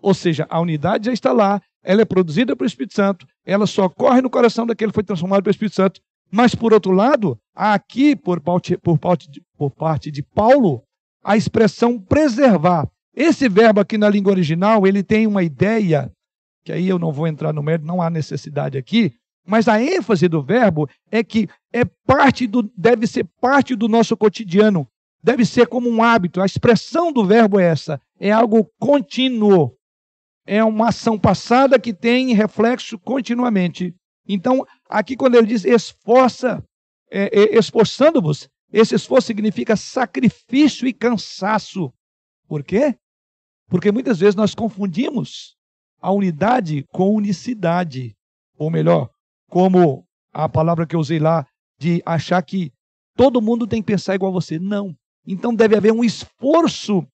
Ou 0.00 0.14
seja, 0.14 0.46
a 0.48 0.60
unidade 0.60 1.06
já 1.06 1.12
está 1.12 1.32
lá, 1.32 1.60
ela 1.82 2.02
é 2.02 2.04
produzida 2.04 2.56
pelo 2.56 2.66
Espírito 2.66 2.94
Santo, 2.94 3.26
ela 3.44 3.66
só 3.66 3.88
corre 3.88 4.20
no 4.20 4.30
coração 4.30 4.66
daquele 4.66 4.90
que 4.90 4.94
foi 4.94 5.04
transformado 5.04 5.42
pelo 5.42 5.50
Espírito 5.50 5.74
Santo. 5.74 6.00
Mas, 6.30 6.54
por 6.54 6.72
outro 6.72 6.92
lado, 6.92 7.38
aqui, 7.54 8.14
por 8.14 8.40
parte, 8.40 8.76
por 8.76 8.98
de, 9.16 9.42
por 9.56 9.70
parte 9.70 10.10
de 10.10 10.22
Paulo, 10.22 10.82
a 11.24 11.36
expressão 11.36 11.98
preservar. 11.98 12.88
Esse 13.14 13.48
verbo 13.48 13.80
aqui 13.80 13.98
na 13.98 14.08
língua 14.08 14.32
original, 14.32 14.86
ele 14.86 15.02
tem 15.02 15.26
uma 15.26 15.42
ideia, 15.42 16.10
que 16.64 16.72
aí 16.72 16.88
eu 16.88 16.98
não 16.98 17.12
vou 17.12 17.26
entrar 17.26 17.52
no 17.52 17.62
mérito, 17.62 17.86
não 17.86 18.00
há 18.00 18.08
necessidade 18.08 18.78
aqui, 18.78 19.12
mas 19.46 19.66
a 19.66 19.82
ênfase 19.82 20.28
do 20.28 20.42
verbo 20.42 20.88
é 21.10 21.24
que 21.24 21.48
é 21.72 21.84
parte 22.06 22.46
do, 22.46 22.70
deve 22.76 23.06
ser 23.06 23.26
parte 23.40 23.74
do 23.74 23.88
nosso 23.88 24.16
cotidiano, 24.16 24.86
deve 25.22 25.44
ser 25.44 25.66
como 25.66 25.88
um 25.88 26.02
hábito. 26.02 26.40
A 26.40 26.46
expressão 26.46 27.10
do 27.10 27.24
verbo 27.24 27.58
é 27.58 27.64
essa, 27.64 28.00
é 28.20 28.30
algo 28.30 28.70
contínuo. 28.78 29.74
É 30.46 30.62
uma 30.62 30.88
ação 30.88 31.18
passada 31.18 31.78
que 31.78 31.92
tem 31.92 32.34
reflexo 32.34 32.98
continuamente. 32.98 33.94
Então, 34.26 34.66
aqui 34.88 35.16
quando 35.16 35.34
ele 35.34 35.46
diz 35.46 35.64
esforça, 35.64 36.64
é, 37.10 37.24
é, 37.24 37.58
esforçando-vos, 37.58 38.48
esse 38.72 38.94
esforço 38.94 39.26
significa 39.26 39.76
sacrifício 39.76 40.86
e 40.86 40.92
cansaço. 40.92 41.92
Por 42.46 42.62
quê? 42.62 42.96
Porque 43.68 43.92
muitas 43.92 44.18
vezes 44.18 44.34
nós 44.34 44.54
confundimos 44.54 45.56
a 46.00 46.10
unidade 46.12 46.84
com 46.92 47.14
unicidade. 47.14 48.14
Ou 48.56 48.70
melhor, 48.70 49.10
como 49.48 50.04
a 50.32 50.48
palavra 50.48 50.86
que 50.86 50.96
eu 50.96 51.00
usei 51.00 51.18
lá, 51.18 51.46
de 51.78 52.02
achar 52.04 52.42
que 52.42 52.72
todo 53.16 53.42
mundo 53.42 53.66
tem 53.66 53.80
que 53.80 53.86
pensar 53.86 54.14
igual 54.14 54.30
a 54.30 54.34
você. 54.34 54.58
Não. 54.58 54.94
Então 55.26 55.54
deve 55.54 55.76
haver 55.76 55.92
um 55.92 56.04
esforço 56.04 57.06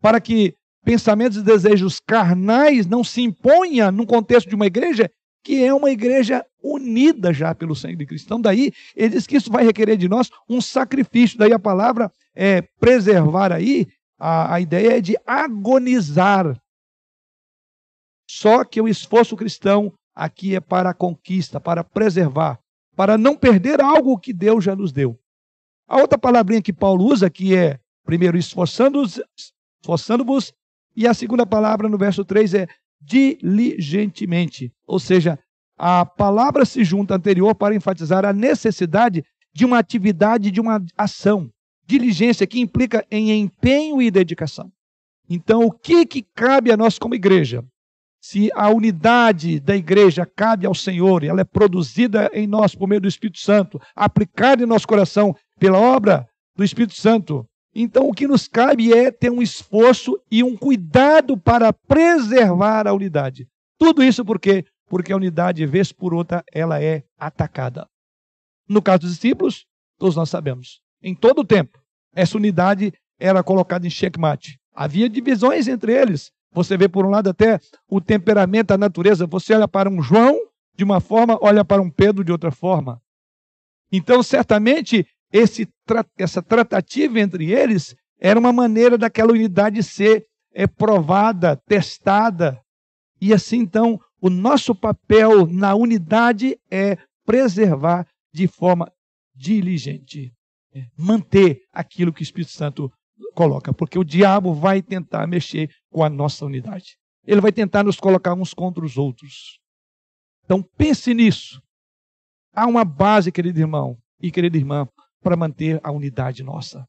para 0.00 0.20
que 0.20 0.54
pensamentos 0.84 1.38
e 1.38 1.42
desejos 1.42 2.00
carnais 2.00 2.86
não 2.86 3.04
se 3.04 3.20
imponham 3.20 3.92
no 3.92 4.06
contexto 4.06 4.48
de 4.48 4.54
uma 4.54 4.66
igreja 4.66 5.10
que 5.42 5.64
é 5.64 5.72
uma 5.72 5.90
igreja 5.90 6.44
unida 6.62 7.32
já 7.32 7.54
pelo 7.54 7.74
sangue 7.74 7.96
de 7.96 8.06
Cristo. 8.06 8.26
Então, 8.26 8.40
daí, 8.40 8.72
ele 8.96 9.10
diz 9.10 9.26
que 9.26 9.36
isso 9.36 9.50
vai 9.50 9.64
requerer 9.64 9.96
de 9.96 10.08
nós 10.08 10.30
um 10.48 10.60
sacrifício. 10.60 11.38
Daí 11.38 11.52
a 11.52 11.58
palavra 11.58 12.10
é 12.34 12.62
preservar 12.62 13.52
aí, 13.52 13.86
a, 14.18 14.54
a 14.54 14.60
ideia 14.60 14.98
é 14.98 15.00
de 15.00 15.16
agonizar. 15.26 16.60
Só 18.28 18.64
que 18.64 18.80
o 18.80 18.88
esforço 18.88 19.36
cristão 19.36 19.92
aqui 20.14 20.54
é 20.54 20.60
para 20.60 20.90
a 20.90 20.94
conquista, 20.94 21.60
para 21.60 21.82
preservar, 21.84 22.58
para 22.94 23.16
não 23.16 23.36
perder 23.36 23.80
algo 23.80 24.18
que 24.18 24.32
Deus 24.32 24.64
já 24.64 24.74
nos 24.74 24.92
deu. 24.92 25.18
A 25.86 25.96
outra 25.98 26.18
palavrinha 26.18 26.60
que 26.60 26.72
Paulo 26.72 27.06
usa, 27.06 27.30
que 27.30 27.56
é, 27.56 27.80
primeiro, 28.04 28.36
esforçando-vos, 28.36 29.22
esforçando 29.80 30.24
e 30.94 31.06
a 31.06 31.14
segunda 31.14 31.46
palavra 31.46 31.88
no 31.88 31.96
verso 31.96 32.24
3 32.24 32.54
é 32.54 32.66
diligentemente. 33.00 34.72
Ou 34.86 34.98
seja, 34.98 35.38
a 35.78 36.04
palavra 36.04 36.64
se 36.64 36.82
junta 36.84 37.14
anterior 37.14 37.54
para 37.54 37.74
enfatizar 37.74 38.24
a 38.24 38.32
necessidade 38.32 39.24
de 39.52 39.64
uma 39.64 39.78
atividade, 39.78 40.50
de 40.50 40.60
uma 40.60 40.84
ação. 40.96 41.50
Diligência 41.86 42.46
que 42.46 42.60
implica 42.60 43.06
em 43.10 43.30
empenho 43.40 44.02
e 44.02 44.10
dedicação. 44.10 44.70
Então, 45.30 45.62
o 45.64 45.70
que, 45.70 46.04
que 46.04 46.22
cabe 46.22 46.72
a 46.72 46.76
nós 46.76 46.98
como 46.98 47.14
igreja? 47.14 47.64
se 48.20 48.50
a 48.54 48.68
unidade 48.68 49.60
da 49.60 49.76
igreja 49.76 50.26
cabe 50.26 50.66
ao 50.66 50.74
Senhor 50.74 51.22
ela 51.24 51.40
é 51.40 51.44
produzida 51.44 52.30
em 52.34 52.46
nós 52.46 52.74
por 52.74 52.88
meio 52.88 53.00
do 53.00 53.08
Espírito 53.08 53.38
Santo, 53.38 53.80
aplicada 53.94 54.62
em 54.62 54.66
nosso 54.66 54.86
coração 54.86 55.34
pela 55.58 55.78
obra 55.78 56.28
do 56.56 56.64
Espírito 56.64 56.94
Santo, 56.94 57.46
então 57.74 58.08
o 58.08 58.12
que 58.12 58.26
nos 58.26 58.48
cabe 58.48 58.92
é 58.92 59.10
ter 59.10 59.30
um 59.30 59.40
esforço 59.40 60.20
e 60.30 60.42
um 60.42 60.56
cuidado 60.56 61.36
para 61.36 61.72
preservar 61.72 62.88
a 62.88 62.92
unidade. 62.92 63.46
Tudo 63.78 64.02
isso 64.02 64.24
por 64.24 64.40
quê? 64.40 64.64
Porque 64.88 65.12
a 65.12 65.16
unidade, 65.16 65.66
vez 65.66 65.92
por 65.92 66.14
outra, 66.14 66.44
ela 66.52 66.82
é 66.82 67.04
atacada. 67.18 67.88
No 68.68 68.82
caso 68.82 69.00
dos 69.00 69.14
discípulos, 69.14 69.66
todos 69.98 70.16
nós 70.16 70.30
sabemos, 70.30 70.80
em 71.02 71.14
todo 71.14 71.40
o 71.40 71.44
tempo, 71.44 71.78
essa 72.14 72.36
unidade 72.36 72.92
era 73.18 73.42
colocada 73.42 73.86
em 73.86 73.90
xeque-mate. 73.90 74.58
Havia 74.74 75.08
divisões 75.08 75.68
entre 75.68 75.92
eles, 75.92 76.32
você 76.52 76.76
vê, 76.76 76.88
por 76.88 77.04
um 77.04 77.10
lado, 77.10 77.30
até 77.30 77.60
o 77.88 78.00
temperamento, 78.00 78.72
a 78.72 78.78
natureza. 78.78 79.26
Você 79.26 79.54
olha 79.54 79.68
para 79.68 79.88
um 79.88 80.02
João 80.02 80.38
de 80.74 80.84
uma 80.84 81.00
forma, 81.00 81.38
olha 81.40 81.64
para 81.64 81.82
um 81.82 81.90
Pedro 81.90 82.24
de 82.24 82.32
outra 82.32 82.50
forma. 82.50 83.00
Então, 83.92 84.22
certamente, 84.22 85.06
esse, 85.32 85.68
essa 86.16 86.42
tratativa 86.42 87.20
entre 87.20 87.52
eles 87.52 87.94
era 88.18 88.38
uma 88.38 88.52
maneira 88.52 88.96
daquela 88.96 89.32
unidade 89.32 89.82
ser 89.82 90.26
é, 90.52 90.66
provada, 90.66 91.56
testada. 91.56 92.60
E 93.20 93.32
assim, 93.32 93.58
então, 93.58 94.00
o 94.20 94.28
nosso 94.28 94.74
papel 94.74 95.46
na 95.46 95.74
unidade 95.74 96.58
é 96.70 96.96
preservar 97.24 98.06
de 98.32 98.46
forma 98.46 98.92
diligente, 99.34 100.32
é, 100.74 100.86
manter 100.96 101.62
aquilo 101.72 102.12
que 102.12 102.22
o 102.22 102.24
Espírito 102.24 102.52
Santo 102.52 102.92
coloca, 103.34 103.72
porque 103.72 103.98
o 103.98 104.04
diabo 104.04 104.52
vai 104.54 104.82
tentar 104.82 105.26
mexer 105.26 105.70
com 105.90 106.02
a 106.02 106.10
nossa 106.10 106.44
unidade. 106.44 106.96
Ele 107.24 107.40
vai 107.40 107.52
tentar 107.52 107.84
nos 107.84 108.00
colocar 108.00 108.34
uns 108.34 108.54
contra 108.54 108.84
os 108.84 108.96
outros. 108.96 109.60
Então 110.44 110.62
pense 110.62 111.12
nisso. 111.14 111.62
Há 112.52 112.66
uma 112.66 112.84
base, 112.84 113.30
querido 113.30 113.60
irmão 113.60 113.98
e 114.20 114.30
querida 114.30 114.56
irmã, 114.56 114.88
para 115.20 115.36
manter 115.36 115.80
a 115.82 115.92
unidade 115.92 116.42
nossa. 116.42 116.88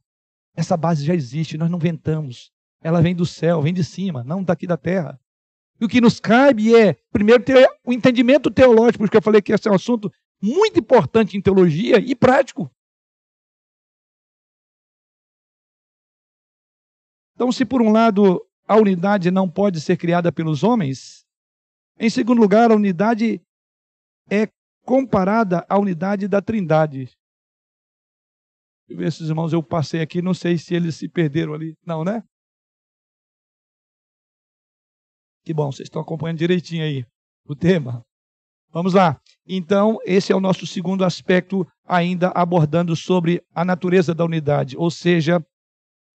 Essa 0.55 0.75
base 0.75 1.05
já 1.05 1.13
existe, 1.13 1.57
nós 1.57 1.69
não 1.69 1.77
inventamos. 1.77 2.51
Ela 2.81 3.01
vem 3.01 3.15
do 3.15 3.25
céu, 3.25 3.61
vem 3.61 3.73
de 3.73 3.83
cima, 3.83 4.23
não 4.23 4.43
daqui 4.43 4.65
da 4.65 4.77
terra. 4.77 5.19
E 5.79 5.85
o 5.85 5.87
que 5.87 6.01
nos 6.01 6.19
cabe 6.19 6.75
é, 6.75 6.93
primeiro, 7.11 7.43
ter 7.43 7.69
o 7.85 7.93
entendimento 7.93 8.51
teológico, 8.51 9.03
porque 9.03 9.17
eu 9.17 9.21
falei 9.21 9.41
que 9.41 9.53
esse 9.53 9.67
é 9.67 9.71
um 9.71 9.75
assunto 9.75 10.11
muito 10.41 10.79
importante 10.79 11.37
em 11.37 11.41
teologia 11.41 11.97
e 11.99 12.15
prático. 12.15 12.69
Então, 17.33 17.51
se 17.51 17.65
por 17.65 17.81
um 17.81 17.91
lado 17.91 18.45
a 18.67 18.75
unidade 18.75 19.31
não 19.31 19.49
pode 19.49 19.79
ser 19.79 19.95
criada 19.95 20.31
pelos 20.31 20.61
homens, 20.61 21.25
em 21.97 22.09
segundo 22.09 22.41
lugar, 22.41 22.71
a 22.71 22.75
unidade 22.75 23.41
é 24.29 24.49
comparada 24.83 25.65
à 25.69 25.77
unidade 25.77 26.27
da 26.27 26.41
Trindade. 26.41 27.11
Esses 28.89 29.29
irmãos, 29.29 29.53
eu 29.53 29.61
passei 29.61 30.01
aqui, 30.01 30.21
não 30.21 30.33
sei 30.33 30.57
se 30.57 30.73
eles 30.73 30.95
se 30.95 31.07
perderam 31.07 31.53
ali. 31.53 31.77
Não, 31.85 32.03
né? 32.03 32.23
Que 35.43 35.53
bom, 35.53 35.71
vocês 35.71 35.87
estão 35.87 36.01
acompanhando 36.01 36.37
direitinho 36.37 36.83
aí 36.83 37.05
o 37.45 37.55
tema. 37.55 38.03
Vamos 38.71 38.93
lá. 38.93 39.19
Então, 39.47 39.97
esse 40.05 40.31
é 40.31 40.35
o 40.35 40.39
nosso 40.39 40.67
segundo 40.67 41.03
aspecto, 41.03 41.67
ainda 41.87 42.29
abordando 42.29 42.95
sobre 42.95 43.41
a 43.53 43.65
natureza 43.65 44.13
da 44.13 44.23
unidade, 44.23 44.77
ou 44.77 44.91
seja, 44.91 45.43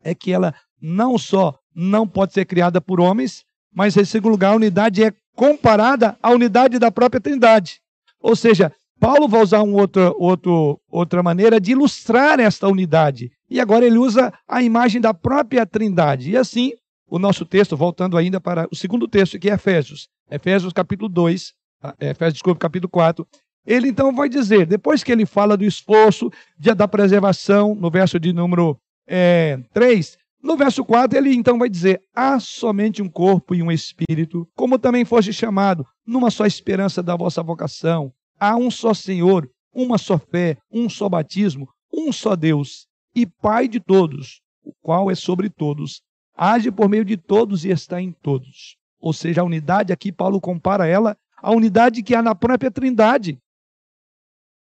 é 0.02 0.14
que 0.14 0.30
ela 0.30 0.54
não 0.80 1.18
só 1.18 1.58
não 1.74 2.06
pode 2.06 2.32
ser 2.32 2.44
criada 2.44 2.80
por 2.80 3.00
homens, 3.00 3.44
mas 3.74 3.96
em 3.96 4.04
segundo 4.04 4.32
lugar, 4.32 4.52
a 4.52 4.56
unidade 4.56 5.02
é 5.02 5.12
comparada 5.34 6.16
à 6.22 6.30
unidade 6.30 6.78
da 6.78 6.92
própria 6.92 7.20
Trindade. 7.20 7.80
Ou 8.20 8.36
seja, 8.36 8.72
Paulo 9.00 9.26
vai 9.26 9.42
usar 9.42 9.62
um 9.62 9.74
outro, 9.74 10.14
outro, 10.18 10.80
outra 10.88 11.22
maneira 11.22 11.60
de 11.60 11.72
ilustrar 11.72 12.38
esta 12.38 12.68
unidade. 12.68 13.32
E 13.50 13.60
agora 13.60 13.84
ele 13.84 13.98
usa 13.98 14.32
a 14.48 14.62
imagem 14.62 15.00
da 15.00 15.12
própria 15.12 15.66
Trindade. 15.66 16.30
E 16.30 16.36
assim, 16.36 16.72
o 17.08 17.18
nosso 17.18 17.44
texto, 17.44 17.76
voltando 17.76 18.16
ainda 18.16 18.40
para 18.40 18.66
o 18.70 18.76
segundo 18.76 19.06
texto, 19.06 19.38
que 19.38 19.50
é 19.50 19.54
Efésios. 19.54 20.08
Efésios 20.30 20.72
capítulo 20.72 21.08
2, 21.08 21.52
ah, 21.82 21.94
é, 22.00 22.10
Efésios, 22.10 22.34
desculpa, 22.34 22.60
capítulo 22.60 22.90
4. 22.90 23.26
Ele 23.66 23.88
então 23.88 24.14
vai 24.14 24.28
dizer, 24.28 24.66
depois 24.66 25.02
que 25.02 25.10
ele 25.10 25.24
fala 25.24 25.56
do 25.56 25.64
esforço 25.64 26.30
de, 26.58 26.74
da 26.74 26.86
preservação, 26.86 27.74
no 27.74 27.90
verso 27.90 28.18
de 28.20 28.32
número 28.32 28.78
é, 29.06 29.58
3, 29.72 30.18
no 30.42 30.56
verso 30.56 30.84
4 30.84 31.16
ele 31.16 31.34
então 31.34 31.58
vai 31.58 31.70
dizer: 31.70 32.02
há 32.14 32.38
somente 32.38 33.00
um 33.00 33.08
corpo 33.08 33.54
e 33.54 33.62
um 33.62 33.72
espírito, 33.72 34.46
como 34.54 34.78
também 34.78 35.04
foste 35.04 35.32
chamado, 35.32 35.86
numa 36.06 36.30
só 36.30 36.44
esperança 36.44 37.02
da 37.02 37.16
vossa 37.16 37.42
vocação. 37.42 38.12
Há 38.38 38.56
um 38.56 38.70
só 38.70 38.92
Senhor, 38.92 39.48
uma 39.74 39.96
só 39.96 40.18
fé, 40.18 40.58
um 40.70 40.88
só 40.88 41.08
batismo, 41.08 41.68
um 41.92 42.12
só 42.12 42.36
Deus 42.36 42.86
e 43.14 43.24
Pai 43.24 43.68
de 43.68 43.80
todos, 43.80 44.40
o 44.62 44.72
qual 44.82 45.10
é 45.10 45.14
sobre 45.14 45.48
todos, 45.48 46.02
age 46.34 46.70
por 46.70 46.88
meio 46.88 47.04
de 47.04 47.16
todos 47.16 47.64
e 47.64 47.70
está 47.70 48.00
em 48.00 48.12
todos. 48.12 48.76
Ou 48.98 49.12
seja, 49.12 49.40
a 49.40 49.44
unidade 49.44 49.92
aqui, 49.92 50.10
Paulo 50.10 50.40
compara 50.40 50.86
ela 50.86 51.16
à 51.36 51.50
unidade 51.50 52.02
que 52.02 52.14
há 52.14 52.22
na 52.22 52.34
própria 52.34 52.70
Trindade. 52.70 53.38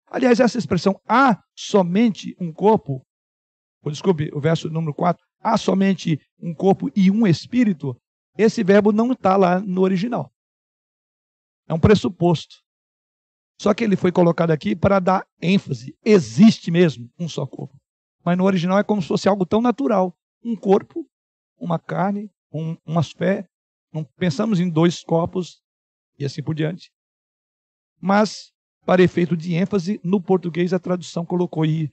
Aliás, 0.07 0.41
essa 0.41 0.59
expressão, 0.59 1.01
há 1.09 1.43
somente 1.55 2.37
um 2.41 2.53
corpo, 2.53 3.05
ou 3.83 3.91
desculpe, 3.91 4.31
o 4.33 4.41
verso 4.41 4.71
número 4.71 4.95
4, 4.95 5.25
há 5.41 5.59
somente 5.59 6.21
um 6.41 6.55
corpo 6.55 6.91
e 6.97 7.11
um 7.11 7.27
espírito, 7.27 7.97
esse 8.37 8.65
verbo 8.65 8.93
não 8.93 9.13
está 9.13 9.37
lá 9.37 9.61
no 9.61 9.83
original. 9.83 10.33
É 11.69 11.75
um 11.75 11.79
pressuposto. 11.79 12.57
Só 13.61 13.73
que 13.73 13.85
ele 13.85 13.97
foi 13.97 14.11
colocado 14.11 14.51
aqui 14.51 14.75
para 14.75 14.99
dar 14.99 15.27
ênfase. 15.41 15.97
Existe 16.05 16.71
mesmo 16.71 17.11
um 17.19 17.29
só 17.29 17.47
corpo. 17.47 17.77
Mas 18.25 18.37
no 18.37 18.45
original 18.45 18.79
é 18.79 18.85
como 18.85 19.01
se 19.01 19.09
fosse 19.09 19.29
algo 19.29 19.47
tão 19.47 19.61
natural. 19.61 20.17
Um 20.43 20.57
corpo, 20.57 21.07
uma 21.59 21.79
carne, 21.79 22.31
um, 22.53 22.77
umas 22.87 23.11
fé. 23.11 23.47
Não 23.93 24.05
pensamos 24.17 24.61
em 24.61 24.69
dois 24.69 25.03
corpos 25.03 25.61
e 26.19 26.25
assim 26.25 26.43
por 26.43 26.55
diante. 26.55 26.91
Mas, 28.01 28.53
para 28.85 29.03
efeito 29.03 29.37
de 29.37 29.55
ênfase, 29.55 30.01
no 30.03 30.21
português 30.21 30.73
a 30.73 30.79
tradução 30.79 31.25
colocou 31.25 31.63
aí 31.63 31.89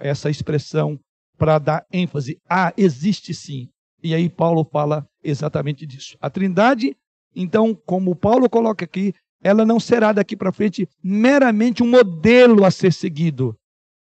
essa 0.00 0.30
expressão 0.30 0.98
para 1.36 1.58
dar 1.58 1.86
ênfase. 1.92 2.40
Ah, 2.48 2.72
existe 2.76 3.32
sim. 3.32 3.68
E 4.02 4.14
aí 4.14 4.28
Paulo 4.28 4.64
fala 4.64 5.08
exatamente 5.22 5.86
disso. 5.86 6.16
A 6.20 6.28
Trindade, 6.28 6.96
então, 7.34 7.74
como 7.74 8.16
Paulo 8.16 8.48
coloca 8.48 8.84
aqui, 8.84 9.14
ela 9.42 9.64
não 9.64 9.78
será 9.78 10.12
daqui 10.12 10.36
para 10.36 10.52
frente 10.52 10.88
meramente 11.02 11.82
um 11.82 11.88
modelo 11.88 12.64
a 12.64 12.70
ser 12.70 12.92
seguido. 12.92 13.56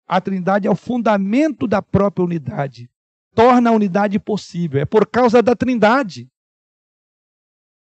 A 0.06 0.20
Trindade 0.20 0.66
é 0.66 0.70
o 0.70 0.76
fundamento 0.76 1.66
da 1.66 1.80
própria 1.80 2.24
unidade. 2.24 2.90
Torna 3.34 3.70
a 3.70 3.72
unidade 3.72 4.18
possível. 4.18 4.80
É 4.80 4.84
por 4.84 5.06
causa 5.06 5.42
da 5.42 5.56
Trindade. 5.56 6.30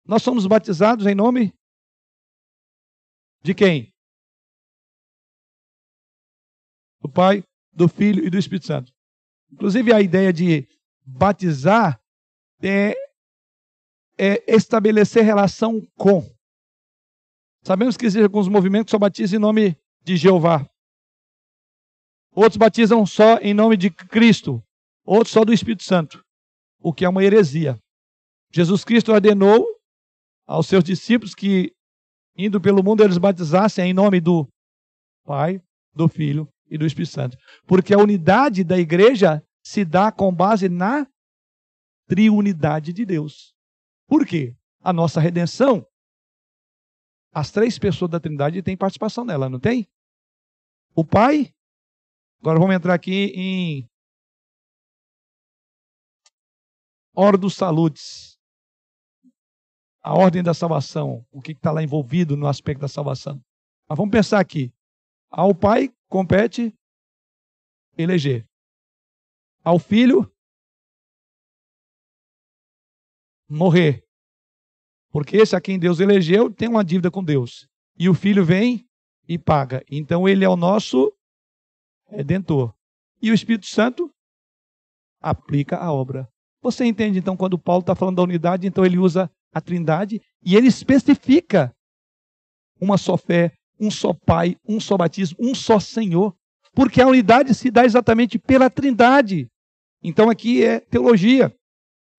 Nós 0.05 0.21
somos 0.21 0.45
batizados 0.45 1.05
em 1.05 1.15
nome 1.15 1.53
de 3.41 3.53
quem? 3.53 3.93
Do 7.01 7.09
Pai, 7.09 7.43
do 7.71 7.87
Filho 7.87 8.25
e 8.25 8.29
do 8.29 8.37
Espírito 8.37 8.67
Santo. 8.67 8.93
Inclusive, 9.51 9.93
a 9.93 10.01
ideia 10.01 10.33
de 10.33 10.67
batizar 11.05 12.01
é, 12.61 12.95
é 14.17 14.55
estabelecer 14.55 15.23
relação 15.23 15.81
com. 15.95 16.23
Sabemos 17.63 17.97
que 17.97 18.05
existem 18.05 18.23
alguns 18.23 18.47
movimentos 18.47 18.85
que 18.85 18.91
só 18.91 18.99
batizam 18.99 19.37
em 19.37 19.41
nome 19.41 19.77
de 20.03 20.17
Jeová. 20.17 20.67
Outros 22.31 22.57
batizam 22.57 23.05
só 23.05 23.37
em 23.37 23.53
nome 23.53 23.77
de 23.77 23.89
Cristo. 23.89 24.64
Outros 25.05 25.31
só 25.31 25.45
do 25.45 25.53
Espírito 25.53 25.83
Santo. 25.83 26.23
O 26.79 26.91
que 26.91 27.05
é 27.05 27.09
uma 27.09 27.23
heresia. 27.23 27.79
Jesus 28.51 28.83
Cristo 28.83 29.11
ordenou 29.11 29.65
aos 30.47 30.67
seus 30.67 30.83
discípulos 30.83 31.35
que, 31.35 31.71
indo 32.35 32.59
pelo 32.59 32.83
mundo, 32.83 33.03
eles 33.03 33.17
batizassem 33.17 33.89
em 33.89 33.93
nome 33.93 34.19
do 34.19 34.47
Pai, 35.23 35.61
do 35.93 36.07
Filho 36.07 36.47
e 36.69 36.77
do 36.77 36.85
Espírito 36.85 37.11
Santo. 37.11 37.37
Porque 37.65 37.93
a 37.93 37.97
unidade 37.97 38.63
da 38.63 38.77
igreja 38.77 39.43
se 39.63 39.83
dá 39.83 40.11
com 40.11 40.33
base 40.33 40.69
na 40.69 41.07
triunidade 42.07 42.93
de 42.93 43.05
Deus. 43.05 43.53
Por 44.07 44.25
quê? 44.25 44.55
A 44.81 44.93
nossa 44.93 45.19
redenção, 45.19 45.85
as 47.33 47.51
três 47.51 47.77
pessoas 47.77 48.11
da 48.11 48.19
Trindade 48.19 48.61
têm 48.61 48.77
participação 48.77 49.25
nela, 49.25 49.49
não 49.49 49.59
tem? 49.59 49.87
O 50.95 51.03
Pai, 51.03 51.51
agora 52.39 52.59
vamos 52.59 52.75
entrar 52.75 52.93
aqui 52.93 53.31
em 53.35 53.89
Ordo 57.15 57.49
Salutis, 57.49 58.37
a 60.03 60.13
ordem 60.13 60.43
da 60.43 60.53
salvação, 60.53 61.25
o 61.31 61.41
que 61.41 61.53
está 61.53 61.71
lá 61.71 61.81
envolvido 61.81 62.35
no 62.35 62.45
aspecto 62.45 62.81
da 62.81 62.87
salvação. 62.87 63.41
Mas 63.87 63.97
vamos 63.97 64.11
pensar 64.11 64.39
aqui. 64.39 64.73
Ao 65.29 65.55
Pai 65.55 65.91
compete 66.09 66.77
eleger. 67.97 68.47
Ao 69.63 69.79
filho 69.79 70.31
morrer. 73.49 74.05
Porque 75.09 75.37
esse 75.37 75.55
a 75.55 75.61
quem 75.61 75.79
Deus 75.79 75.99
elegeu 75.99 76.53
tem 76.53 76.67
uma 76.67 76.83
dívida 76.83 77.09
com 77.09 77.23
Deus. 77.23 77.67
E 77.97 78.09
o 78.09 78.13
filho 78.13 78.43
vem 78.43 78.87
e 79.27 79.39
paga. 79.39 79.83
Então 79.89 80.27
ele 80.27 80.43
é 80.43 80.49
o 80.49 80.57
nosso 80.57 81.15
redentor. 82.07 82.75
E 83.21 83.31
o 83.31 83.33
Espírito 83.33 83.65
Santo 83.65 84.13
aplica 85.21 85.77
a 85.77 85.91
obra. 85.91 86.31
Você 86.65 86.83
entende 86.83 87.19
então 87.19 87.37
quando 87.37 87.59
Paulo 87.59 87.81
está 87.81 87.93
falando 87.93 88.15
da 88.15 88.23
unidade, 88.23 88.65
então 88.65 88.83
ele 88.83 88.97
usa 88.97 89.29
a 89.53 89.61
trindade 89.61 90.19
e 90.43 90.55
ele 90.55 90.67
especifica 90.67 91.71
uma 92.81 92.97
só 92.97 93.15
fé, 93.15 93.53
um 93.79 93.91
só 93.91 94.13
Pai, 94.13 94.57
um 94.67 94.79
só 94.79 94.97
batismo, 94.97 95.37
um 95.39 95.53
só 95.53 95.79
Senhor. 95.79 96.35
Porque 96.73 96.99
a 96.99 97.07
unidade 97.07 97.53
se 97.53 97.69
dá 97.69 97.85
exatamente 97.85 98.39
pela 98.39 98.67
trindade. 98.67 99.47
Então 100.03 100.27
aqui 100.27 100.63
é 100.63 100.79
teologia. 100.79 101.55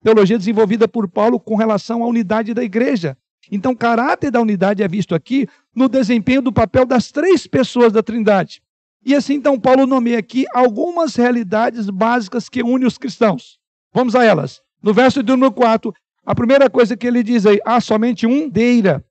Teologia 0.01 0.37
desenvolvida 0.37 0.87
por 0.87 1.09
Paulo 1.09 1.41
com 1.41 1.55
relação 1.55 2.01
à 2.01 2.07
unidade 2.07 2.53
da 2.53 2.63
igreja. 2.63 3.17
Então, 3.51 3.73
o 3.73 3.77
caráter 3.77 4.31
da 4.31 4.39
unidade 4.39 4.81
é 4.81 4.87
visto 4.87 5.13
aqui 5.13 5.45
no 5.75 5.89
desempenho 5.89 6.41
do 6.41 6.53
papel 6.53 6.85
das 6.85 7.11
três 7.11 7.45
pessoas 7.45 7.91
da 7.91 8.01
Trindade. 8.01 8.61
E 9.05 9.13
assim, 9.13 9.33
então, 9.33 9.59
Paulo 9.59 9.85
nomeia 9.85 10.19
aqui 10.19 10.45
algumas 10.53 11.15
realidades 11.15 11.89
básicas 11.89 12.47
que 12.47 12.63
unem 12.63 12.87
os 12.87 12.97
cristãos. 12.97 13.56
Vamos 13.97 14.13
a 14.13 14.23
elas. 14.23 14.61
No 14.79 14.93
verso 14.93 15.23
de 15.23 15.31
número 15.31 15.51
4, 15.51 15.91
a 16.23 16.35
primeira 16.35 16.69
coisa 16.69 16.95
que 16.95 17.07
ele 17.07 17.23
diz 17.23 17.47
aí, 17.47 17.59
há 17.65 17.81
somente 17.81 18.27
um 18.27 18.47
deira. 18.47 19.03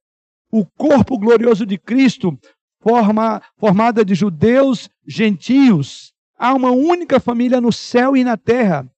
O 0.48 0.64
corpo 0.64 1.18
glorioso 1.18 1.66
de 1.66 1.76
Cristo, 1.76 2.38
forma, 2.80 3.42
formada 3.58 4.04
de 4.04 4.14
judeus, 4.14 4.88
gentios. 5.04 6.12
Há 6.38 6.54
uma 6.54 6.70
única 6.70 7.18
família 7.18 7.60
no 7.60 7.72
céu 7.72 8.16
e 8.16 8.22
na 8.22 8.36
terra. 8.36 8.88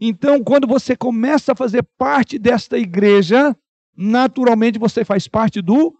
Então, 0.00 0.42
quando 0.42 0.66
você 0.66 0.96
começa 0.96 1.52
a 1.52 1.56
fazer 1.56 1.84
parte 1.96 2.36
desta 2.36 2.76
igreja, 2.76 3.56
naturalmente 3.96 4.76
você 4.76 5.04
faz 5.04 5.28
parte 5.28 5.62
do 5.62 5.96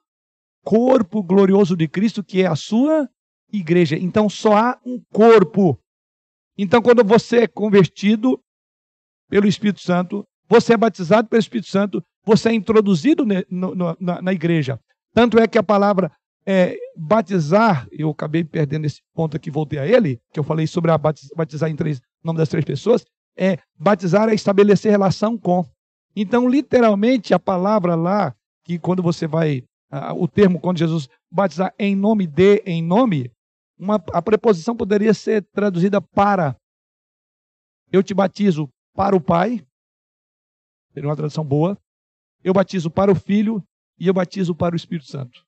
corpo 0.64 1.22
glorioso 1.22 1.76
de 1.76 1.86
Cristo, 1.86 2.24
que 2.24 2.42
é 2.42 2.48
a 2.48 2.56
sua 2.56 3.08
igreja. 3.52 3.96
Então, 3.96 4.28
só 4.28 4.56
há 4.56 4.80
um 4.84 5.00
corpo. 5.12 5.78
Então, 6.58 6.82
quando 6.82 7.04
você 7.04 7.42
é 7.42 7.46
convertido 7.46 8.42
pelo 9.30 9.46
Espírito 9.46 9.80
Santo, 9.80 10.26
você 10.48 10.74
é 10.74 10.76
batizado 10.76 11.28
pelo 11.28 11.40
Espírito 11.40 11.68
Santo, 11.68 12.04
você 12.24 12.48
é 12.48 12.52
introduzido 12.52 13.24
na, 13.24 14.20
na 14.20 14.32
igreja. 14.32 14.78
Tanto 15.14 15.38
é 15.38 15.46
que 15.46 15.56
a 15.56 15.62
palavra 15.62 16.10
é, 16.44 16.76
batizar, 16.96 17.86
eu 17.92 18.10
acabei 18.10 18.42
perdendo 18.42 18.84
esse 18.84 19.00
ponto 19.14 19.36
aqui, 19.36 19.50
voltei 19.50 19.78
a 19.78 19.86
ele, 19.86 20.20
que 20.32 20.40
eu 20.40 20.44
falei 20.44 20.66
sobre 20.66 20.90
a 20.90 20.98
batizar 20.98 21.70
em 21.70 21.76
três, 21.76 22.00
nome 22.22 22.38
das 22.38 22.48
três 22.48 22.64
pessoas, 22.64 23.04
é 23.36 23.58
batizar 23.78 24.28
é 24.28 24.34
estabelecer 24.34 24.90
relação 24.90 25.38
com. 25.38 25.64
Então, 26.14 26.48
literalmente, 26.48 27.32
a 27.32 27.38
palavra 27.38 27.94
lá, 27.94 28.34
que 28.64 28.78
quando 28.78 29.02
você 29.02 29.28
vai, 29.28 29.62
o 30.16 30.26
termo 30.26 30.60
quando 30.60 30.78
Jesus 30.78 31.08
batizar 31.30 31.72
em 31.78 31.94
nome 31.94 32.26
de, 32.26 32.62
em 32.66 32.82
nome, 32.82 33.30
uma, 33.78 34.02
a 34.12 34.20
preposição 34.20 34.76
poderia 34.76 35.14
ser 35.14 35.46
traduzida 35.52 36.00
para. 36.00 36.56
Eu 37.92 38.02
te 38.02 38.12
batizo 38.12 38.68
para 38.94 39.16
o 39.16 39.20
Pai, 39.20 39.64
seria 40.92 41.08
uma 41.08 41.16
tradução 41.16 41.44
boa. 41.44 41.78
Eu 42.42 42.52
batizo 42.52 42.90
para 42.90 43.10
o 43.10 43.14
Filho 43.14 43.62
e 43.98 44.06
eu 44.06 44.14
batizo 44.14 44.54
para 44.54 44.74
o 44.74 44.76
Espírito 44.76 45.08
Santo. 45.08 45.44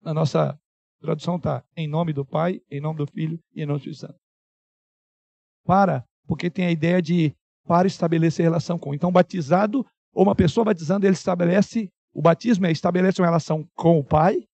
Na 0.00 0.14
nossa 0.14 0.58
tradução 1.00 1.36
está 1.36 1.64
em 1.76 1.88
nome 1.88 2.12
do 2.12 2.24
Pai, 2.24 2.60
em 2.70 2.80
nome 2.80 2.98
do 2.98 3.06
Filho 3.06 3.38
e 3.54 3.62
em 3.62 3.66
nome 3.66 3.78
do 3.78 3.90
Espírito 3.90 4.00
Santo. 4.00 4.20
Para, 5.64 6.06
porque 6.26 6.50
tem 6.50 6.66
a 6.66 6.70
ideia 6.70 7.00
de 7.00 7.34
para 7.66 7.86
estabelecer 7.86 8.44
relação 8.44 8.78
com. 8.78 8.94
Então, 8.94 9.10
batizado, 9.10 9.86
ou 10.12 10.22
uma 10.22 10.34
pessoa 10.34 10.64
batizando, 10.64 11.06
ele 11.06 11.14
estabelece, 11.14 11.90
o 12.12 12.20
batismo 12.20 12.66
é 12.66 12.70
estabelece 12.70 13.20
uma 13.20 13.26
relação 13.26 13.66
com 13.74 13.98
o 13.98 14.04
Pai, 14.04 14.46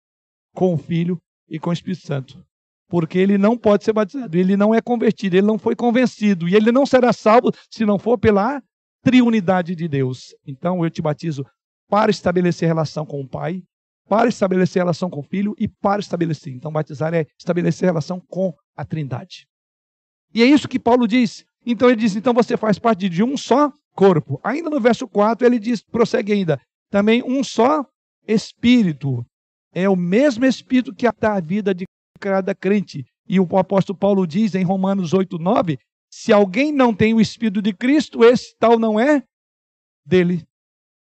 com 0.55 0.72
o 0.74 0.78
Filho 0.78 1.20
e 1.49 1.59
com 1.59 1.70
o 1.70 1.72
Espírito 1.72 2.07
Santo. 2.07 2.45
Porque 2.91 3.16
ele 3.18 3.38
não 3.38 3.57
pode 3.57 3.84
ser 3.84 3.93
batizado, 3.93 4.36
ele 4.36 4.57
não 4.57 4.74
é 4.74 4.82
convertido, 4.82 5.36
ele 5.36 5.47
não 5.47 5.57
foi 5.57 5.76
convencido, 5.76 6.49
e 6.49 6.57
ele 6.57 6.72
não 6.72 6.84
será 6.84 7.12
salvo 7.12 7.53
se 7.70 7.86
não 7.86 7.99
for 7.99 8.18
pela 8.18 8.61
triunidade 9.03 9.76
de 9.76 9.86
Deus. 9.86 10.34
Então 10.45 10.84
eu 10.84 10.91
te 10.91 11.01
batizo 11.01 11.47
para 11.88 12.11
estabelecer 12.11 12.66
relação 12.66 13.07
com 13.07 13.20
o 13.20 13.28
Pai, 13.28 13.62
para 14.09 14.28
estabelecer 14.28 14.82
relação 14.82 15.09
com 15.09 15.20
o 15.20 15.22
Filho 15.22 15.55
e 15.57 15.68
para 15.68 16.01
estabelecer. 16.01 16.53
Então 16.53 16.72
batizar 16.72 17.14
é 17.14 17.26
estabelecer 17.38 17.86
relação 17.86 18.20
com 18.28 18.53
a 18.76 18.84
Trindade. 18.84 19.47
E 20.34 20.43
é 20.43 20.47
isso 20.47 20.68
que 20.68 20.78
Paulo 20.78 21.07
diz. 21.07 21.45
Então 21.64 21.88
ele 21.88 22.01
diz: 22.01 22.16
então 22.16 22.34
você 22.34 22.57
faz 22.57 22.76
parte 22.76 23.09
de 23.09 23.22
um 23.22 23.36
só 23.36 23.72
corpo. 23.95 24.41
Ainda 24.43 24.68
no 24.68 24.80
verso 24.80 25.07
4 25.07 25.47
ele 25.47 25.61
diz, 25.61 25.80
prossegue 25.80 26.32
ainda, 26.32 26.61
também 26.91 27.22
um 27.22 27.45
só 27.45 27.86
espírito. 28.26 29.24
É 29.72 29.88
o 29.88 29.95
mesmo 29.95 30.45
espírito 30.45 30.93
que 30.93 31.07
dá 31.20 31.34
a 31.34 31.41
vida 31.41 31.72
de 31.72 31.84
cada 32.21 32.55
crente. 32.55 33.05
E 33.27 33.41
o 33.41 33.57
apóstolo 33.57 33.99
Paulo 33.99 34.27
diz 34.27 34.55
em 34.55 34.62
Romanos 34.62 35.12
8, 35.12 35.39
9: 35.39 35.79
se 36.11 36.33
alguém 36.33 36.73
não 36.73 36.93
tem 36.93 37.14
o 37.14 37.21
Espírito 37.21 37.62
de 37.62 37.73
Cristo, 37.73 38.25
esse 38.25 38.55
tal 38.59 38.79
não 38.79 38.99
é 38.99 39.23
dele. 40.05 40.47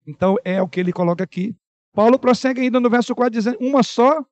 Então 0.08 0.38
é 0.46 0.62
o 0.62 0.68
que 0.68 0.80
ele 0.80 0.94
coloca 0.94 1.24
aqui. 1.24 1.56
Paulo 1.94 2.20
prossegue 2.20 2.62
ainda 2.62 2.80
no 2.80 2.90
verso 2.90 3.16
4, 3.16 3.32
dizendo: 3.32 3.58
uma 3.60 3.82
só 3.82 4.24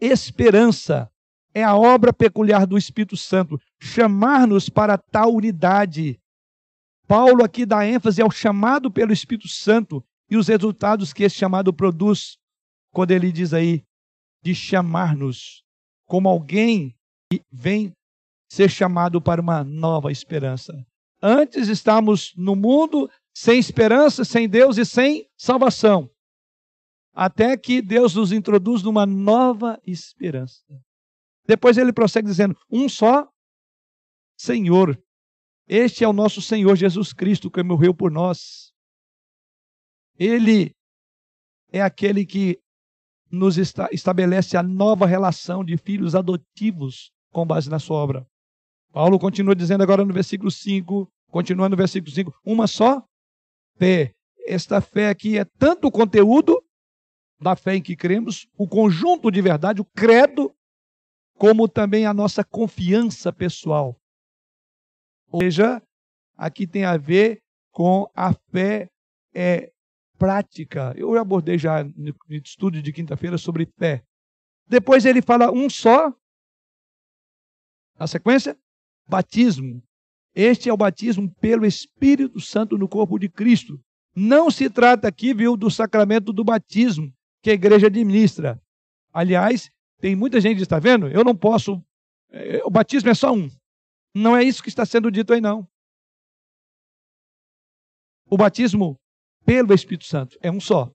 esperança 0.00 1.10
é 1.54 1.62
a 1.62 1.76
obra 1.76 2.12
peculiar 2.12 2.66
do 2.66 2.76
Espírito 2.76 3.16
Santo, 3.16 3.60
chamar-nos 3.78 4.68
para 4.68 4.98
tal 4.98 5.34
unidade. 5.34 6.20
Paulo 7.06 7.44
aqui 7.44 7.64
dá 7.64 7.86
ênfase 7.86 8.20
ao 8.20 8.30
chamado 8.30 8.90
pelo 8.90 9.12
Espírito 9.12 9.48
Santo 9.48 10.04
e 10.28 10.36
os 10.36 10.48
resultados 10.48 11.12
que 11.12 11.22
esse 11.22 11.36
chamado 11.36 11.72
produz, 11.72 12.36
quando 12.90 13.12
ele 13.12 13.30
diz 13.30 13.54
aí, 13.54 13.84
de 14.46 14.54
chamar-nos 14.54 15.64
como 16.06 16.28
alguém 16.28 16.94
que 17.28 17.42
vem 17.50 17.92
ser 18.48 18.70
chamado 18.70 19.20
para 19.20 19.40
uma 19.40 19.64
nova 19.64 20.12
esperança. 20.12 20.86
Antes 21.20 21.66
estávamos 21.66 22.32
no 22.36 22.54
mundo 22.54 23.10
sem 23.36 23.58
esperança, 23.58 24.24
sem 24.24 24.48
Deus 24.48 24.78
e 24.78 24.86
sem 24.86 25.28
salvação. 25.36 26.08
Até 27.12 27.56
que 27.56 27.82
Deus 27.82 28.14
nos 28.14 28.30
introduz 28.30 28.84
numa 28.84 29.04
nova 29.04 29.80
esperança. 29.84 30.62
Depois 31.44 31.76
ele 31.76 31.92
prossegue 31.92 32.28
dizendo: 32.28 32.56
um 32.70 32.88
só 32.88 33.28
Senhor. 34.38 34.96
Este 35.66 36.04
é 36.04 36.08
o 36.08 36.12
nosso 36.12 36.40
Senhor 36.40 36.76
Jesus 36.76 37.12
Cristo 37.12 37.50
que 37.50 37.64
morreu 37.64 37.92
por 37.92 38.12
nós. 38.12 38.72
Ele 40.16 40.70
é 41.72 41.82
aquele 41.82 42.24
que 42.24 42.60
nos 43.30 43.58
esta, 43.58 43.88
estabelece 43.92 44.56
a 44.56 44.62
nova 44.62 45.06
relação 45.06 45.64
de 45.64 45.76
filhos 45.76 46.14
adotivos 46.14 47.12
com 47.32 47.46
base 47.46 47.68
na 47.68 47.78
sua 47.78 47.98
obra. 47.98 48.26
Paulo 48.92 49.18
continua 49.18 49.54
dizendo 49.54 49.82
agora 49.82 50.04
no 50.04 50.12
versículo 50.12 50.50
5, 50.50 51.10
continuando 51.30 51.70
no 51.70 51.76
versículo 51.76 52.10
5, 52.10 52.34
uma 52.44 52.66
só 52.66 53.04
fé. 53.78 54.14
Esta 54.46 54.80
fé 54.80 55.08
aqui 55.08 55.38
é 55.38 55.44
tanto 55.44 55.88
o 55.88 55.92
conteúdo 55.92 56.62
da 57.40 57.54
fé 57.54 57.76
em 57.76 57.82
que 57.82 57.96
cremos, 57.96 58.48
o 58.56 58.66
conjunto 58.66 59.30
de 59.30 59.42
verdade, 59.42 59.80
o 59.80 59.84
credo, 59.84 60.54
como 61.36 61.68
também 61.68 62.06
a 62.06 62.14
nossa 62.14 62.42
confiança 62.42 63.32
pessoal. 63.32 63.94
Ou 65.30 65.40
seja, 65.40 65.82
aqui 66.36 66.66
tem 66.66 66.84
a 66.84 66.96
ver 66.96 67.42
com 67.70 68.10
a 68.14 68.32
fé 68.50 68.88
é, 69.34 69.70
prática. 70.18 70.92
Eu 70.96 71.16
abordei 71.18 71.58
já 71.58 71.84
no 71.84 72.14
estudo 72.30 72.82
de 72.82 72.92
quinta-feira 72.92 73.38
sobre 73.38 73.68
fé. 73.78 74.02
Depois 74.66 75.04
ele 75.04 75.22
fala 75.22 75.50
um 75.50 75.70
só. 75.70 76.12
Na 77.98 78.06
sequência, 78.06 78.58
batismo. 79.08 79.82
Este 80.34 80.68
é 80.68 80.72
o 80.72 80.76
batismo 80.76 81.32
pelo 81.40 81.64
Espírito 81.64 82.40
Santo 82.40 82.76
no 82.76 82.88
corpo 82.88 83.18
de 83.18 83.28
Cristo. 83.28 83.80
Não 84.14 84.50
se 84.50 84.68
trata 84.68 85.08
aqui, 85.08 85.32
viu, 85.32 85.56
do 85.56 85.70
sacramento 85.70 86.32
do 86.32 86.44
batismo 86.44 87.12
que 87.42 87.50
a 87.50 87.54
igreja 87.54 87.86
administra. 87.86 88.60
Aliás, 89.12 89.70
tem 89.98 90.14
muita 90.14 90.40
gente 90.40 90.56
que 90.56 90.62
está 90.62 90.78
vendo, 90.78 91.08
eu 91.08 91.24
não 91.24 91.34
posso. 91.34 91.82
É, 92.30 92.62
o 92.64 92.70
batismo 92.70 93.08
é 93.08 93.14
só 93.14 93.32
um. 93.32 93.48
Não 94.14 94.36
é 94.36 94.42
isso 94.42 94.62
que 94.62 94.68
está 94.68 94.84
sendo 94.84 95.10
dito 95.10 95.32
aí, 95.32 95.40
não. 95.40 95.66
O 98.28 98.36
batismo 98.36 98.98
pelo 99.46 99.72
Espírito 99.72 100.04
Santo. 100.04 100.36
É 100.42 100.50
um 100.50 100.60
só. 100.60 100.90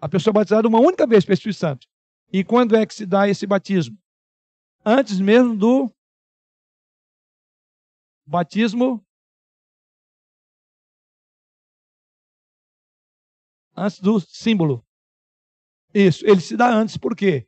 A 0.00 0.08
pessoa 0.08 0.30
é 0.30 0.34
batizada 0.34 0.68
uma 0.68 0.78
única 0.78 1.06
vez 1.06 1.24
pelo 1.24 1.34
Espírito 1.34 1.58
Santo. 1.58 1.86
E 2.32 2.44
quando 2.44 2.76
é 2.76 2.86
que 2.86 2.94
se 2.94 3.04
dá 3.04 3.28
esse 3.28 3.46
batismo? 3.46 3.98
Antes 4.84 5.18
mesmo 5.18 5.56
do 5.56 5.90
batismo. 8.24 9.04
Antes 13.76 14.00
do 14.00 14.20
símbolo. 14.20 14.84
Isso, 15.92 16.24
ele 16.26 16.40
se 16.40 16.56
dá 16.56 16.72
antes, 16.72 16.96
por 16.96 17.16
quê? 17.16 17.46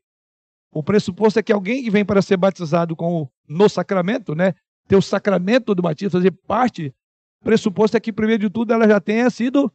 O 0.72 0.82
pressuposto 0.82 1.38
é 1.38 1.42
que 1.42 1.52
alguém 1.52 1.82
que 1.82 1.90
vem 1.90 2.04
para 2.04 2.20
ser 2.20 2.36
batizado 2.36 2.96
com 2.96 3.22
o, 3.22 3.30
no 3.48 3.68
sacramento, 3.68 4.34
né? 4.34 4.54
Ter 4.86 4.96
o 4.96 5.02
sacramento 5.02 5.74
do 5.74 5.82
batismo, 5.82 6.10
fazer 6.10 6.30
parte, 6.30 6.94
pressuposto 7.40 7.96
é 7.96 8.00
que, 8.00 8.12
primeiro 8.12 8.48
de 8.48 8.50
tudo, 8.50 8.72
ela 8.72 8.86
já 8.86 9.00
tenha 9.00 9.28
sido 9.30 9.72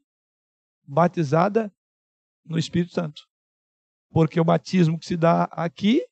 batizada 0.85 1.71
no 2.45 2.57
Espírito 2.57 2.93
Santo. 2.93 3.23
Porque 4.11 4.39
o 4.39 4.43
batismo 4.43 4.99
que 4.99 5.05
se 5.05 5.17
dá 5.17 5.45
aqui, 5.45 6.05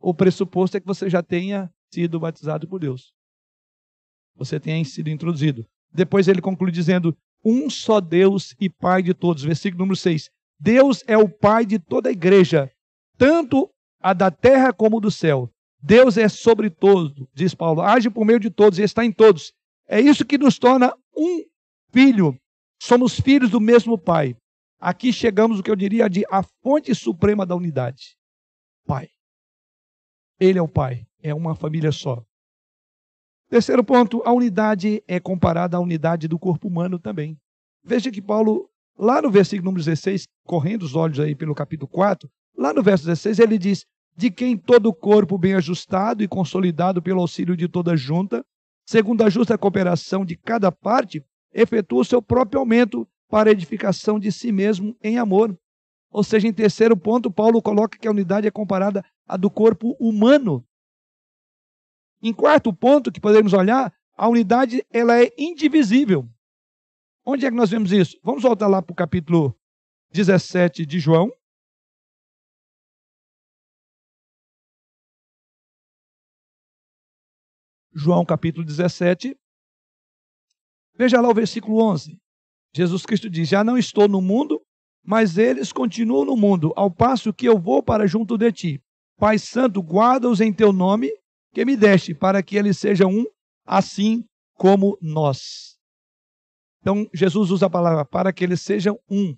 o 0.00 0.12
pressuposto 0.12 0.76
é 0.76 0.80
que 0.80 0.86
você 0.86 1.08
já 1.08 1.22
tenha 1.22 1.70
sido 1.92 2.18
batizado 2.18 2.68
por 2.68 2.78
Deus. 2.78 3.12
Você 4.36 4.58
tenha 4.58 4.84
sido 4.84 5.08
introduzido. 5.08 5.66
Depois 5.92 6.28
ele 6.28 6.40
conclui 6.40 6.70
dizendo: 6.70 7.16
Um 7.44 7.68
só 7.68 8.00
Deus 8.00 8.54
e 8.60 8.68
Pai 8.68 9.02
de 9.02 9.14
todos. 9.14 9.42
Versículo 9.42 9.80
número 9.80 9.96
6. 9.96 10.30
Deus 10.58 11.04
é 11.06 11.16
o 11.16 11.28
Pai 11.28 11.64
de 11.64 11.78
toda 11.78 12.08
a 12.08 12.12
igreja, 12.12 12.70
tanto 13.16 13.70
a 14.00 14.12
da 14.12 14.30
terra 14.30 14.72
como 14.72 15.00
do 15.00 15.10
céu. 15.10 15.50
Deus 15.80 16.16
é 16.16 16.28
sobre 16.28 16.70
todo, 16.70 17.28
diz 17.32 17.54
Paulo, 17.54 17.80
age 17.80 18.10
por 18.10 18.24
meio 18.24 18.40
de 18.40 18.50
todos 18.50 18.78
e 18.78 18.82
está 18.82 19.04
em 19.04 19.12
todos. 19.12 19.52
É 19.86 20.00
isso 20.00 20.24
que 20.24 20.36
nos 20.36 20.58
torna 20.58 20.92
um 21.16 21.44
filho 21.92 22.36
Somos 22.80 23.18
filhos 23.18 23.50
do 23.50 23.60
mesmo 23.60 23.98
Pai. 23.98 24.36
Aqui 24.80 25.12
chegamos 25.12 25.58
o 25.58 25.62
que 25.62 25.70
eu 25.70 25.76
diria 25.76 26.08
de 26.08 26.24
a 26.30 26.42
fonte 26.42 26.94
suprema 26.94 27.44
da 27.44 27.56
unidade. 27.56 28.16
Pai. 28.86 29.08
Ele 30.38 30.58
é 30.58 30.62
o 30.62 30.68
Pai. 30.68 31.06
É 31.20 31.34
uma 31.34 31.54
família 31.54 31.90
só. 31.90 32.24
Terceiro 33.48 33.82
ponto, 33.82 34.22
a 34.24 34.32
unidade 34.32 35.02
é 35.08 35.18
comparada 35.18 35.76
à 35.76 35.80
unidade 35.80 36.28
do 36.28 36.38
corpo 36.38 36.68
humano 36.68 36.98
também. 36.98 37.36
Veja 37.82 38.10
que 38.10 38.20
Paulo, 38.20 38.70
lá 38.96 39.22
no 39.22 39.30
versículo 39.30 39.64
número 39.64 39.82
16, 39.82 40.28
correndo 40.44 40.82
os 40.82 40.94
olhos 40.94 41.18
aí 41.18 41.34
pelo 41.34 41.54
capítulo 41.54 41.88
4, 41.88 42.30
lá 42.56 42.72
no 42.72 42.82
verso 42.82 43.06
16 43.06 43.38
ele 43.38 43.58
diz: 43.58 43.86
De 44.14 44.30
quem 44.30 44.56
todo 44.56 44.90
o 44.90 44.94
corpo 44.94 45.38
bem 45.38 45.54
ajustado 45.54 46.22
e 46.22 46.28
consolidado 46.28 47.02
pelo 47.02 47.20
auxílio 47.20 47.56
de 47.56 47.66
toda 47.68 47.96
junta, 47.96 48.44
segundo 48.86 49.22
a 49.22 49.30
justa 49.30 49.56
cooperação 49.56 50.24
de 50.24 50.36
cada 50.36 50.70
parte, 50.70 51.24
efetua 51.52 52.00
o 52.00 52.04
seu 52.04 52.22
próprio 52.22 52.60
aumento 52.60 53.08
para 53.28 53.50
edificação 53.50 54.18
de 54.18 54.32
si 54.32 54.50
mesmo 54.50 54.96
em 55.02 55.18
amor. 55.18 55.58
Ou 56.10 56.24
seja, 56.24 56.48
em 56.48 56.52
terceiro 56.52 56.96
ponto, 56.96 57.30
Paulo 57.30 57.60
coloca 57.60 57.98
que 57.98 58.08
a 58.08 58.10
unidade 58.10 58.46
é 58.46 58.50
comparada 58.50 59.04
à 59.26 59.36
do 59.36 59.50
corpo 59.50 59.96
humano. 60.00 60.64
Em 62.22 62.32
quarto 62.32 62.72
ponto, 62.72 63.12
que 63.12 63.20
podemos 63.20 63.52
olhar, 63.52 63.92
a 64.16 64.28
unidade 64.28 64.84
ela 64.90 65.22
é 65.22 65.30
indivisível. 65.38 66.28
Onde 67.24 67.46
é 67.46 67.50
que 67.50 67.56
nós 67.56 67.70
vemos 67.70 67.92
isso? 67.92 68.18
Vamos 68.22 68.42
voltar 68.42 68.66
lá 68.66 68.80
para 68.80 68.92
o 68.92 68.96
capítulo 68.96 69.54
17 70.10 70.86
de 70.86 70.98
João. 70.98 71.30
João 77.92 78.24
capítulo 78.24 78.64
17. 78.64 79.36
Veja 80.98 81.20
lá 81.20 81.28
o 81.28 81.34
versículo 81.34 81.80
11. 81.80 82.18
Jesus 82.74 83.06
Cristo 83.06 83.30
diz: 83.30 83.48
Já 83.48 83.62
não 83.62 83.78
estou 83.78 84.08
no 84.08 84.20
mundo, 84.20 84.60
mas 85.04 85.38
eles 85.38 85.72
continuam 85.72 86.24
no 86.24 86.36
mundo, 86.36 86.72
ao 86.74 86.90
passo 86.90 87.32
que 87.32 87.46
eu 87.46 87.56
vou 87.56 87.80
para 87.80 88.06
junto 88.06 88.36
de 88.36 88.50
ti. 88.50 88.82
Pai 89.16 89.38
Santo, 89.38 89.80
guarda-os 89.80 90.40
em 90.40 90.52
teu 90.52 90.72
nome, 90.72 91.10
que 91.54 91.64
me 91.64 91.76
deste, 91.76 92.14
para 92.14 92.42
que 92.42 92.56
eles 92.56 92.78
sejam 92.78 93.10
um, 93.10 93.24
assim 93.64 94.24
como 94.54 94.98
nós. 95.00 95.78
Então, 96.80 97.08
Jesus 97.14 97.50
usa 97.50 97.66
a 97.66 97.70
palavra 97.70 98.04
para 98.04 98.32
que 98.32 98.42
eles 98.42 98.60
sejam 98.60 98.98
um. 99.08 99.36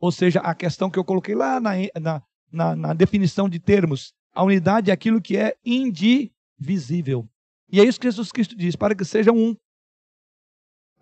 Ou 0.00 0.12
seja, 0.12 0.40
a 0.40 0.54
questão 0.54 0.90
que 0.90 0.98
eu 0.98 1.04
coloquei 1.04 1.34
lá 1.34 1.60
na, 1.60 1.72
na, 2.00 2.22
na, 2.52 2.76
na 2.76 2.94
definição 2.94 3.48
de 3.48 3.58
termos. 3.58 4.12
A 4.34 4.42
unidade 4.42 4.90
é 4.90 4.94
aquilo 4.94 5.20
que 5.20 5.36
é 5.36 5.56
indivisível. 5.64 7.26
E 7.70 7.80
é 7.80 7.84
isso 7.84 8.00
que 8.00 8.06
Jesus 8.06 8.30
Cristo 8.30 8.56
diz: 8.56 8.76
para 8.76 8.94
que 8.94 9.04
sejam 9.04 9.36
um 9.36 9.56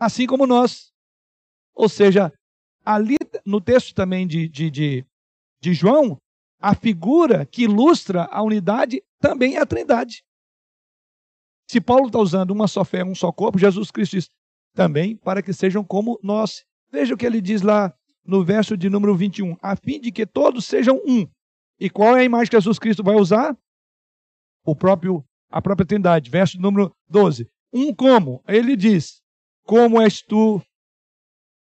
assim 0.04 0.26
como 0.26 0.46
nós. 0.46 0.92
Ou 1.74 1.88
seja, 1.88 2.32
ali 2.84 3.16
no 3.46 3.60
texto 3.60 3.94
também 3.94 4.26
de, 4.26 4.48
de, 4.48 4.70
de, 4.70 5.06
de 5.60 5.74
João, 5.74 6.18
a 6.60 6.74
figura 6.74 7.46
que 7.46 7.62
ilustra 7.62 8.24
a 8.24 8.42
unidade 8.42 9.02
também 9.20 9.56
é 9.56 9.60
a 9.60 9.66
trindade. 9.66 10.24
Se 11.70 11.80
Paulo 11.80 12.06
está 12.06 12.18
usando 12.18 12.50
uma 12.50 12.66
só 12.66 12.84
fé, 12.84 13.04
um 13.04 13.14
só 13.14 13.30
corpo, 13.32 13.58
Jesus 13.58 13.90
Cristo 13.90 14.16
diz 14.16 14.28
também 14.74 15.16
para 15.16 15.40
que 15.40 15.52
sejam 15.52 15.84
como 15.84 16.18
nós. 16.22 16.64
Veja 16.90 17.14
o 17.14 17.16
que 17.16 17.24
ele 17.24 17.40
diz 17.40 17.62
lá 17.62 17.94
no 18.24 18.44
verso 18.44 18.76
de 18.76 18.90
número 18.90 19.16
21, 19.16 19.56
a 19.62 19.76
fim 19.76 20.00
de 20.00 20.10
que 20.10 20.26
todos 20.26 20.66
sejam 20.66 21.00
um. 21.06 21.26
E 21.78 21.88
qual 21.88 22.16
é 22.16 22.20
a 22.20 22.24
imagem 22.24 22.50
que 22.50 22.56
Jesus 22.56 22.78
Cristo 22.78 23.02
vai 23.02 23.14
usar? 23.14 23.56
O 24.64 24.74
próprio 24.74 25.24
a 25.50 25.62
própria 25.62 25.86
Trindade, 25.86 26.30
verso 26.30 26.60
número 26.60 26.94
12. 27.08 27.48
Um 27.72 27.94
como? 27.94 28.42
Ele 28.48 28.76
diz: 28.76 29.21
Como 29.64 30.00
és 30.00 30.22
tu, 30.22 30.60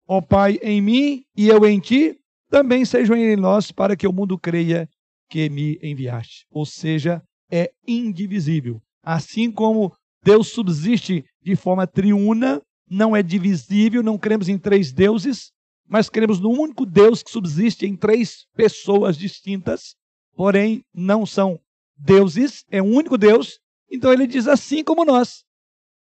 ó 0.07 0.21
Pai, 0.21 0.59
em 0.63 0.81
mim 0.81 1.25
e 1.37 1.49
eu 1.49 1.67
em 1.67 1.81
ti, 1.81 2.19
também 2.51 2.85
sejam 2.85 3.17
em 3.17 3.37
nós, 3.37 3.73
para 3.73 3.97
que 3.97 4.07
o 4.07 4.13
mundo 4.13 4.39
creia 4.39 4.89
que 5.29 5.49
me 5.49 5.79
enviaste. 5.83 6.47
Ou 6.51 6.65
seja, 6.65 7.23
é 7.51 7.71
indivisível. 7.87 8.81
Assim 9.03 9.51
como 9.51 9.93
Deus 10.23 10.49
subsiste 10.49 11.25
de 11.43 11.57
forma 11.57 11.87
triuna, 11.87 12.63
não 12.89 13.17
é 13.17 13.23
divisível, 13.23 14.03
não 14.03 14.19
cremos 14.19 14.49
em 14.49 14.59
três 14.59 14.93
deuses, 14.93 15.51
mas 15.89 16.09
cremos 16.09 16.41
no 16.41 16.51
único 16.51 16.85
Deus 16.85 17.23
que 17.23 17.31
subsiste 17.31 17.87
em 17.87 17.97
três 17.97 18.47
pessoas 18.55 19.17
distintas, 19.17 19.95
porém 20.35 20.83
não 20.93 21.25
são 21.25 21.61
deuses, 21.97 22.65
é 22.71 22.83
um 22.83 22.95
único 22.95 23.17
Deus. 23.17 23.59
Então 23.91 24.13
ele 24.13 24.27
diz 24.27 24.47
assim 24.47 24.83
como 24.83 25.05
nós. 25.05 25.45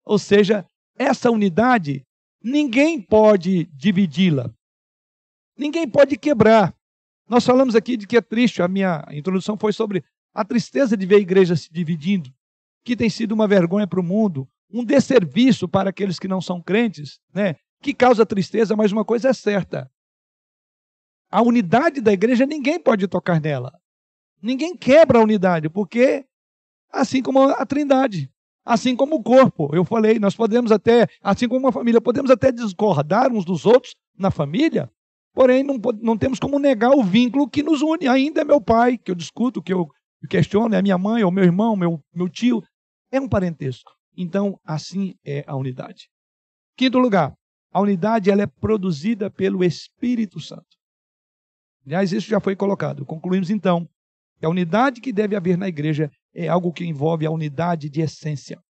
Ou 0.04 0.18
seja, 0.18 0.66
essa 0.98 1.30
unidade, 1.30 2.04
ninguém 2.42 3.00
pode 3.00 3.64
dividi-la. 3.72 4.50
Ninguém 5.56 5.88
pode 5.88 6.16
quebrar. 6.16 6.74
Nós 7.28 7.44
falamos 7.44 7.74
aqui 7.74 7.96
de 7.96 8.06
que 8.06 8.16
é 8.16 8.20
triste, 8.20 8.62
a 8.62 8.68
minha 8.68 9.04
introdução 9.10 9.56
foi 9.56 9.72
sobre 9.72 10.04
a 10.34 10.44
tristeza 10.44 10.96
de 10.96 11.06
ver 11.06 11.16
a 11.16 11.20
igreja 11.20 11.56
se 11.56 11.72
dividindo, 11.72 12.30
que 12.84 12.96
tem 12.96 13.10
sido 13.10 13.32
uma 13.32 13.46
vergonha 13.46 13.86
para 13.86 14.00
o 14.00 14.04
mundo, 14.04 14.48
um 14.70 14.84
desserviço 14.84 15.68
para 15.68 15.90
aqueles 15.90 16.18
que 16.18 16.28
não 16.28 16.40
são 16.40 16.62
crentes, 16.62 17.18
né? 17.34 17.56
que 17.80 17.94
causa 17.94 18.26
tristeza, 18.26 18.76
mas 18.76 18.92
uma 18.92 19.04
coisa 19.04 19.28
é 19.28 19.32
certa: 19.32 19.90
a 21.30 21.42
unidade 21.42 22.00
da 22.00 22.12
igreja 22.12 22.46
ninguém 22.46 22.80
pode 22.80 23.06
tocar 23.06 23.40
nela. 23.40 23.78
Ninguém 24.40 24.76
quebra 24.76 25.18
a 25.18 25.22
unidade, 25.22 25.68
porque 25.68 26.24
assim 26.92 27.22
como 27.22 27.42
a 27.42 27.66
trindade, 27.66 28.30
assim 28.68 28.94
como 28.94 29.16
o 29.16 29.22
corpo, 29.22 29.70
eu 29.72 29.82
falei, 29.82 30.18
nós 30.18 30.36
podemos 30.36 30.70
até, 30.70 31.06
assim 31.22 31.48
como 31.48 31.60
uma 31.60 31.72
família, 31.72 32.02
podemos 32.02 32.30
até 32.30 32.52
discordar 32.52 33.32
uns 33.32 33.42
dos 33.42 33.64
outros 33.64 33.94
na 34.16 34.30
família, 34.30 34.90
porém 35.32 35.62
não, 35.62 35.80
não 36.02 36.18
temos 36.18 36.38
como 36.38 36.58
negar 36.58 36.90
o 36.90 37.02
vínculo 37.02 37.48
que 37.48 37.62
nos 37.62 37.80
une. 37.80 38.06
Ainda 38.06 38.42
é 38.42 38.44
meu 38.44 38.60
pai, 38.60 38.98
que 38.98 39.10
eu 39.10 39.14
discuto, 39.14 39.62
que 39.62 39.72
eu 39.72 39.88
questiono, 40.28 40.74
é 40.74 40.82
minha 40.82 40.98
mãe, 40.98 41.24
ou 41.24 41.30
meu 41.30 41.44
irmão, 41.44 41.74
meu, 41.74 41.98
meu 42.14 42.28
tio, 42.28 42.62
é 43.10 43.18
um 43.18 43.26
parentesco. 43.26 43.90
Então, 44.14 44.60
assim 44.66 45.14
é 45.24 45.44
a 45.46 45.56
unidade. 45.56 46.10
Quinto 46.76 46.98
lugar, 46.98 47.32
a 47.72 47.80
unidade 47.80 48.30
ela 48.30 48.42
é 48.42 48.46
produzida 48.46 49.30
pelo 49.30 49.64
Espírito 49.64 50.40
Santo. 50.40 50.76
Aliás, 51.86 52.12
isso 52.12 52.28
já 52.28 52.38
foi 52.38 52.54
colocado. 52.54 53.06
Concluímos 53.06 53.48
então 53.48 53.88
que 54.38 54.44
a 54.44 54.50
unidade 54.50 55.00
que 55.00 55.10
deve 55.10 55.34
haver 55.34 55.56
na 55.56 55.68
igreja 55.68 56.10
é 56.38 56.46
algo 56.46 56.72
que 56.72 56.84
envolve 56.84 57.26
a 57.26 57.30
unidade 57.32 57.90
de 57.90 58.00
essência, 58.00 58.62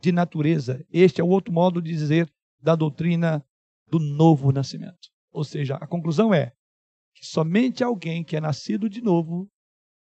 de 0.00 0.12
natureza. 0.12 0.86
Este 0.88 1.20
é 1.20 1.24
o 1.24 1.28
outro 1.28 1.52
modo 1.52 1.82
de 1.82 1.90
dizer 1.90 2.32
da 2.60 2.76
doutrina 2.76 3.44
do 3.88 3.98
novo 3.98 4.52
nascimento. 4.52 5.08
Ou 5.32 5.42
seja, 5.42 5.74
a 5.76 5.86
conclusão 5.86 6.32
é 6.32 6.52
que 7.12 7.26
somente 7.26 7.82
alguém 7.82 8.22
que 8.22 8.36
é 8.36 8.40
nascido 8.40 8.88
de 8.88 9.00
novo 9.00 9.50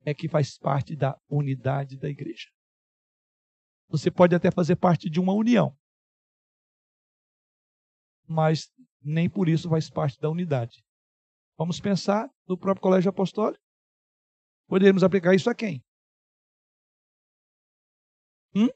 é 0.05 0.13
que 0.13 0.29
faz 0.29 0.59
parte 0.59 0.95
da 0.95 1.19
unidade 1.27 1.97
da 1.97 2.11
igreja. 2.11 2.49
Você 3.89 4.11
pode 4.11 4.35
até 4.35 4.51
fazer 4.51 4.77
parte 4.77 5.09
de 5.09 5.19
uma 5.19 5.33
união, 5.33 5.75
mas 8.29 8.71
nem 9.03 9.29
por 9.29 9.49
isso 9.49 9.71
faz 9.71 9.89
parte 9.89 10.21
da 10.21 10.29
unidade. 10.29 10.85
Vamos 11.57 11.81
pensar 11.81 12.31
no 12.47 12.59
próprio 12.59 12.83
colégio 12.83 13.09
apostólico. 13.09 13.65
Poderíamos 14.69 15.03
aplicar 15.03 15.35
isso 15.35 15.49
a 15.49 15.55
quem? 15.55 15.83
Hum? 18.55 18.69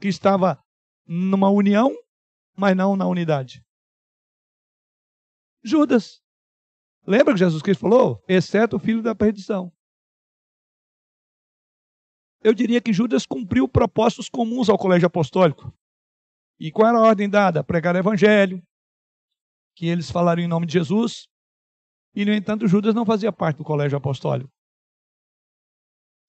Que 0.00 0.08
estava 0.08 0.62
numa 1.06 1.50
união, 1.50 1.90
mas 2.56 2.76
não 2.76 2.96
na 2.96 3.06
unidade. 3.06 3.64
Judas. 5.62 6.22
Lembra 7.06 7.34
que 7.34 7.40
Jesus 7.40 7.62
Cristo 7.62 7.80
falou? 7.80 8.22
Exceto 8.28 8.76
o 8.76 8.78
filho 8.78 9.02
da 9.02 9.14
perdição. 9.14 9.72
Eu 12.42 12.52
diria 12.52 12.80
que 12.80 12.92
Judas 12.92 13.24
cumpriu 13.24 13.68
propósitos 13.68 14.28
comuns 14.28 14.68
ao 14.68 14.78
colégio 14.78 15.06
apostólico. 15.06 15.72
E 16.58 16.70
qual 16.70 16.88
era 16.88 16.98
a 16.98 17.02
ordem 17.02 17.28
dada? 17.28 17.62
Pregar 17.62 17.94
o 17.94 17.98
evangelho, 17.98 18.62
que 19.76 19.86
eles 19.86 20.10
falaram 20.10 20.42
em 20.42 20.48
nome 20.48 20.66
de 20.66 20.72
Jesus. 20.72 21.28
E, 22.14 22.24
no 22.24 22.32
entanto, 22.32 22.68
Judas 22.68 22.94
não 22.94 23.06
fazia 23.06 23.32
parte 23.32 23.56
do 23.58 23.64
colégio 23.64 23.96
apostólico. 23.96 24.50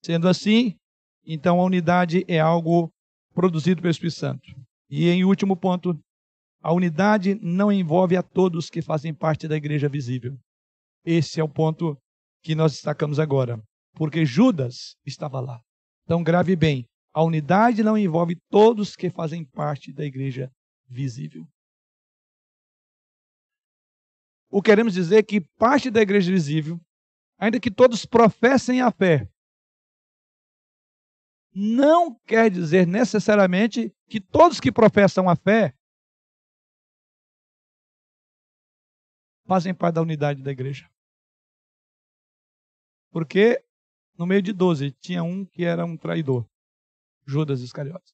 Sendo 0.03 0.27
assim, 0.27 0.77
então 1.26 1.59
a 1.59 1.63
unidade 1.63 2.26
é 2.28 2.39
algo 2.39 2.91
produzido 3.34 3.82
pelo 3.82 3.91
Espírito 3.91 4.17
Santo. 4.17 4.55
E 4.89 5.09
em 5.09 5.24
último 5.24 5.55
ponto, 5.55 5.97
a 6.61 6.71
unidade 6.71 7.36
não 7.41 7.71
envolve 7.71 8.15
a 8.15 8.24
todos 8.24 8.69
que 8.69 8.82
fazem 8.82 9.13
parte 9.13 9.47
da 9.47 9.55
igreja 9.55 9.89
visível. 9.89 10.38
Esse 11.05 11.39
é 11.39 11.43
o 11.43 11.49
ponto 11.49 11.97
que 12.41 12.55
nós 12.55 12.74
destacamos 12.74 13.19
agora. 13.19 13.61
Porque 13.95 14.26
Judas 14.26 14.95
estava 15.05 15.39
lá. 15.39 15.59
Então, 16.03 16.24
grave 16.24 16.55
bem: 16.55 16.86
a 17.13 17.24
unidade 17.24 17.84
não 17.84 17.97
envolve 17.97 18.38
todos 18.49 18.95
que 18.95 19.09
fazem 19.09 19.45
parte 19.45 19.91
da 19.91 20.05
igreja 20.05 20.51
visível. 20.88 21.45
O 24.49 24.61
que 24.61 24.69
queremos 24.69 24.93
dizer 24.93 25.17
é 25.17 25.24
que 25.24 25.41
parte 25.57 25.89
da 25.89 26.01
igreja 26.01 26.32
visível, 26.32 26.80
ainda 27.39 27.59
que 27.59 27.71
todos 27.71 28.05
professem 28.05 28.82
a 28.82 28.91
fé, 28.91 29.28
não 31.53 32.15
quer 32.25 32.49
dizer 32.49 32.87
necessariamente 32.87 33.93
que 34.07 34.19
todos 34.19 34.59
que 34.59 34.71
professam 34.71 35.29
a 35.29 35.35
fé 35.35 35.75
fazem 39.45 39.73
parte 39.73 39.95
da 39.95 40.01
unidade 40.01 40.41
da 40.41 40.51
igreja. 40.51 40.89
Porque 43.11 43.63
no 44.17 44.25
meio 44.25 44.41
de 44.41 44.53
doze 44.53 44.91
tinha 44.91 45.23
um 45.23 45.45
que 45.45 45.63
era 45.63 45.85
um 45.85 45.95
traidor. 45.95 46.47
Judas 47.25 47.61
Iscariotes. 47.61 48.13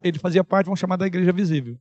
Ele 0.00 0.18
fazia 0.18 0.42
parte, 0.42 0.66
vamos 0.66 0.80
chamar, 0.80 0.96
da 0.96 1.06
igreja 1.06 1.32
visível. 1.32 1.78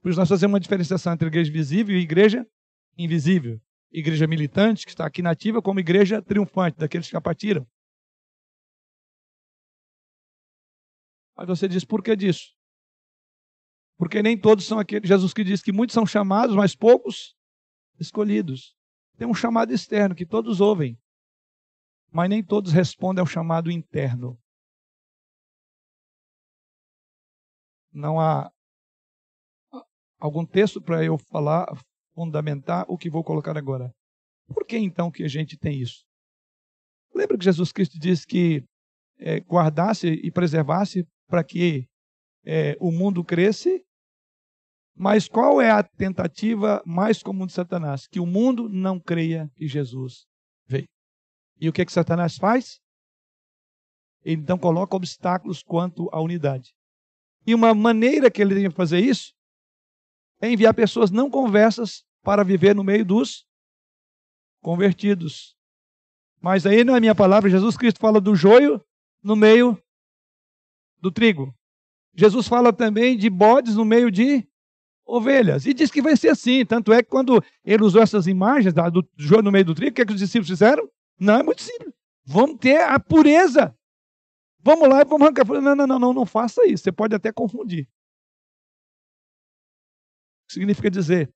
Por 0.00 0.10
isso 0.10 0.20
nós 0.20 0.28
fazemos 0.28 0.52
uma 0.52 0.60
diferenciação 0.60 1.12
entre 1.12 1.26
igreja 1.26 1.50
visível 1.50 1.96
e 1.96 2.00
igreja 2.00 2.46
invisível. 2.96 3.60
Igreja 3.90 4.26
militante, 4.26 4.84
que 4.84 4.90
está 4.90 5.06
aqui 5.06 5.22
nativa, 5.22 5.62
como 5.62 5.80
igreja 5.80 6.20
triunfante, 6.20 6.78
daqueles 6.78 7.08
que 7.08 7.20
partiram. 7.20 7.66
Mas 11.36 11.46
você 11.46 11.68
diz, 11.68 11.84
por 11.84 12.02
que 12.02 12.14
disso? 12.14 12.54
Porque 13.96 14.22
nem 14.22 14.38
todos 14.38 14.66
são 14.66 14.78
aqueles. 14.78 15.08
Jesus 15.08 15.32
que 15.32 15.44
diz 15.44 15.62
que 15.62 15.72
muitos 15.72 15.94
são 15.94 16.06
chamados, 16.06 16.54
mas 16.54 16.74
poucos 16.74 17.34
escolhidos. 17.98 18.74
Tem 19.16 19.26
um 19.26 19.34
chamado 19.34 19.72
externo 19.72 20.14
que 20.14 20.26
todos 20.26 20.60
ouvem 20.60 20.98
mas 22.14 22.30
nem 22.30 22.44
todos 22.44 22.70
respondem 22.70 23.20
ao 23.20 23.26
chamado 23.26 23.72
interno. 23.72 24.38
Não 27.92 28.20
há 28.20 28.52
algum 30.20 30.46
texto 30.46 30.80
para 30.80 31.04
eu 31.04 31.18
falar, 31.18 31.66
fundamentar 32.14 32.84
o 32.88 32.96
que 32.96 33.10
vou 33.10 33.24
colocar 33.24 33.58
agora. 33.58 33.92
Por 34.46 34.64
que 34.64 34.78
então 34.78 35.10
que 35.10 35.24
a 35.24 35.28
gente 35.28 35.58
tem 35.58 35.80
isso? 35.80 36.04
Lembra 37.12 37.36
que 37.36 37.44
Jesus 37.44 37.72
Cristo 37.72 37.98
disse 37.98 38.24
que 38.24 38.64
é, 39.18 39.40
guardasse 39.40 40.06
e 40.06 40.30
preservasse 40.30 41.04
para 41.34 41.42
que 41.42 41.88
é, 42.46 42.76
o 42.78 42.92
mundo 42.92 43.24
cresce? 43.24 43.84
Mas 44.94 45.26
qual 45.26 45.60
é 45.60 45.68
a 45.68 45.82
tentativa 45.82 46.80
mais 46.86 47.24
comum 47.24 47.44
de 47.44 47.52
Satanás? 47.52 48.06
Que 48.06 48.20
o 48.20 48.26
mundo 48.26 48.68
não 48.68 49.00
creia 49.00 49.50
que 49.56 49.66
Jesus 49.66 50.28
veio. 50.64 50.86
E 51.60 51.68
o 51.68 51.72
que, 51.72 51.84
que 51.84 51.90
Satanás 51.90 52.36
faz? 52.36 52.80
Ele 54.22 54.42
então 54.42 54.56
coloca 54.56 54.94
obstáculos 54.94 55.60
quanto 55.60 56.08
à 56.12 56.20
unidade. 56.20 56.72
E 57.44 57.52
uma 57.52 57.74
maneira 57.74 58.30
que 58.30 58.40
ele 58.40 58.54
tem 58.54 58.68
de 58.68 58.74
fazer 58.76 59.00
isso 59.00 59.34
é 60.40 60.48
enviar 60.48 60.72
pessoas 60.72 61.10
não 61.10 61.28
conversas 61.28 62.04
para 62.22 62.44
viver 62.44 62.76
no 62.76 62.84
meio 62.84 63.04
dos 63.04 63.44
convertidos. 64.62 65.56
Mas 66.40 66.64
aí 66.64 66.84
não 66.84 66.94
é 66.94 67.00
minha 67.00 67.14
palavra, 67.14 67.50
Jesus 67.50 67.76
Cristo 67.76 67.98
fala 67.98 68.20
do 68.20 68.36
joio 68.36 68.80
no 69.20 69.34
meio 69.34 69.82
do 71.04 71.12
trigo. 71.12 71.54
Jesus 72.16 72.48
fala 72.48 72.72
também 72.72 73.16
de 73.16 73.28
bodes 73.28 73.76
no 73.76 73.84
meio 73.84 74.10
de 74.10 74.48
ovelhas. 75.04 75.66
E 75.66 75.74
diz 75.74 75.90
que 75.90 76.00
vai 76.00 76.16
ser 76.16 76.30
assim. 76.30 76.64
Tanto 76.64 76.92
é 76.92 77.02
que 77.02 77.10
quando 77.10 77.44
ele 77.62 77.84
usou 77.84 78.00
essas 78.00 78.26
imagens 78.26 78.72
do 78.72 79.06
joio 79.16 79.42
no 79.42 79.52
meio 79.52 79.66
do 79.66 79.74
trigo, 79.74 79.90
o 79.90 79.94
que, 79.94 80.02
é 80.02 80.06
que 80.06 80.12
os 80.12 80.18
discípulos 80.18 80.48
fizeram? 80.48 80.88
Não, 81.20 81.40
é 81.40 81.42
muito 81.42 81.60
simples. 81.60 81.92
Vamos 82.24 82.58
ter 82.58 82.80
a 82.80 82.98
pureza. 82.98 83.76
Vamos 84.60 84.88
lá 84.88 85.02
e 85.02 85.04
vamos 85.04 85.26
arrancar. 85.26 85.44
Não, 85.46 85.76
não, 85.76 85.86
não, 85.86 85.98
não, 85.98 86.14
não 86.14 86.26
faça 86.26 86.66
isso. 86.66 86.84
Você 86.84 86.92
pode 86.92 87.14
até 87.14 87.30
confundir. 87.30 87.86
Significa 90.50 90.90
dizer 90.90 91.30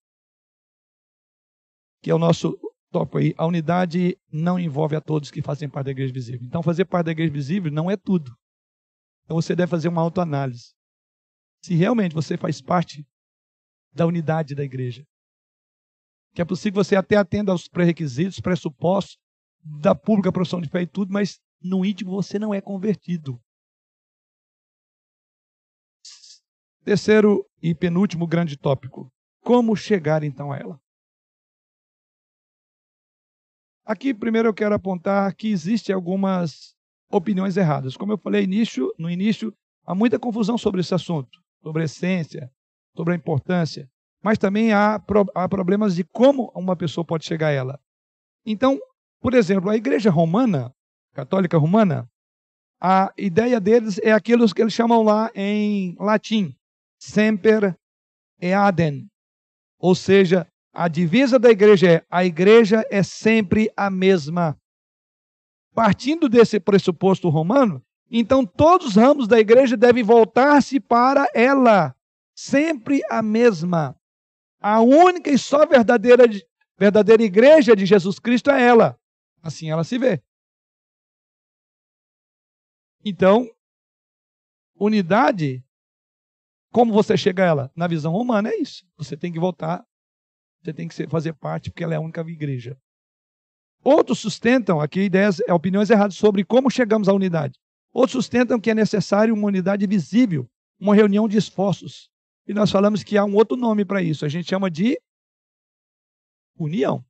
que 2.02 2.10
é 2.10 2.14
o 2.14 2.18
nosso 2.18 2.58
tópico 2.90 3.18
aí. 3.18 3.34
A 3.36 3.44
unidade 3.44 4.16
não 4.32 4.58
envolve 4.58 4.96
a 4.96 5.00
todos 5.00 5.30
que 5.30 5.42
fazem 5.42 5.68
parte 5.68 5.86
da 5.86 5.90
igreja 5.90 6.12
visível. 6.12 6.46
Então, 6.46 6.62
fazer 6.62 6.86
parte 6.86 7.06
da 7.06 7.12
igreja 7.12 7.32
visível 7.32 7.70
não 7.70 7.90
é 7.90 7.96
tudo. 7.96 8.34
Então, 9.28 9.36
você 9.36 9.54
deve 9.54 9.68
fazer 9.68 9.88
uma 9.88 10.00
autoanálise. 10.00 10.74
Se 11.62 11.74
realmente 11.74 12.14
você 12.14 12.38
faz 12.38 12.62
parte 12.62 13.06
da 13.92 14.06
unidade 14.06 14.54
da 14.54 14.64
igreja. 14.64 15.06
Que 16.34 16.40
é 16.40 16.46
possível 16.46 16.80
que 16.80 16.88
você 16.88 16.96
até 16.96 17.14
atenda 17.16 17.52
aos 17.52 17.68
pré-requisitos, 17.68 18.40
pressupostos 18.40 19.18
da 19.62 19.94
pública 19.94 20.32
profissão 20.32 20.62
de 20.62 20.68
fé 20.70 20.80
e 20.80 20.86
tudo, 20.86 21.12
mas 21.12 21.38
no 21.60 21.84
íntimo 21.84 22.10
você 22.10 22.38
não 22.38 22.54
é 22.54 22.62
convertido. 22.62 23.38
Terceiro 26.82 27.46
e 27.60 27.74
penúltimo 27.74 28.26
grande 28.26 28.56
tópico: 28.56 29.12
como 29.42 29.76
chegar 29.76 30.22
então 30.22 30.50
a 30.50 30.56
ela? 30.56 30.80
Aqui, 33.84 34.14
primeiro, 34.14 34.48
eu 34.48 34.54
quero 34.54 34.74
apontar 34.74 35.34
que 35.34 35.48
existem 35.48 35.94
algumas 35.94 36.77
opiniões 37.10 37.56
erradas. 37.56 37.96
Como 37.96 38.12
eu 38.12 38.18
falei 38.18 38.44
início, 38.44 38.92
no 38.98 39.10
início, 39.10 39.54
há 39.86 39.94
muita 39.94 40.18
confusão 40.18 40.58
sobre 40.58 40.80
esse 40.80 40.94
assunto, 40.94 41.40
sobre 41.62 41.82
a 41.82 41.84
essência, 41.84 42.50
sobre 42.96 43.14
a 43.14 43.16
importância, 43.16 43.88
mas 44.22 44.38
também 44.38 44.72
há, 44.72 45.00
há 45.34 45.48
problemas 45.48 45.94
de 45.94 46.04
como 46.04 46.50
uma 46.54 46.76
pessoa 46.76 47.04
pode 47.04 47.24
chegar 47.24 47.48
a 47.48 47.52
ela. 47.52 47.80
Então, 48.44 48.78
por 49.20 49.34
exemplo, 49.34 49.70
a 49.70 49.76
igreja 49.76 50.10
romana, 50.10 50.72
católica 51.14 51.56
romana, 51.58 52.08
a 52.80 53.12
ideia 53.16 53.60
deles 53.60 53.98
é 53.98 54.12
aquilo 54.12 54.46
que 54.54 54.62
eles 54.62 54.72
chamam 54.72 55.02
lá 55.02 55.30
em 55.34 55.96
latim, 55.98 56.54
semper 56.98 57.76
eadem, 58.40 59.08
ou 59.78 59.94
seja, 59.94 60.46
a 60.72 60.88
divisa 60.88 61.38
da 61.38 61.50
igreja 61.50 61.90
é: 61.90 62.04
a 62.10 62.24
igreja 62.24 62.84
é 62.90 63.02
sempre 63.02 63.70
a 63.76 63.90
mesma. 63.90 64.56
Partindo 65.78 66.28
desse 66.28 66.58
pressuposto 66.58 67.28
romano, 67.28 67.80
então 68.10 68.44
todos 68.44 68.88
os 68.88 68.96
ramos 68.96 69.28
da 69.28 69.38
igreja 69.38 69.76
devem 69.76 70.02
voltar-se 70.02 70.80
para 70.80 71.28
ela, 71.32 71.94
sempre 72.34 73.00
a 73.08 73.22
mesma. 73.22 73.96
A 74.60 74.80
única 74.80 75.30
e 75.30 75.38
só 75.38 75.64
verdadeira, 75.64 76.24
verdadeira 76.76 77.22
igreja 77.22 77.76
de 77.76 77.86
Jesus 77.86 78.18
Cristo 78.18 78.50
é 78.50 78.60
ela. 78.60 78.98
Assim 79.40 79.70
ela 79.70 79.84
se 79.84 79.96
vê. 79.98 80.20
Então, 83.04 83.48
unidade, 84.74 85.64
como 86.72 86.92
você 86.92 87.16
chega 87.16 87.44
a 87.44 87.46
ela? 87.46 87.72
Na 87.76 87.86
visão 87.86 88.10
romana 88.10 88.48
é 88.48 88.56
isso. 88.56 88.84
Você 88.96 89.16
tem 89.16 89.32
que 89.32 89.38
voltar 89.38 89.86
você 90.60 90.72
tem 90.72 90.88
que 90.88 91.06
fazer 91.06 91.32
parte 91.34 91.70
porque 91.70 91.84
ela 91.84 91.94
é 91.94 91.96
a 91.96 92.00
única 92.00 92.20
igreja. 92.22 92.76
Outros 93.90 94.18
sustentam 94.18 94.82
aqui 94.82 95.00
ideias, 95.00 95.40
opiniões 95.48 95.88
erradas 95.88 96.14
sobre 96.14 96.44
como 96.44 96.70
chegamos 96.70 97.08
à 97.08 97.12
unidade. 97.14 97.58
Outros 97.90 98.12
sustentam 98.12 98.60
que 98.60 98.70
é 98.70 98.74
necessário 98.74 99.32
uma 99.32 99.46
unidade 99.46 99.86
visível, 99.86 100.46
uma 100.78 100.94
reunião 100.94 101.26
de 101.26 101.38
esforços. 101.38 102.10
E 102.46 102.52
nós 102.52 102.70
falamos 102.70 103.02
que 103.02 103.16
há 103.16 103.24
um 103.24 103.34
outro 103.34 103.56
nome 103.56 103.86
para 103.86 104.02
isso. 104.02 104.26
A 104.26 104.28
gente 104.28 104.46
chama 104.46 104.70
de 104.70 105.00
união. 106.58 107.02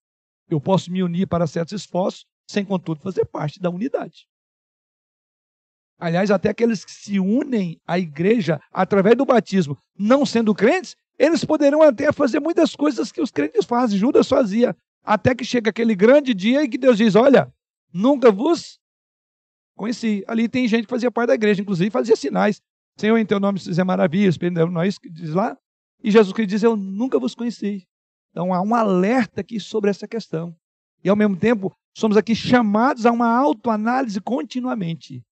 Eu 0.49 0.61
posso 0.61 0.89
me 0.93 1.03
unir 1.03 1.26
para 1.26 1.49
certos 1.49 1.72
esforços, 1.72 2.24
sem 2.49 2.64
contudo 2.64 3.01
fazer 3.01 3.24
parte 3.24 3.59
da 3.59 3.70
unidade. 3.70 4.29
Aliás, 5.99 6.31
até 6.31 6.51
aqueles 6.51 6.85
que 6.85 6.93
se 6.93 7.18
unem 7.18 7.81
à 7.85 7.99
igreja 7.99 8.61
através 8.70 9.16
do 9.16 9.26
batismo, 9.26 9.76
não 9.99 10.24
sendo 10.24 10.55
crentes, 10.55 10.95
eles 11.18 11.45
poderão 11.45 11.83
até 11.83 12.12
fazer 12.12 12.39
muitas 12.39 12.76
coisas 12.76 13.11
que 13.11 13.20
os 13.20 13.33
crentes 13.33 13.66
fazem. 13.66 13.99
Judas 13.99 14.29
fazia. 14.29 14.76
Até 15.03 15.34
que 15.34 15.44
chega 15.44 15.70
aquele 15.70 15.94
grande 15.94 16.34
dia 16.34 16.64
em 16.64 16.70
que 16.70 16.78
Deus 16.78 16.96
diz: 16.96 17.14
Olha, 17.14 17.53
nunca 17.92 18.30
vos 18.30 18.78
conheci. 19.76 20.24
Ali 20.26 20.49
tem 20.49 20.68
gente 20.68 20.84
que 20.84 20.90
fazia 20.90 21.11
parte 21.11 21.28
da 21.28 21.34
igreja, 21.34 21.62
inclusive 21.62 21.90
fazia 21.90 22.16
sinais. 22.16 22.61
Senhor, 22.96 23.16
em 23.16 23.26
teu 23.26 23.38
nome 23.38 23.61
fizer 23.61 23.84
maravilhas, 23.84 24.36
não 24.70 24.82
é 24.82 24.88
isso 24.88 25.01
que 25.01 25.09
diz 25.09 25.30
lá? 25.30 25.57
E 26.03 26.11
Jesus 26.11 26.32
Cristo 26.32 26.51
diz: 26.51 26.62
Eu 26.62 26.76
nunca 26.76 27.18
vos 27.18 27.34
conheci. 27.34 27.86
Então 28.30 28.53
há 28.53 28.61
um 28.61 28.74
alerta 28.74 29.40
aqui 29.40 29.59
sobre 29.59 29.90
essa 29.90 30.07
questão. 30.07 30.55
E 31.03 31.09
ao 31.09 31.16
mesmo 31.16 31.36
tempo, 31.36 31.74
somos 31.96 32.16
aqui 32.16 32.34
chamados 32.34 33.07
a 33.07 33.12
uma 33.12 33.28
autoanálise 33.28 34.20
continuamente. 34.20 35.24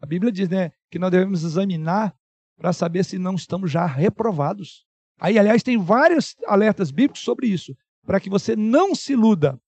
A 0.00 0.06
Bíblia 0.06 0.32
diz 0.32 0.48
né, 0.48 0.72
que 0.90 0.98
nós 0.98 1.10
devemos 1.10 1.44
examinar 1.44 2.14
para 2.56 2.72
saber 2.72 3.04
se 3.04 3.18
não 3.18 3.34
estamos 3.34 3.70
já 3.70 3.86
reprovados. 3.86 4.86
Aí, 5.18 5.38
aliás, 5.38 5.62
tem 5.62 5.78
vários 5.78 6.34
alertas 6.46 6.90
bíblicos 6.90 7.22
sobre 7.22 7.46
isso, 7.46 7.74
para 8.04 8.20
que 8.20 8.28
você 8.28 8.56
não 8.56 8.94
se 8.94 9.12
iluda. 9.12 9.58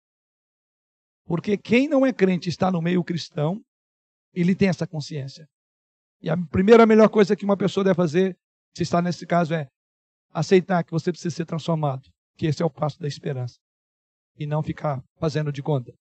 Porque 1.25 1.57
quem 1.57 1.89
não 1.89 2.05
é 2.05 2.13
crente 2.13 2.49
está 2.49 2.71
no 2.71 2.83
meio 2.83 3.03
cristão, 3.03 3.61
ele 4.33 4.55
tem 4.55 4.69
essa 4.69 4.87
consciência. 4.87 5.49
E 6.21 6.29
a 6.29 6.37
primeira 6.37 6.87
melhor 6.87 7.09
coisa 7.09 7.37
que 7.37 7.45
uma 7.45 7.57
pessoa 7.57 7.85
deve 7.85 7.97
fazer, 7.97 8.37
se 8.77 8.83
está 8.83 9.01
nesse 9.01 9.27
caso, 9.27 9.55
é 9.55 9.69
aceitar 10.33 10.85
que 10.85 10.93
você 10.93 11.11
precisa 11.11 11.35
ser 11.35 11.47
transformado, 11.47 12.09
que 12.37 12.47
esse 12.47 12.63
é 12.63 12.67
o 12.67 12.71
passo 12.71 13.01
da 13.01 13.09
esperança, 13.09 13.59
e 14.37 14.47
não 14.47 14.63
ficar 14.63 15.03
fazendo 15.19 15.51
de 15.51 15.63
conta. 15.63 15.93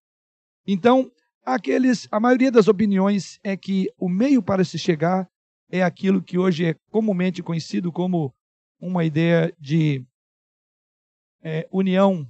Então, 0.68 1.10
aqueles, 1.46 2.08
a 2.12 2.20
maioria 2.20 2.52
das 2.52 2.68
opiniões 2.68 3.39
é 3.43 3.56
que 3.56 3.89
o 3.98 4.10
meio 4.10 4.43
para 4.43 4.66
se 4.66 4.78
chegar 4.78 5.30
é 5.70 5.82
aquilo 5.82 6.22
que 6.22 6.38
hoje 6.38 6.66
é 6.66 6.76
comumente 6.91 7.41
conhecido 7.41 7.91
como 7.91 8.35
uma 8.80 9.03
ideia 9.03 9.55
de 9.59 10.05
é, 11.41 11.67
união 11.71 12.28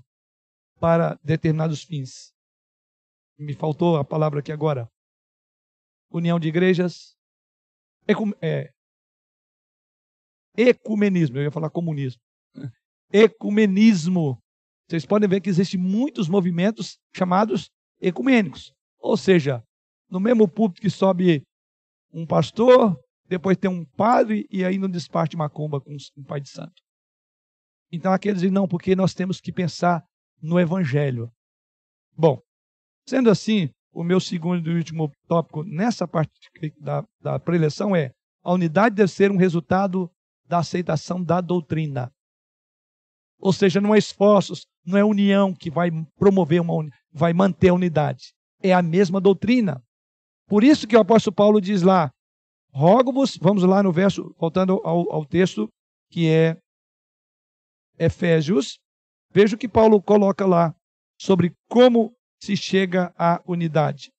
para 0.79 1.19
determinados 1.23 1.83
fins. 1.83 2.33
Me 3.37 3.53
faltou 3.53 3.97
a 3.97 4.05
palavra 4.05 4.39
aqui 4.39 4.51
agora. 4.51 4.89
União 6.11 6.39
de 6.39 6.47
igrejas. 6.47 7.15
Ecum, 8.07 8.31
é, 8.41 8.71
ecumenismo, 10.57 11.37
eu 11.37 11.43
ia 11.43 11.51
falar 11.51 11.69
comunismo. 11.69 12.21
Ecumenismo. 13.11 14.41
Vocês 14.87 15.05
podem 15.05 15.27
ver 15.27 15.41
que 15.41 15.49
existem 15.49 15.79
muitos 15.79 16.29
movimentos 16.29 16.99
chamados 17.15 17.71
ecumênicos. 17.99 18.73
Ou 18.99 19.17
seja, 19.17 19.63
no 20.09 20.19
mesmo 20.19 20.47
púlpito 20.47 20.81
que 20.81 20.89
sobe 20.89 21.43
um 22.13 22.25
pastor, 22.25 22.97
depois 23.27 23.57
tem 23.57 23.69
um 23.69 23.85
padre 23.85 24.47
e 24.51 24.63
aí 24.63 24.77
não 24.77 24.89
desparte 24.89 25.35
macumba 25.35 25.81
com 25.81 25.95
um 26.17 26.23
pai 26.23 26.39
de 26.39 26.49
santo. 26.49 26.81
Então 27.91 28.11
aqueles 28.11 28.41
dizem, 28.41 28.53
não, 28.53 28.67
porque 28.67 28.95
nós 28.95 29.13
temos 29.13 29.39
que 29.39 29.51
pensar 29.51 30.03
no 30.41 30.59
evangelho. 30.59 31.31
Bom, 32.15 32.39
sendo 33.07 33.29
assim, 33.29 33.69
o 33.91 34.03
meu 34.03 34.19
segundo 34.19 34.69
e 34.69 34.75
último 34.75 35.11
tópico 35.27 35.63
nessa 35.63 36.07
parte 36.07 36.31
da, 36.79 37.03
da 37.21 37.39
preleção 37.39 37.95
é 37.95 38.11
a 38.43 38.53
unidade 38.53 38.95
deve 38.95 39.11
ser 39.11 39.31
um 39.31 39.37
resultado 39.37 40.11
da 40.45 40.59
aceitação 40.59 41.23
da 41.23 41.41
doutrina. 41.41 42.11
Ou 43.39 43.51
seja, 43.51 43.81
não 43.81 43.93
é 43.93 43.97
esforços, 43.97 44.65
não 44.85 44.97
é 44.97 45.03
união 45.03 45.53
que 45.53 45.71
vai 45.71 45.89
promover 46.17 46.61
uma 46.61 46.87
vai 47.11 47.33
manter 47.33 47.69
a 47.69 47.73
unidade. 47.73 48.33
É 48.61 48.73
a 48.73 48.81
mesma 48.81 49.19
doutrina. 49.19 49.83
Por 50.47 50.63
isso 50.63 50.87
que 50.87 50.95
o 50.95 50.99
apóstolo 50.99 51.35
Paulo 51.35 51.59
diz 51.59 51.81
lá, 51.81 52.11
Rogo-vos, 52.77 53.37
vamos 53.37 53.63
lá 53.63 53.81
no 53.81 53.89
verso, 53.89 54.35
voltando 54.37 54.81
ao, 54.83 55.09
ao 55.09 55.25
texto, 55.25 55.69
que 56.11 56.27
é 56.29 56.57
Efésios. 57.97 58.77
Veja 59.31 59.55
o 59.55 59.57
que 59.57 59.69
Paulo 59.69 60.01
coloca 60.03 60.45
lá 60.45 60.75
sobre 61.17 61.53
como 61.69 62.13
se 62.43 62.57
chega 62.57 63.13
à 63.17 63.41
unidade. 63.47 64.11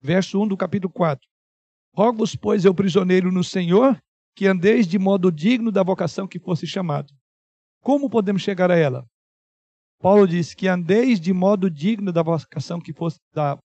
Verso 0.00 0.40
1 0.40 0.48
do 0.48 0.56
capítulo 0.56 0.90
4. 0.90 1.28
Rogo-vos, 1.94 2.34
pois, 2.34 2.64
eu 2.64 2.74
prisioneiro 2.74 3.30
no 3.30 3.44
Senhor, 3.44 4.02
que 4.34 4.46
andeis 4.46 4.86
de 4.86 4.98
modo 4.98 5.30
digno 5.30 5.70
da 5.70 5.82
vocação 5.82 6.26
que 6.26 6.38
fosse 6.38 6.66
chamado. 6.66 7.12
Como 7.80 8.08
podemos 8.08 8.42
chegar 8.42 8.70
a 8.70 8.76
ela? 8.76 9.04
Paulo 10.00 10.26
diz 10.26 10.54
que 10.54 10.68
andeis 10.68 11.20
de 11.20 11.32
modo 11.32 11.70
digno 11.70 12.12
da 12.12 12.22
vocação 12.22 12.80
que 12.80 12.92
fosse 12.92 13.18
da 13.32 13.58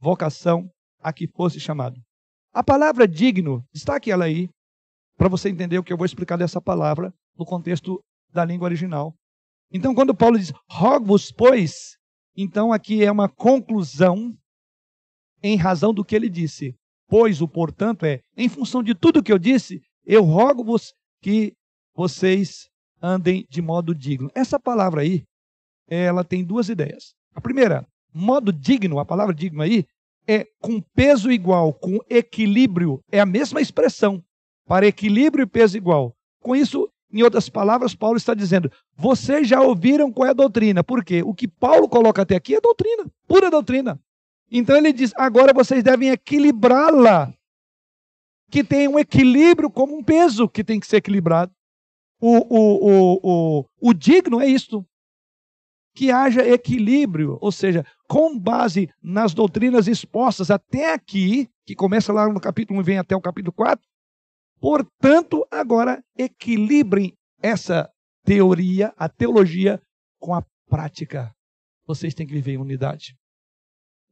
vocação 0.00 0.68
a 1.00 1.12
que 1.12 1.28
fosse 1.28 1.60
chamado. 1.60 2.00
A 2.52 2.62
palavra 2.62 3.06
digno, 3.06 3.64
destaque 3.72 4.10
ela 4.10 4.24
aí, 4.24 4.48
para 5.16 5.28
você 5.28 5.48
entender 5.48 5.78
o 5.78 5.84
que 5.84 5.92
eu 5.92 5.96
vou 5.96 6.06
explicar 6.06 6.36
dessa 6.36 6.60
palavra 6.60 7.12
no 7.36 7.44
contexto 7.44 8.00
da 8.32 8.44
língua 8.44 8.66
original. 8.66 9.14
Então, 9.70 9.94
quando 9.94 10.14
Paulo 10.14 10.38
diz, 10.38 10.52
rogo-vos, 10.68 11.30
pois, 11.32 11.96
então 12.36 12.72
aqui 12.72 13.04
é 13.04 13.10
uma 13.10 13.28
conclusão 13.28 14.36
em 15.42 15.56
razão 15.56 15.92
do 15.92 16.04
que 16.04 16.14
ele 16.14 16.28
disse. 16.28 16.74
Pois 17.06 17.42
o 17.42 17.48
portanto 17.48 18.04
é, 18.04 18.20
em 18.36 18.48
função 18.48 18.82
de 18.82 18.94
tudo 18.94 19.22
que 19.22 19.32
eu 19.32 19.38
disse, 19.38 19.80
eu 20.06 20.22
rogo-vos 20.22 20.94
que 21.22 21.54
vocês 21.94 22.68
andem 23.00 23.46
de 23.48 23.62
modo 23.62 23.94
digno. 23.94 24.30
Essa 24.34 24.58
palavra 24.58 25.02
aí, 25.02 25.24
ela 25.88 26.24
tem 26.24 26.44
duas 26.44 26.68
ideias. 26.68 27.14
A 27.34 27.40
primeira, 27.40 27.86
modo 28.12 28.52
digno, 28.52 28.98
a 28.98 29.04
palavra 29.04 29.34
digno 29.34 29.62
aí, 29.62 29.84
é 30.26 30.46
com 30.60 30.80
peso 30.80 31.30
igual, 31.30 31.72
com 31.74 31.98
equilíbrio, 32.08 33.02
é 33.12 33.20
a 33.20 33.26
mesma 33.26 33.60
expressão, 33.60 34.22
para 34.66 34.86
equilíbrio 34.86 35.42
e 35.42 35.46
peso 35.46 35.76
igual. 35.76 36.14
Com 36.40 36.56
isso, 36.56 36.88
em 37.12 37.22
outras 37.22 37.48
palavras, 37.48 37.94
Paulo 37.94 38.16
está 38.16 38.34
dizendo: 38.34 38.70
vocês 38.96 39.46
já 39.46 39.60
ouviram 39.60 40.10
qual 40.10 40.26
é 40.26 40.30
a 40.30 40.34
doutrina. 40.34 40.82
Por 40.82 41.04
quê? 41.04 41.22
O 41.22 41.34
que 41.34 41.46
Paulo 41.46 41.88
coloca 41.88 42.22
até 42.22 42.34
aqui 42.36 42.54
é 42.54 42.60
doutrina, 42.60 43.04
pura 43.26 43.50
doutrina. 43.50 44.00
Então 44.50 44.76
ele 44.76 44.92
diz: 44.92 45.12
agora 45.16 45.52
vocês 45.52 45.82
devem 45.82 46.10
equilibrá-la, 46.10 47.32
que 48.50 48.62
tem 48.62 48.88
um 48.88 48.98
equilíbrio 48.98 49.70
como 49.70 49.96
um 49.96 50.02
peso 50.02 50.48
que 50.48 50.64
tem 50.64 50.78
que 50.78 50.86
ser 50.86 50.96
equilibrado. 50.96 51.52
O, 52.20 52.36
o, 52.38 52.88
o, 52.88 53.20
o, 53.22 53.64
o 53.80 53.94
digno 53.94 54.40
é 54.40 54.46
isto: 54.46 54.86
que 55.94 56.10
haja 56.10 56.46
equilíbrio, 56.46 57.38
ou 57.40 57.52
seja, 57.52 57.84
com 58.08 58.38
base 58.38 58.90
nas 59.02 59.32
doutrinas 59.32 59.86
expostas 59.86 60.50
até 60.50 60.92
aqui, 60.92 61.48
que 61.64 61.74
começa 61.74 62.12
lá 62.12 62.28
no 62.28 62.40
capítulo 62.40 62.78
1 62.78 62.82
e 62.82 62.84
vem 62.84 62.98
até 62.98 63.14
o 63.14 63.20
capítulo 63.20 63.52
4. 63.52 63.84
Portanto, 64.60 65.46
agora 65.50 66.02
equilibrem 66.16 67.14
essa 67.42 67.90
teoria, 68.24 68.92
a 68.96 69.08
teologia, 69.08 69.80
com 70.18 70.34
a 70.34 70.44
prática. 70.68 71.34
Vocês 71.86 72.14
têm 72.14 72.26
que 72.26 72.32
viver 72.32 72.52
em 72.52 72.58
unidade. 72.58 73.14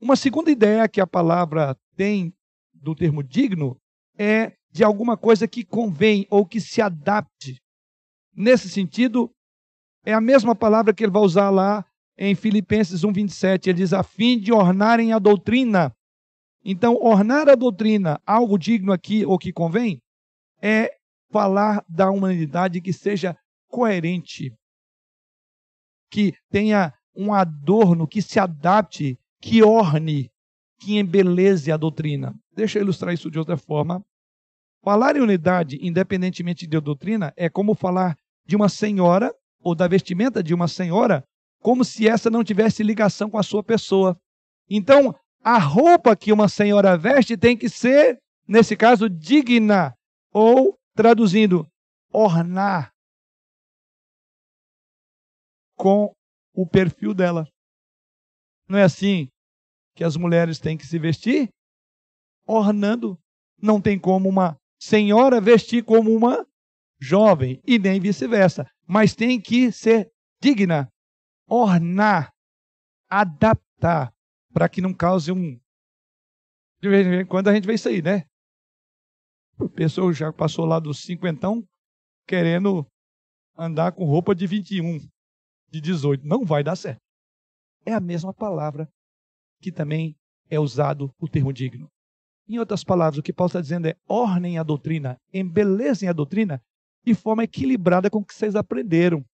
Uma 0.00 0.16
segunda 0.16 0.50
ideia 0.50 0.88
que 0.88 1.00
a 1.00 1.06
palavra 1.06 1.76
tem 1.96 2.34
do 2.74 2.94
termo 2.94 3.22
digno 3.22 3.80
é 4.18 4.52
de 4.70 4.82
alguma 4.82 5.16
coisa 5.16 5.46
que 5.46 5.64
convém 5.64 6.26
ou 6.30 6.46
que 6.46 6.60
se 6.60 6.80
adapte. 6.80 7.60
Nesse 8.34 8.68
sentido, 8.68 9.30
é 10.04 10.12
a 10.12 10.20
mesma 10.20 10.54
palavra 10.54 10.94
que 10.94 11.04
ele 11.04 11.12
vai 11.12 11.22
usar 11.22 11.50
lá 11.50 11.84
em 12.16 12.34
Filipenses 12.34 13.02
1:27, 13.04 13.68
ele 13.68 13.78
diz 13.78 13.92
a 13.92 14.02
fim 14.02 14.38
de 14.38 14.52
ornarem 14.52 15.12
a 15.12 15.18
doutrina. 15.18 15.94
Então, 16.64 16.96
ornar 16.96 17.48
a 17.48 17.54
doutrina, 17.54 18.20
algo 18.24 18.56
digno 18.58 18.92
aqui 18.92 19.26
ou 19.26 19.38
que 19.38 19.52
convém, 19.52 20.00
é 20.60 20.96
falar 21.30 21.84
da 21.88 22.10
humanidade 22.10 22.80
que 22.80 22.92
seja 22.92 23.36
coerente, 23.68 24.54
que 26.10 26.34
tenha 26.50 26.94
um 27.16 27.32
adorno, 27.32 28.06
que 28.06 28.22
se 28.22 28.38
adapte, 28.38 29.18
que 29.40 29.62
orne, 29.62 30.30
que 30.82 30.98
embeleze 30.98 31.70
a 31.70 31.76
doutrina. 31.76 32.34
Deixa 32.54 32.78
eu 32.78 32.82
ilustrar 32.82 33.14
isso 33.14 33.30
de 33.30 33.38
outra 33.38 33.56
forma. 33.56 34.04
Falar 34.82 35.16
em 35.16 35.20
unidade, 35.20 35.78
independentemente 35.80 36.66
de 36.66 36.80
doutrina, 36.80 37.32
é 37.36 37.48
como 37.48 37.74
falar 37.74 38.16
de 38.44 38.56
uma 38.56 38.68
senhora 38.68 39.32
ou 39.62 39.76
da 39.76 39.86
vestimenta 39.86 40.42
de 40.42 40.52
uma 40.52 40.66
senhora, 40.66 41.22
como 41.60 41.84
se 41.84 42.08
essa 42.08 42.28
não 42.28 42.42
tivesse 42.42 42.82
ligação 42.82 43.30
com 43.30 43.38
a 43.38 43.44
sua 43.44 43.62
pessoa. 43.62 44.18
Então, 44.68 45.14
a 45.44 45.56
roupa 45.56 46.16
que 46.16 46.32
uma 46.32 46.48
senhora 46.48 46.98
veste 46.98 47.36
tem 47.36 47.56
que 47.56 47.68
ser, 47.68 48.18
nesse 48.46 48.76
caso, 48.76 49.08
digna, 49.08 49.94
ou, 50.32 50.76
traduzindo, 50.96 51.64
ornar 52.12 52.90
com 55.76 56.12
o 56.52 56.66
perfil 56.66 57.14
dela. 57.14 57.46
Não 58.68 58.78
é 58.78 58.82
assim 58.82 59.28
que 59.94 60.04
as 60.04 60.16
mulheres 60.16 60.58
têm 60.58 60.76
que 60.76 60.86
se 60.86 60.98
vestir? 60.98 61.48
Ornando. 62.46 63.18
Não 63.60 63.80
tem 63.80 63.98
como 63.98 64.28
uma 64.28 64.56
senhora 64.80 65.40
vestir 65.40 65.84
como 65.84 66.10
uma 66.12 66.44
jovem, 67.00 67.60
e 67.66 67.78
nem 67.78 68.00
vice-versa. 68.00 68.66
Mas 68.86 69.14
tem 69.14 69.40
que 69.40 69.70
ser 69.72 70.10
digna, 70.40 70.88
ornar, 71.48 72.32
adaptar, 73.08 74.12
para 74.52 74.68
que 74.68 74.80
não 74.80 74.94
cause 74.94 75.30
um. 75.30 75.58
De 76.80 76.88
vez 76.88 77.06
em 77.06 77.26
quando 77.26 77.48
a 77.48 77.54
gente 77.54 77.66
vê 77.66 77.74
isso 77.74 77.88
aí, 77.88 78.02
né? 78.02 78.24
A 79.58 79.68
pessoa 79.68 80.12
já 80.12 80.32
passou 80.32 80.64
lá 80.64 80.80
dos 80.80 81.02
cinquentão 81.02 81.64
querendo 82.26 82.86
andar 83.56 83.92
com 83.92 84.04
roupa 84.04 84.34
de 84.34 84.46
21, 84.46 84.98
de 85.70 85.80
18. 85.80 86.26
Não 86.26 86.44
vai 86.44 86.64
dar 86.64 86.76
certo. 86.76 87.00
É 87.84 87.92
a 87.92 88.00
mesma 88.00 88.32
palavra 88.32 88.88
que 89.62 89.72
também 89.72 90.14
é 90.50 90.58
usado 90.58 91.10
o 91.18 91.28
termo 91.28 91.52
digno. 91.52 91.88
Em 92.48 92.58
outras 92.58 92.84
palavras, 92.84 93.18
o 93.18 93.22
que 93.22 93.32
Paulo 93.32 93.48
está 93.48 93.60
dizendo 93.60 93.86
é 93.86 93.96
ornem 94.06 94.58
a 94.58 94.62
doutrina, 94.62 95.16
embelezem 95.32 96.08
a 96.08 96.12
doutrina 96.12 96.60
de 97.04 97.14
forma 97.14 97.44
equilibrada 97.44 98.10
com 98.10 98.18
o 98.18 98.24
que 98.24 98.34
vocês 98.34 98.54
aprenderam, 98.54 99.24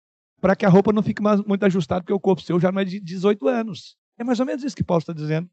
para 0.40 0.54
que 0.54 0.64
a 0.64 0.68
roupa 0.68 0.92
não 0.92 1.02
fique 1.02 1.22
mais, 1.22 1.42
muito 1.42 1.64
ajustada, 1.64 2.02
porque 2.02 2.12
o 2.12 2.20
corpo 2.20 2.42
seu 2.42 2.60
já 2.60 2.70
não 2.70 2.80
é 2.80 2.84
de 2.84 3.00
18 3.00 3.48
anos. 3.48 3.96
É 4.18 4.22
mais 4.22 4.38
ou 4.38 4.46
menos 4.46 4.62
isso 4.62 4.76
que 4.76 4.84
Paulo 4.84 5.00
está 5.00 5.12
dizendo. 5.12 5.48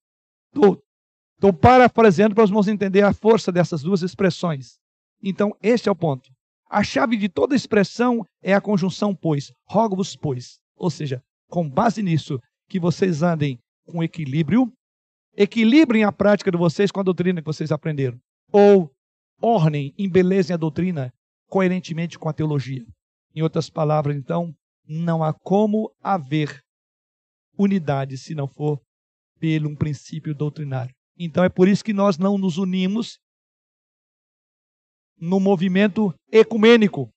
Estou 0.54 1.54
parafraseando 1.54 2.36
para 2.36 2.44
os 2.44 2.50
irmãos 2.50 2.68
entender 2.68 3.02
a 3.02 3.14
força 3.14 3.52
dessas 3.52 3.82
duas 3.82 4.02
expressões. 4.02 4.78
Então, 5.24 5.56
este 5.62 5.90
é 5.90 5.92
o 5.92 5.96
ponto. 5.96 6.30
A 6.70 6.84
chave 6.84 7.18
de 7.18 7.30
toda 7.30 7.56
expressão 7.56 8.26
é 8.42 8.54
a 8.54 8.62
conjunção 8.62 9.16
pois. 9.16 9.52
Rogo-vos, 9.68 10.16
pois. 10.16 10.60
Ou 10.76 10.90
seja, 10.90 11.24
com 11.50 11.70
base 11.70 12.02
nisso, 12.04 12.40
que 12.68 12.80
vocês 12.80 13.22
andem 13.24 13.60
com 13.86 14.04
equilíbrio, 14.04 14.72
equilibrem 15.36 16.04
a 16.04 16.12
prática 16.12 16.52
de 16.52 16.58
vocês 16.58 16.92
com 16.92 17.00
a 17.00 17.04
doutrina 17.04 17.42
que 17.42 17.46
vocês 17.46 17.72
aprenderam. 17.72 18.20
Ou 18.52 18.92
ornem, 19.42 19.94
embelezem 19.98 20.54
a 20.54 20.58
doutrina 20.58 21.14
coerentemente 21.48 22.18
com 22.18 22.30
a 22.30 22.34
teologia. 22.34 22.86
Em 23.34 23.42
outras 23.42 23.70
palavras, 23.70 24.16
então, 24.16 24.56
não 24.88 25.24
há 25.24 25.34
como 25.34 25.94
haver 26.02 26.64
unidade 27.58 28.18
se 28.18 28.34
não 28.36 28.48
for 28.48 28.82
pelo 29.40 29.70
um 29.70 29.76
princípio 29.76 30.34
doutrinário. 30.34 30.94
Então 31.18 31.44
é 31.44 31.50
por 31.50 31.68
isso 31.68 31.84
que 31.84 31.94
nós 31.94 32.18
não 32.18 32.38
nos 32.38 32.58
unimos 32.58 33.20
no 35.18 35.40
movimento 35.40 36.14
ecumênico. 36.32 37.10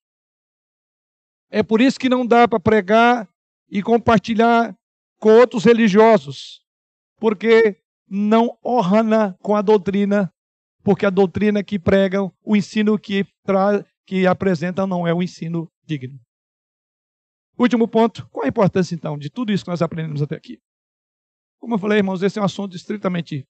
É 1.51 1.63
por 1.63 1.81
isso 1.81 1.99
que 1.99 2.09
não 2.09 2.27
dá 2.27 2.47
para 2.47 2.61
pregar 2.61 3.29
e 3.69 3.83
compartilhar 3.83 4.77
com 5.19 5.31
outros 5.31 5.65
religiosos, 5.65 6.63
porque 7.19 7.81
não 8.09 8.57
orna 8.63 9.37
com 9.43 9.55
a 9.55 9.63
doutrina, 9.63 10.33
porque 10.83 11.05
a 11.05 11.11
doutrina 11.11 11.63
que 11.63 11.79
pregam, 11.79 12.33
o 12.43 12.57
ensino 12.57 12.99
que, 12.99 13.27
que 14.07 14.27
apresentam 14.27 14.87
não 14.87 15.07
é 15.07 15.13
o 15.13 15.23
ensino 15.23 15.71
digno. 15.85 16.19
Último 17.59 17.89
ponto, 17.89 18.29
qual 18.31 18.45
a 18.45 18.49
importância 18.49 18.95
então 18.95 19.19
de 19.19 19.29
tudo 19.29 19.53
isso 19.53 19.65
que 19.65 19.71
nós 19.71 19.83
aprendemos 19.83 20.23
até 20.23 20.37
aqui? 20.37 20.61
Como 21.59 21.75
eu 21.75 21.79
falei, 21.79 21.99
irmãos, 21.99 22.23
esse 22.23 22.39
é 22.39 22.43
um 22.43 22.45
assunto 22.45 22.77
extremamente 22.77 23.45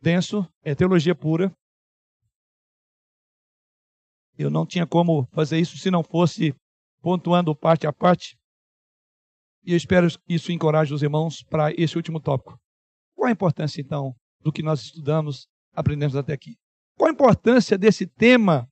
denso, 0.00 0.50
é 0.62 0.74
teologia 0.74 1.14
pura. 1.14 1.54
Eu 4.38 4.48
não 4.48 4.64
tinha 4.64 4.86
como 4.86 5.26
fazer 5.32 5.58
isso 5.58 5.76
se 5.76 5.90
não 5.90 6.02
fosse 6.02 6.54
pontuando 7.02 7.54
parte 7.54 7.86
a 7.86 7.92
parte. 7.92 8.39
E 9.64 9.72
eu 9.72 9.76
espero 9.76 10.08
que 10.08 10.34
isso 10.34 10.52
encoraje 10.52 10.94
os 10.94 11.02
irmãos 11.02 11.42
para 11.42 11.72
esse 11.72 11.96
último 11.96 12.20
tópico. 12.20 12.58
Qual 13.14 13.28
a 13.28 13.32
importância, 13.32 13.80
então, 13.80 14.14
do 14.40 14.52
que 14.52 14.62
nós 14.62 14.80
estudamos, 14.80 15.46
aprendemos 15.72 16.16
até 16.16 16.32
aqui? 16.32 16.56
Qual 16.96 17.08
a 17.08 17.12
importância 17.12 17.76
desse 17.76 18.06
tema 18.06 18.68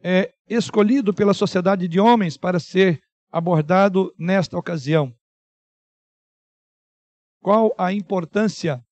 é, 0.00 0.32
escolhido 0.48 1.12
pela 1.12 1.34
sociedade 1.34 1.88
de 1.88 1.98
homens 1.98 2.36
para 2.36 2.60
ser 2.60 3.00
abordado 3.30 4.14
nesta 4.18 4.56
ocasião? 4.56 5.12
Qual 7.40 7.74
a 7.76 7.92
importância 7.92 8.84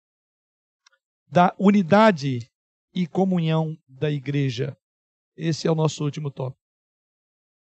da 1.29 1.55
unidade 1.59 2.51
e 2.95 3.07
comunhão 3.07 3.77
da 3.87 4.11
igreja. 4.11 4.75
Esse 5.37 5.69
é 5.69 5.71
o 5.71 5.75
nosso 5.75 6.03
último 6.03 6.31
tópico. 6.31 6.66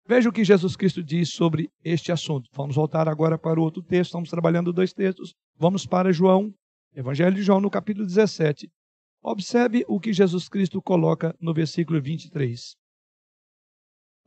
Veja 0.07 0.29
o 0.29 0.33
que 0.33 0.43
Jesus 0.43 0.75
Cristo 0.75 1.03
diz 1.03 1.29
sobre 1.29 1.69
este 1.83 2.11
assunto. 2.11 2.49
Vamos 2.53 2.75
voltar 2.75 3.07
agora 3.07 3.37
para 3.37 3.59
o 3.59 3.63
outro 3.63 3.81
texto. 3.81 4.09
Estamos 4.09 4.29
trabalhando 4.29 4.73
dois 4.73 4.93
textos. 4.93 5.33
Vamos 5.57 5.85
para 5.85 6.11
João, 6.11 6.53
Evangelho 6.93 7.35
de 7.35 7.43
João, 7.43 7.61
no 7.61 7.69
capítulo 7.69 8.05
17. 8.05 8.69
Observe 9.23 9.85
o 9.87 9.99
que 9.99 10.11
Jesus 10.11 10.49
Cristo 10.49 10.81
coloca 10.81 11.35
no 11.39 11.53
versículo 11.53 12.01
23. 12.01 12.75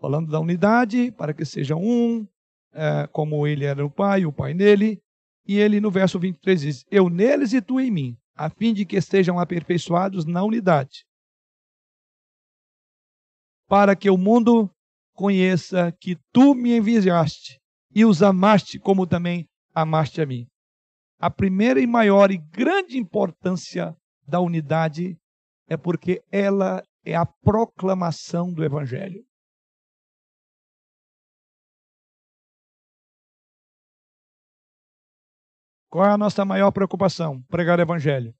Falando 0.00 0.30
da 0.30 0.38
unidade, 0.38 1.10
para 1.12 1.34
que 1.34 1.44
sejam 1.44 1.82
um, 1.82 2.26
é, 2.72 3.06
como 3.08 3.46
ele 3.46 3.64
era 3.64 3.84
o 3.84 3.90
Pai, 3.90 4.24
o 4.24 4.32
Pai 4.32 4.54
nele. 4.54 5.02
E 5.46 5.58
ele, 5.58 5.80
no 5.80 5.90
verso 5.90 6.18
23, 6.18 6.60
diz: 6.60 6.84
Eu 6.90 7.10
neles 7.10 7.52
e 7.52 7.60
tu 7.60 7.80
em 7.80 7.90
mim, 7.90 8.16
a 8.34 8.48
fim 8.48 8.72
de 8.72 8.86
que 8.86 9.00
sejam 9.00 9.38
aperfeiçoados 9.38 10.24
na 10.24 10.42
unidade, 10.42 11.04
para 13.68 13.94
que 13.94 14.08
o 14.08 14.16
mundo 14.16 14.70
conheça 15.14 15.92
que 15.92 16.16
tu 16.32 16.54
me 16.54 16.76
enviaste 16.76 17.60
e 17.94 18.04
os 18.04 18.22
amaste 18.22 18.78
como 18.78 19.06
também 19.06 19.48
amaste 19.72 20.20
a 20.20 20.26
mim. 20.26 20.46
A 21.18 21.30
primeira 21.30 21.80
e 21.80 21.86
maior 21.86 22.30
e 22.30 22.36
grande 22.36 22.98
importância 22.98 23.96
da 24.26 24.40
unidade 24.40 25.16
é 25.68 25.76
porque 25.76 26.22
ela 26.30 26.82
é 27.04 27.14
a 27.14 27.24
proclamação 27.24 28.52
do 28.52 28.64
Evangelho. 28.64 29.24
Qual 35.90 36.04
é 36.04 36.10
a 36.10 36.18
nossa 36.18 36.44
maior 36.44 36.72
preocupação? 36.72 37.40
Pregar 37.42 37.78
o 37.78 37.82
Evangelho. 37.82 38.34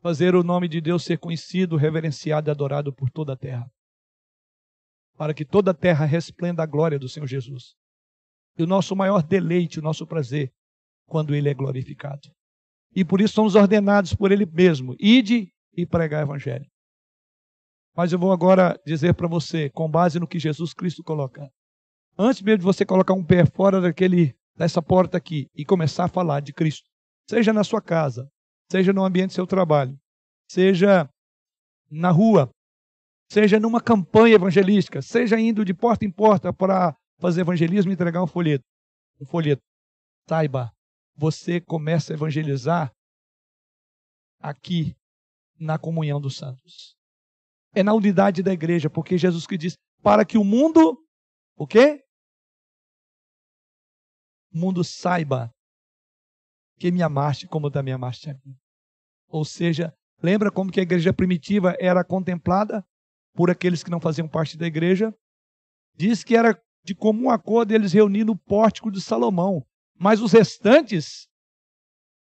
Fazer 0.00 0.34
o 0.34 0.42
nome 0.42 0.66
de 0.66 0.80
Deus 0.80 1.04
ser 1.04 1.18
conhecido, 1.18 1.76
reverenciado 1.76 2.48
e 2.48 2.50
adorado 2.50 2.92
por 2.92 3.10
toda 3.10 3.34
a 3.34 3.36
terra. 3.36 3.70
Para 5.16 5.34
que 5.34 5.44
toda 5.44 5.70
a 5.70 5.74
terra 5.74 6.04
resplenda 6.04 6.62
a 6.62 6.66
glória 6.66 6.98
do 6.98 7.08
Senhor 7.08 7.26
Jesus. 7.26 7.74
E 8.58 8.62
o 8.62 8.66
nosso 8.66 8.94
maior 8.94 9.22
deleite, 9.22 9.78
o 9.78 9.82
nosso 9.82 10.06
prazer, 10.06 10.52
quando 11.06 11.34
Ele 11.34 11.48
é 11.48 11.54
glorificado. 11.54 12.30
E 12.94 13.04
por 13.04 13.20
isso 13.20 13.34
somos 13.34 13.54
ordenados 13.54 14.14
por 14.14 14.32
Ele 14.32 14.46
mesmo. 14.46 14.94
Ide 14.98 15.52
e 15.76 15.84
pregar 15.86 16.22
o 16.22 16.28
Evangelho. 16.28 16.66
Mas 17.96 18.12
eu 18.12 18.18
vou 18.18 18.32
agora 18.32 18.78
dizer 18.84 19.14
para 19.14 19.28
você, 19.28 19.70
com 19.70 19.88
base 19.88 20.18
no 20.18 20.26
que 20.26 20.38
Jesus 20.38 20.74
Cristo 20.74 21.02
coloca. 21.02 21.48
Antes 22.18 22.42
mesmo 22.42 22.58
de 22.58 22.64
você 22.64 22.84
colocar 22.84 23.14
um 23.14 23.24
pé 23.24 23.44
fora 23.46 23.80
daquele 23.80 24.34
dessa 24.56 24.80
porta 24.80 25.18
aqui 25.18 25.48
e 25.54 25.64
começar 25.64 26.04
a 26.04 26.08
falar 26.08 26.40
de 26.40 26.52
Cristo, 26.52 26.88
seja 27.28 27.52
na 27.52 27.64
sua 27.64 27.80
casa, 27.80 28.28
seja 28.70 28.92
no 28.92 29.04
ambiente 29.04 29.30
do 29.30 29.34
seu 29.34 29.46
trabalho, 29.46 29.98
seja 30.48 31.08
na 31.90 32.10
rua, 32.10 32.50
seja 33.34 33.58
numa 33.58 33.80
campanha 33.80 34.36
evangelística, 34.36 35.02
seja 35.02 35.40
indo 35.40 35.64
de 35.64 35.74
porta 35.74 36.04
em 36.04 36.10
porta 36.10 36.52
para 36.52 36.96
fazer 37.18 37.40
evangelismo 37.40 37.90
e 37.90 37.94
entregar 37.94 38.22
um 38.22 38.28
folheto, 38.28 38.64
um 39.20 39.26
folheto. 39.26 39.60
Saiba, 40.28 40.72
você 41.16 41.60
começa 41.60 42.12
a 42.12 42.14
evangelizar 42.14 42.94
aqui 44.38 44.96
na 45.58 45.76
comunhão 45.76 46.20
dos 46.20 46.36
santos. 46.36 46.94
É 47.74 47.82
na 47.82 47.92
unidade 47.92 48.40
da 48.40 48.52
igreja, 48.52 48.88
porque 48.88 49.18
Jesus 49.18 49.48
que 49.48 49.58
diz, 49.58 49.74
para 50.00 50.24
que 50.24 50.38
o 50.38 50.44
mundo, 50.44 50.96
o 51.56 51.66
quê? 51.66 52.04
o 54.52 54.58
mundo 54.58 54.84
saiba 54.84 55.52
que 56.78 56.92
me 56.92 57.02
amaste 57.02 57.48
como 57.48 57.68
também 57.68 57.92
amaste 57.92 58.30
a 58.30 58.34
mim. 58.34 58.56
Ou 59.26 59.44
seja, 59.44 59.92
lembra 60.22 60.52
como 60.52 60.70
que 60.70 60.78
a 60.78 60.84
igreja 60.84 61.12
primitiva 61.12 61.74
era 61.80 62.04
contemplada 62.04 62.86
por 63.34 63.50
aqueles 63.50 63.82
que 63.82 63.90
não 63.90 64.00
faziam 64.00 64.28
parte 64.28 64.56
da 64.56 64.66
igreja? 64.66 65.14
Diz 65.94 66.24
que 66.24 66.36
era 66.36 66.60
de 66.84 66.94
comum 66.94 67.30
acordo 67.30 67.72
eles 67.72 67.92
reunir 67.92 68.24
no 68.24 68.36
pórtico 68.36 68.90
de 68.90 69.00
Salomão, 69.00 69.66
mas 69.98 70.20
os 70.20 70.32
restantes 70.32 71.28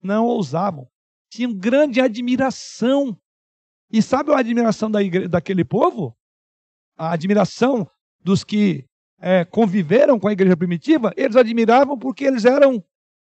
não 0.01 0.25
ousavam. 0.25 0.89
Tinham 1.29 1.53
grande 1.53 1.99
admiração. 1.99 3.19
E 3.91 4.01
sabe 4.01 4.31
a 4.31 4.39
admiração 4.39 4.89
da 4.89 5.01
igreja, 5.01 5.29
daquele 5.29 5.63
povo? 5.63 6.15
A 6.97 7.11
admiração 7.11 7.89
dos 8.21 8.43
que 8.43 8.87
é, 9.19 9.43
conviveram 9.45 10.19
com 10.19 10.27
a 10.27 10.33
igreja 10.33 10.55
primitiva, 10.57 11.13
eles 11.15 11.35
admiravam 11.35 11.97
porque 11.97 12.23
eles 12.23 12.45
eram 12.45 12.83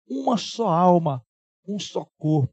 uma 0.09 0.37
só 0.37 0.69
alma, 0.69 1.25
um 1.67 1.79
só 1.79 2.05
corpo. 2.19 2.53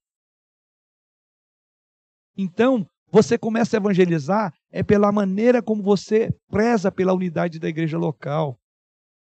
Então, 2.36 2.88
você 3.10 3.38
começa 3.38 3.76
a 3.76 3.80
evangelizar 3.80 4.54
é 4.72 4.84
pela 4.84 5.12
maneira 5.12 5.62
como 5.62 5.82
você 5.82 6.34
preza 6.50 6.92
pela 6.92 7.14
unidade 7.14 7.60
da 7.60 7.70
igreja 7.70 7.98
local, 7.98 8.60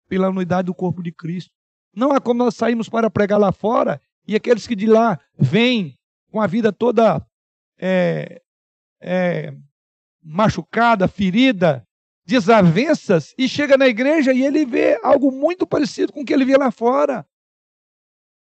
pela 0.08 0.30
unidade 0.30 0.66
do 0.66 0.74
corpo 0.74 1.04
de 1.04 1.12
Cristo. 1.12 1.52
Não 1.96 2.16
é 2.16 2.20
como 2.20 2.44
nós 2.44 2.56
saímos 2.56 2.90
para 2.90 3.10
pregar 3.10 3.40
lá 3.40 3.52
fora 3.52 4.02
e 4.28 4.36
aqueles 4.36 4.68
que 4.68 4.76
de 4.76 4.88
lá 4.88 5.20
vêm 5.38 5.96
com 6.32 6.42
a 6.42 6.48
vida 6.48 6.72
toda 6.74 7.26
é, 7.78 8.42
é, 9.00 9.54
machucada, 10.24 11.08
ferida, 11.08 11.88
desavenças 12.26 13.34
e 13.38 13.48
chega 13.48 13.78
na 13.78 13.88
igreja 13.88 14.34
e 14.34 14.44
ele 14.44 14.66
vê 14.66 15.00
algo 15.02 15.32
muito 15.32 15.66
parecido 15.66 16.12
com 16.12 16.22
o 16.22 16.26
que 16.26 16.34
ele 16.34 16.46
vê 16.46 16.58
lá 16.58 16.72
fora. 16.72 17.26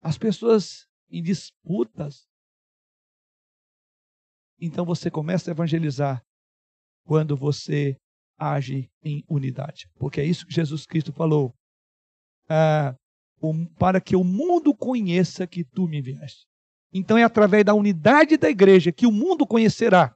As 0.01 0.17
pessoas 0.17 0.87
em 1.09 1.21
disputas. 1.21 2.27
Então 4.59 4.85
você 4.85 5.11
começa 5.11 5.49
a 5.49 5.53
evangelizar 5.53 6.23
quando 7.05 7.35
você 7.35 7.97
age 8.37 8.89
em 9.03 9.23
unidade. 9.29 9.89
Porque 9.95 10.21
é 10.21 10.25
isso 10.25 10.45
que 10.45 10.53
Jesus 10.53 10.85
Cristo 10.85 11.11
falou. 11.11 11.53
Ah, 12.49 12.95
para 13.77 14.01
que 14.01 14.15
o 14.15 14.23
mundo 14.23 14.73
conheça 14.73 15.45
que 15.45 15.63
tu 15.63 15.87
me 15.87 15.99
enviaste. 15.99 16.47
Então 16.91 17.17
é 17.17 17.23
através 17.23 17.65
da 17.65 17.73
unidade 17.73 18.37
da 18.37 18.49
igreja 18.49 18.91
que 18.91 19.05
o 19.05 19.11
mundo 19.11 19.45
conhecerá 19.45 20.15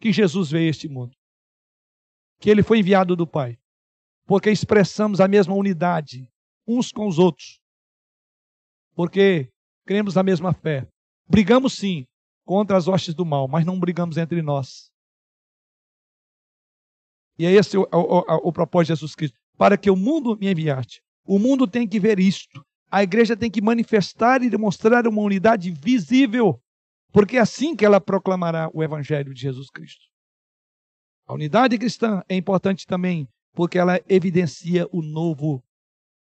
que 0.00 0.12
Jesus 0.12 0.50
veio 0.50 0.66
a 0.66 0.70
este 0.70 0.88
mundo 0.88 1.14
que 2.40 2.48
ele 2.48 2.62
foi 2.62 2.78
enviado 2.78 3.14
do 3.14 3.26
Pai, 3.26 3.58
porque 4.26 4.50
expressamos 4.50 5.20
a 5.20 5.28
mesma 5.28 5.54
unidade 5.54 6.26
uns 6.66 6.90
com 6.90 7.06
os 7.06 7.18
outros, 7.18 7.60
porque 8.94 9.52
cremos 9.84 10.14
na 10.14 10.22
mesma 10.22 10.54
fé. 10.54 10.88
Brigamos 11.28 11.74
sim 11.74 12.06
contra 12.50 12.76
as 12.76 12.88
hostes 12.88 13.14
do 13.14 13.24
mal, 13.24 13.46
mas 13.46 13.64
não 13.64 13.78
brigamos 13.78 14.16
entre 14.16 14.42
nós. 14.42 14.90
E 17.38 17.46
é 17.46 17.52
esse 17.52 17.78
o, 17.78 17.82
o, 17.82 18.48
o 18.48 18.52
propósito 18.52 18.88
de 18.88 18.98
Jesus 18.98 19.14
Cristo. 19.14 19.38
Para 19.56 19.78
que 19.78 19.88
o 19.88 19.94
mundo 19.94 20.36
me 20.36 20.50
enviaste. 20.50 21.00
O 21.24 21.38
mundo 21.38 21.68
tem 21.68 21.86
que 21.86 22.00
ver 22.00 22.18
isto. 22.18 22.66
A 22.90 23.04
igreja 23.04 23.36
tem 23.36 23.48
que 23.48 23.62
manifestar 23.62 24.42
e 24.42 24.50
demonstrar 24.50 25.06
uma 25.06 25.22
unidade 25.22 25.70
visível, 25.70 26.60
porque 27.12 27.36
é 27.36 27.40
assim 27.40 27.76
que 27.76 27.84
ela 27.84 28.00
proclamará 28.00 28.68
o 28.74 28.82
evangelho 28.82 29.32
de 29.32 29.42
Jesus 29.42 29.70
Cristo. 29.70 30.02
A 31.28 31.34
unidade 31.34 31.78
cristã 31.78 32.20
é 32.28 32.34
importante 32.34 32.84
também 32.84 33.28
porque 33.52 33.78
ela 33.78 34.00
evidencia 34.08 34.88
o 34.90 35.02
novo 35.02 35.62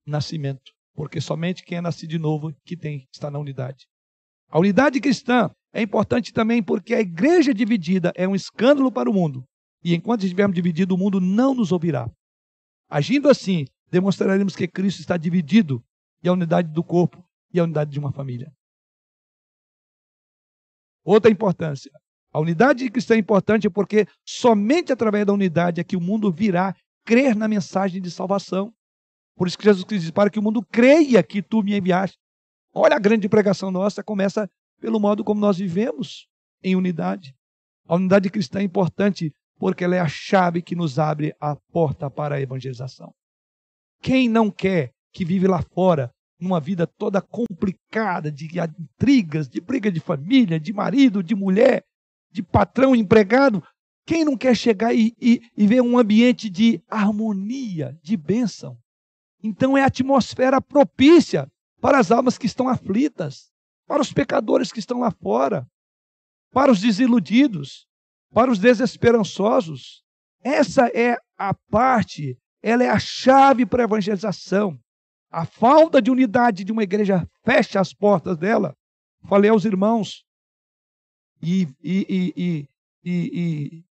nascimento, 0.07 0.73
porque 0.95 1.21
somente 1.21 1.63
quem 1.63 1.77
é 1.77 1.81
nascido 1.83 2.09
de 2.09 2.19
novo 2.19 2.51
que 2.65 2.79
tem 2.79 3.07
está 3.13 3.31
na 3.31 3.39
unidade. 3.39 3.87
A 4.49 4.59
unidade 4.59 4.99
cristã 5.03 5.55
é 5.75 5.83
importante 5.83 6.33
também 6.33 6.63
porque 6.63 6.95
a 6.95 7.01
igreja 7.01 7.53
dividida 7.53 8.13
é 8.15 8.29
um 8.29 8.35
escândalo 8.37 8.93
para 8.93 9.11
o 9.11 9.13
mundo. 9.13 9.45
E 9.83 9.93
enquanto 9.93 10.23
estivermos 10.23 10.55
divididos, 10.55 10.97
o 10.97 10.99
mundo 10.99 11.21
não 11.21 11.53
nos 11.53 11.73
ouvirá. 11.73 12.09
Agindo 12.89 13.29
assim, 13.29 13.67
demonstraremos 13.91 14.55
que 14.55 14.69
Cristo 14.69 15.01
está 15.01 15.17
dividido 15.17 15.85
e 16.23 16.29
a 16.29 16.33
unidade 16.33 16.73
do 16.73 16.85
corpo 16.85 17.23
e 17.53 17.59
a 17.59 17.65
unidade 17.65 17.91
de 17.91 17.99
uma 17.99 18.13
família. 18.13 18.53
Outra 21.05 21.29
importância. 21.29 21.91
A 22.33 22.39
unidade 22.39 22.89
cristã 22.89 23.15
é 23.15 23.19
importante 23.19 23.69
porque 23.69 24.07
somente 24.25 24.93
através 24.93 25.27
da 25.27 25.33
unidade 25.33 25.81
é 25.81 25.85
que 25.85 25.97
o 25.97 26.01
mundo 26.01 26.31
virá 26.31 26.75
crer 27.05 27.35
na 27.35 27.49
mensagem 27.49 28.01
de 28.01 28.13
salvação. 28.13 28.73
Por 29.37 29.49
isso 29.49 29.59
que 29.59 29.65
Jesus 29.65 29.83
Cristo 29.83 30.05
diz: 30.05 30.11
para 30.13 30.31
que 30.31 30.39
o 30.39 30.43
mundo 30.43 30.65
creia 30.71 31.21
que 31.21 31.43
tu 31.43 31.65
me 31.65 31.77
enviaste. 31.77 32.17
Olha 32.73 32.95
a 32.95 33.01
grande 33.01 33.29
pregação 33.29 33.73
nossa, 33.73 34.05
começa 34.05 34.49
pelo 34.85 35.01
modo 35.01 35.25
como 35.25 35.41
nós 35.41 35.57
vivemos 35.57 36.29
em 36.63 36.77
unidade. 36.77 37.35
A 37.89 37.95
unidade 37.95 38.29
cristã 38.29 38.59
é 38.59 38.65
importante 38.65 39.33
porque 39.59 39.83
ela 39.83 39.97
é 39.97 39.99
a 39.99 40.07
chave 40.07 40.61
que 40.61 40.77
nos 40.77 40.99
abre 40.99 41.35
a 41.41 41.57
porta 41.57 42.11
para 42.11 42.35
a 42.35 42.41
evangelização. 42.43 43.11
Quem 44.03 44.29
não 44.29 44.51
quer 44.51 44.93
que 45.11 45.25
vive 45.25 45.49
lá 45.49 45.63
fora 45.63 46.13
numa 46.39 46.61
vida 46.61 46.87
toda 46.87 47.23
complicada 47.23 48.31
de 48.31 48.47
intrigas, 48.79 49.49
de 49.49 49.59
briga 49.59 49.91
de 49.91 50.01
família, 50.01 50.61
de 50.61 50.71
marido, 50.71 51.23
de 51.23 51.35
mulher, 51.35 51.83
de 52.31 52.43
patrão, 52.43 52.95
empregado. 52.95 53.65
Quem 54.05 54.23
não 54.23 54.37
quer 54.37 54.55
chegar 54.55 54.95
e, 54.95 55.15
e, 55.19 55.41
e 55.57 55.67
ver 55.67 55.81
um 55.81 55.97
ambiente 55.97 56.51
de 56.51 56.79
harmonia, 56.91 57.99
de 58.03 58.19
bênção? 58.19 58.77
Então 59.43 59.79
é 59.79 59.83
a 59.83 59.87
atmosfera 59.87 60.61
propícia 60.61 61.51
para 61.81 61.99
as 61.99 62.11
almas 62.11 62.37
que 62.37 62.45
estão 62.45 62.69
aflitas, 62.69 63.54
para 63.87 64.03
os 64.03 64.13
pecadores 64.13 64.73
que 64.73 64.79
estão 64.79 65.01
lá 65.01 65.11
fora, 65.11 65.67
para 66.53 66.71
os 66.71 66.81
desiludidos, 66.81 67.87
para 68.33 68.51
os 68.51 68.59
desesperançosos. 68.59 70.03
Essa 70.43 70.89
é 70.89 71.17
a 71.37 71.55
parte, 71.55 72.39
ela 72.63 72.85
é 72.85 72.89
a 72.89 72.99
chave 72.99 73.67
para 73.67 73.83
a 73.83 73.85
evangelização. 73.85 74.79
A 75.31 75.45
falta 75.45 76.01
de 76.01 76.11
unidade 76.11 76.65
de 76.65 76.73
uma 76.73 76.83
igreja 76.83 77.29
fecha 77.45 77.81
as 77.81 77.93
portas 77.93 78.37
dela. 78.37 78.77
Falei 79.29 79.51
aos 79.51 79.65
irmãos, 79.65 80.25
e, 81.43 81.69
e, 81.83 82.35
e, 82.37 82.69
e, 83.05 83.85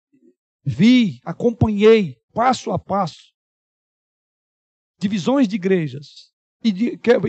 vi, 0.64 1.20
acompanhei 1.26 2.18
passo 2.34 2.72
a 2.72 2.80
passo 2.80 3.32
divisões 5.02 5.48
de 5.48 5.56
igrejas. 5.56 6.31
E, 6.64 6.72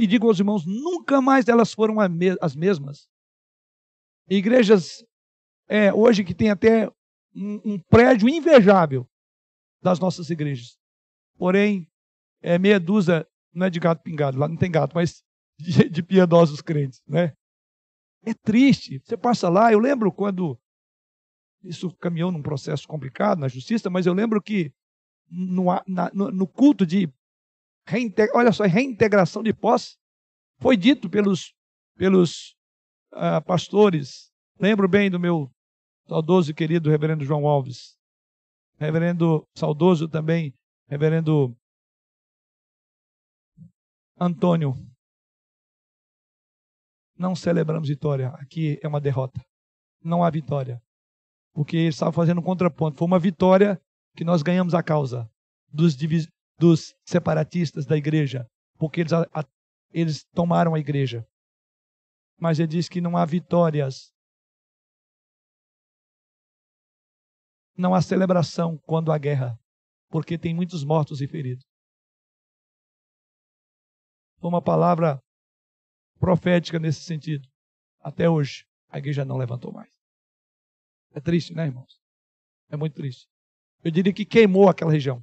digo 0.07 0.29
aos 0.29 0.39
irmãos, 0.39 0.67
nunca 0.67 1.21
mais 1.23 1.49
elas 1.49 1.73
foram 1.73 1.97
as 2.41 2.55
mesmas. 2.55 3.09
Igrejas 4.29 5.05
é, 5.69 5.93
hoje 5.93 6.23
que 6.23 6.35
tem 6.35 6.51
até 6.51 6.87
um, 7.35 7.73
um, 7.73 7.79
prédio 7.79 8.29
invejável 8.29 9.09
das 9.83 9.99
nossas 9.99 10.29
igrejas. 10.29 10.77
Porém, 11.39 11.89
é, 12.43 12.59
meia 12.59 12.79
dúzia 12.79 13.27
não 13.55 13.67
é 13.67 13.71
de 13.71 13.81
gato 13.81 14.03
pingado, 14.03 14.39
lá 14.39 14.47
não 14.47 14.57
tem 14.57 14.71
gato, 14.71 14.95
mas 14.95 15.23
de, 15.59 15.89
de 15.89 16.03
piedosos 16.03 16.61
crentes, 16.61 17.01
né? 17.07 17.33
É 18.25 18.35
triste. 18.35 19.01
Você 19.03 19.17
passa 19.17 19.49
lá, 19.49 19.73
eu 19.73 19.79
lembro 19.79 20.13
quando 20.13 20.59
isso 21.65 21.91
caminhou 21.97 22.31
num 22.31 22.43
processo 22.43 22.87
complicado 22.87 23.39
na 23.39 23.49
justiça, 23.49 23.89
mas 23.89 24.07
eu 24.07 24.13
lembro 24.13 24.43
que 24.43 24.73
no, 25.31 25.65
na, 25.87 26.11
no, 26.13 26.31
no 26.31 26.47
culto 26.47 26.85
de 26.85 27.13
olha 28.35 28.53
só, 28.53 28.65
reintegração 28.65 29.43
de 29.43 29.53
posse, 29.53 29.97
foi 30.59 30.77
dito 30.77 31.11
pelos, 31.11 31.55
pelos 31.97 32.57
uh, 33.13 33.43
pastores. 33.45 34.31
Lembro 34.59 34.89
bem 34.89 35.11
do 35.11 35.19
meu 35.19 35.51
saudoso 36.07 36.51
e 36.51 36.55
querido 36.55 36.91
reverendo 36.91 37.25
João 37.25 37.47
Alves, 37.47 37.97
reverendo 38.79 39.47
saudoso 39.57 40.09
também, 40.09 40.55
reverendo 40.89 41.57
Antônio. 44.19 44.77
Não 47.19 47.35
celebramos 47.35 47.89
vitória, 47.89 48.29
aqui 48.35 48.79
é 48.83 48.89
uma 48.89 49.01
derrota. 49.01 49.41
Não 50.03 50.25
há 50.25 50.31
vitória. 50.31 50.83
Porque 51.53 51.77
ele 51.77 51.89
estava 51.89 52.13
fazendo 52.13 52.41
um 52.41 52.45
contraponto. 52.45 52.99
Foi 52.99 53.07
uma 53.07 53.19
vitória 53.19 53.81
que 54.17 54.25
nós 54.25 54.43
ganhamos 54.43 54.75
a 54.75 54.83
causa 54.83 55.31
dos, 55.73 55.97
dos 56.59 56.95
separatistas 57.05 57.87
da 57.87 57.97
igreja, 57.97 58.49
porque 58.79 59.01
eles, 59.01 59.13
a, 59.13 59.27
eles 59.93 60.25
tomaram 60.33 60.75
a 60.75 60.79
igreja. 60.79 61.27
Mas 62.39 62.59
ele 62.59 62.69
diz 62.69 62.89
que 62.89 63.01
não 63.01 63.17
há 63.17 63.25
vitórias. 63.25 64.13
Não 67.77 67.95
há 67.95 68.03
celebração 68.03 68.79
quando 68.79 69.13
há 69.13 69.19
guerra, 69.19 69.59
porque 70.09 70.39
tem 70.39 70.55
muitos 70.55 70.85
mortos 70.85 71.21
e 71.21 71.27
feridos. 71.27 71.65
Foi 74.39 74.49
uma 74.49 74.63
palavra 74.63 75.23
profética 76.19 76.79
nesse 76.79 77.03
sentido. 77.03 77.49
Até 78.01 78.29
hoje, 78.29 78.67
a 78.89 78.99
igreja 78.99 79.25
não 79.25 79.37
levantou 79.37 79.73
mais. 79.73 79.91
É 81.13 81.21
triste, 81.21 81.55
né, 81.55 81.67
irmãos? 81.67 82.01
É 82.69 82.77
muito 82.77 82.95
triste. 82.95 83.29
Eu 83.85 83.91
diria 83.91 84.13
que 84.13 84.25
queimou 84.25 84.69
aquela 84.69 84.91
região 84.91 85.23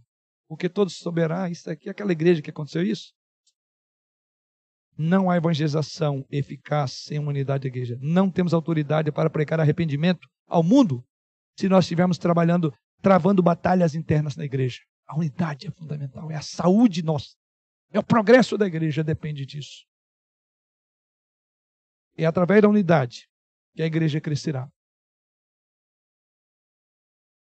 porque 0.49 0.67
todos 0.67 0.97
souberão, 0.97 1.43
ah, 1.43 1.49
isso 1.49 1.69
aqui, 1.69 1.87
aquela 1.91 2.11
igreja 2.11 2.41
que 2.41 2.49
aconteceu 2.49 2.81
isso. 2.81 3.13
Não 4.97 5.29
há 5.29 5.37
evangelização 5.37 6.25
eficaz 6.29 7.03
sem 7.03 7.19
uma 7.19 7.29
unidade 7.29 7.61
da 7.61 7.67
igreja. 7.67 7.97
Não 8.01 8.31
temos 8.31 8.51
autoridade 8.51 9.11
para 9.11 9.29
pregar 9.29 9.59
arrependimento 9.59 10.27
ao 10.47 10.63
mundo 10.63 11.05
se 11.55 11.69
nós 11.69 11.85
estivermos 11.85 12.17
trabalhando, 12.17 12.73
travando 12.99 13.43
batalhas 13.43 13.93
internas 13.93 14.35
na 14.35 14.43
igreja. 14.43 14.79
A 15.05 15.15
unidade 15.15 15.67
é 15.67 15.71
fundamental, 15.71 16.31
é 16.31 16.35
a 16.35 16.41
saúde 16.41 17.03
nossa. 17.03 17.37
É 17.91 17.99
o 17.99 18.03
progresso 18.03 18.57
da 18.57 18.65
igreja, 18.65 19.03
depende 19.03 19.45
disso. 19.45 19.85
É 22.17 22.25
através 22.25 22.63
da 22.63 22.67
unidade 22.67 23.29
que 23.75 23.83
a 23.83 23.85
igreja 23.85 24.19
crescerá. 24.19 24.67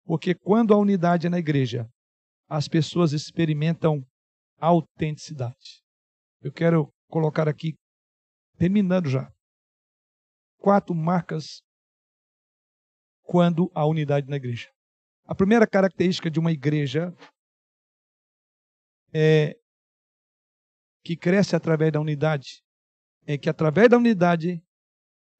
Porque 0.05 0.35
quando 0.35 0.74
a 0.74 0.78
unidade 0.78 1.27
é 1.27 1.31
na 1.31 1.39
igreja, 1.39 1.90
as 2.52 2.68
pessoas 2.68 3.14
experimentam 3.14 4.06
autenticidade. 4.60 5.82
Eu 6.42 6.52
quero 6.52 6.92
colocar 7.08 7.48
aqui, 7.48 7.74
terminando 8.58 9.08
já, 9.08 9.32
quatro 10.58 10.94
marcas 10.94 11.62
quando 13.22 13.72
há 13.74 13.86
unidade 13.86 14.28
na 14.28 14.36
igreja. 14.36 14.68
A 15.24 15.34
primeira 15.34 15.66
característica 15.66 16.30
de 16.30 16.38
uma 16.38 16.52
igreja 16.52 17.16
é 19.14 19.56
que 21.02 21.16
cresce 21.16 21.56
através 21.56 21.90
da 21.90 22.00
unidade 22.00 22.62
é 23.26 23.38
que 23.38 23.48
através 23.48 23.88
da 23.88 23.96
unidade 23.96 24.62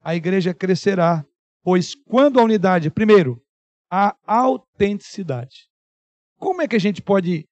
a 0.01 0.15
igreja 0.15 0.51
crescerá, 0.51 1.23
pois 1.61 1.93
quando 1.93 2.39
a 2.39 2.43
unidade, 2.43 2.89
primeiro, 2.89 3.39
a 3.91 4.17
autenticidade. 4.25 5.72
Como 6.43 6.61
é 6.61 6.67
que 6.67 6.75
a 6.75 6.79
gente 6.79 7.01
pode 7.01 7.47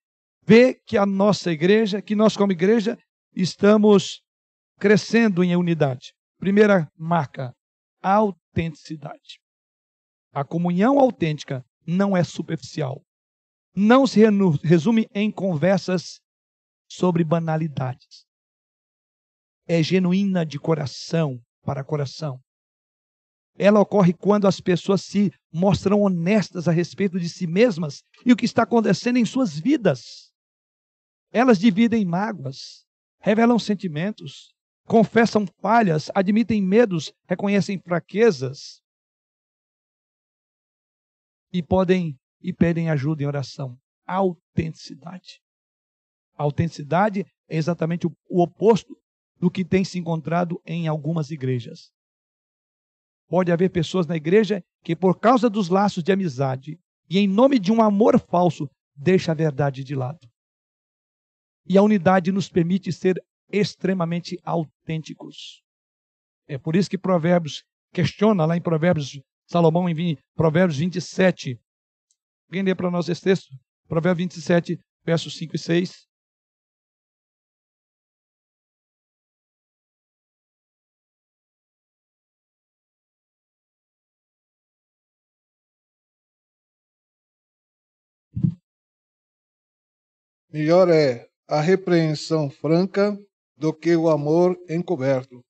ver 0.45 0.81
que 0.85 0.97
a 0.97 1.05
nossa 1.05 1.49
igreja, 1.49 2.01
que 2.01 2.13
nós 2.13 2.35
como 2.35 2.51
igreja, 2.51 2.99
estamos 3.33 4.21
crescendo 4.77 5.45
em 5.45 5.55
unidade? 5.55 6.13
Primeira 6.37 6.91
marca, 6.97 7.55
autenticidade. 8.03 9.39
A 10.33 10.43
comunhão 10.43 10.99
autêntica 10.99 11.63
não 11.87 12.17
é 12.17 12.21
superficial. 12.21 13.01
Não 13.73 14.05
se 14.05 14.19
resume 14.61 15.07
em 15.15 15.31
conversas 15.31 16.19
sobre 16.85 17.23
banalidades. 17.23 18.25
É 19.65 19.81
genuína 19.81 20.45
de 20.45 20.59
coração 20.59 21.41
para 21.63 21.81
coração. 21.81 22.41
Ela 23.63 23.79
ocorre 23.79 24.11
quando 24.11 24.47
as 24.47 24.59
pessoas 24.59 25.03
se 25.03 25.31
mostram 25.53 26.01
honestas 26.01 26.67
a 26.67 26.71
respeito 26.71 27.19
de 27.19 27.29
si 27.29 27.45
mesmas 27.45 28.03
e 28.25 28.33
o 28.33 28.35
que 28.35 28.43
está 28.43 28.63
acontecendo 28.63 29.17
em 29.17 29.23
suas 29.23 29.55
vidas. 29.59 30.33
Elas 31.31 31.59
dividem 31.59 32.03
mágoas, 32.03 32.87
revelam 33.19 33.59
sentimentos, 33.59 34.51
confessam 34.87 35.45
falhas, 35.61 36.09
admitem 36.15 36.59
medos, 36.59 37.13
reconhecem 37.27 37.77
fraquezas 37.77 38.81
e 41.53 41.61
podem 41.61 42.19
e 42.41 42.51
pedem 42.51 42.89
ajuda 42.89 43.21
em 43.21 43.27
oração. 43.27 43.77
Autenticidade. 44.07 45.39
A 46.35 46.41
autenticidade 46.41 47.27
é 47.47 47.57
exatamente 47.57 48.07
o, 48.07 48.17
o 48.27 48.41
oposto 48.41 48.99
do 49.37 49.51
que 49.51 49.63
tem 49.63 49.83
se 49.83 49.99
encontrado 49.99 50.59
em 50.65 50.87
algumas 50.87 51.29
igrejas. 51.29 51.91
Pode 53.31 53.49
haver 53.49 53.69
pessoas 53.69 54.05
na 54.05 54.17
igreja 54.17 54.61
que, 54.83 54.93
por 54.93 55.17
causa 55.17 55.49
dos 55.49 55.69
laços 55.69 56.03
de 56.03 56.11
amizade 56.11 56.77
e 57.09 57.17
em 57.17 57.25
nome 57.25 57.59
de 57.59 57.71
um 57.71 57.81
amor 57.81 58.19
falso, 58.19 58.69
deixa 58.93 59.31
a 59.31 59.33
verdade 59.33 59.85
de 59.85 59.95
lado. 59.95 60.19
E 61.65 61.77
a 61.77 61.81
unidade 61.81 62.29
nos 62.29 62.49
permite 62.49 62.91
ser 62.91 63.23
extremamente 63.49 64.37
autênticos. 64.43 65.63
É 66.45 66.57
por 66.57 66.75
isso 66.75 66.89
que 66.89 66.97
Provérbios 66.97 67.63
questiona 67.93 68.43
lá 68.43 68.57
em 68.57 68.61
Provérbios, 68.61 69.17
Salomão 69.47 69.87
em 69.87 70.17
Provérbios 70.35 70.77
27. 70.79 71.57
Alguém 72.49 72.63
lê 72.63 72.75
para 72.75 72.91
nós 72.91 73.07
esse 73.07 73.21
texto? 73.21 73.47
Provérbios 73.87 74.25
27, 74.25 74.77
versos 75.05 75.37
5 75.37 75.55
e 75.55 75.59
6. 75.59 76.05
Melhor 90.53 90.89
é 90.89 91.27
a 91.47 91.61
repreensão 91.61 92.49
franca 92.49 93.17
do 93.57 93.73
que 93.73 93.95
o 93.95 94.09
amor 94.09 94.57
encoberto. 94.69 95.41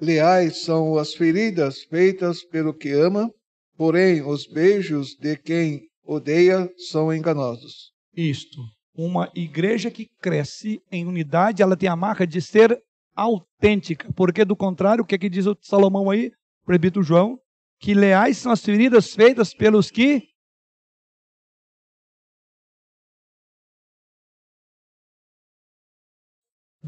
Leais 0.00 0.62
são 0.62 0.96
as 0.96 1.14
feridas 1.14 1.82
feitas 1.82 2.44
pelo 2.44 2.72
que 2.72 2.92
ama, 2.92 3.28
porém 3.76 4.22
os 4.22 4.46
beijos 4.46 5.16
de 5.16 5.36
quem 5.36 5.88
odeia 6.04 6.70
são 6.90 7.12
enganosos. 7.12 7.92
Isto. 8.16 8.60
Uma 8.94 9.30
igreja 9.34 9.90
que 9.90 10.08
cresce 10.20 10.80
em 10.92 11.04
unidade, 11.04 11.62
ela 11.62 11.76
tem 11.76 11.88
a 11.88 11.96
marca 11.96 12.24
de 12.24 12.40
ser 12.40 12.80
autêntica, 13.16 14.12
porque 14.14 14.44
do 14.44 14.54
contrário, 14.54 15.02
o 15.02 15.06
que, 15.06 15.16
é 15.16 15.18
que 15.18 15.28
diz 15.28 15.46
o 15.46 15.56
Salomão 15.60 16.08
aí, 16.08 16.28
o 16.62 16.66
presbítero 16.66 17.02
João? 17.02 17.36
Que 17.80 17.94
leais 17.94 18.38
são 18.38 18.52
as 18.52 18.62
feridas 18.62 19.12
feitas 19.12 19.52
pelos 19.52 19.90
que 19.90 20.22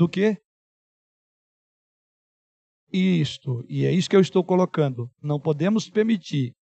do 0.00 0.08
que 0.08 0.40
isto. 2.90 3.62
E 3.68 3.84
é 3.84 3.92
isso 3.92 4.08
que 4.08 4.16
eu 4.16 4.20
estou 4.20 4.42
colocando. 4.42 5.10
Não 5.22 5.38
podemos 5.38 5.90
permitir 5.90 6.56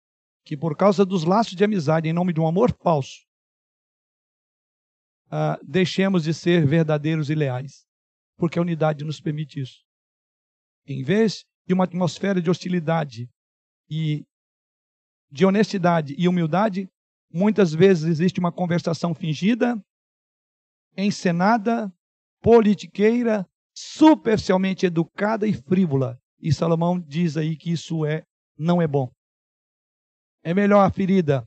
que, 0.44 0.56
por 0.56 0.76
causa 0.76 1.06
dos 1.06 1.22
laços 1.22 1.54
de 1.54 1.62
amizade, 1.62 2.08
em 2.08 2.12
nome 2.12 2.32
de 2.32 2.40
um 2.40 2.48
amor 2.48 2.76
falso, 2.82 3.24
uh, 5.26 5.64
deixemos 5.64 6.24
de 6.24 6.34
ser 6.34 6.66
verdadeiros 6.66 7.30
e 7.30 7.36
leais. 7.36 7.86
Porque 8.36 8.58
a 8.58 8.62
unidade 8.62 9.04
nos 9.04 9.20
permite 9.20 9.60
isso. 9.60 9.84
Em 10.84 11.04
vez 11.04 11.44
de 11.64 11.74
uma 11.74 11.84
atmosfera 11.84 12.42
de 12.42 12.50
hostilidade 12.50 13.30
e 13.88 14.26
de 15.30 15.46
honestidade 15.46 16.12
e 16.18 16.26
humildade, 16.26 16.90
muitas 17.32 17.72
vezes 17.72 18.04
existe 18.04 18.40
uma 18.40 18.50
conversação 18.50 19.14
fingida, 19.14 19.80
encenada, 20.96 21.92
politiqueira, 22.40 23.46
superficialmente 23.74 24.86
educada 24.86 25.46
e 25.46 25.52
frívola. 25.52 26.18
E 26.40 26.52
Salomão 26.52 26.98
diz 26.98 27.36
aí 27.36 27.56
que 27.56 27.70
isso 27.70 28.04
é 28.04 28.24
não 28.56 28.80
é 28.82 28.86
bom. 28.86 29.10
É 30.42 30.54
melhor 30.54 30.84
a 30.84 30.90
ferida, 30.90 31.46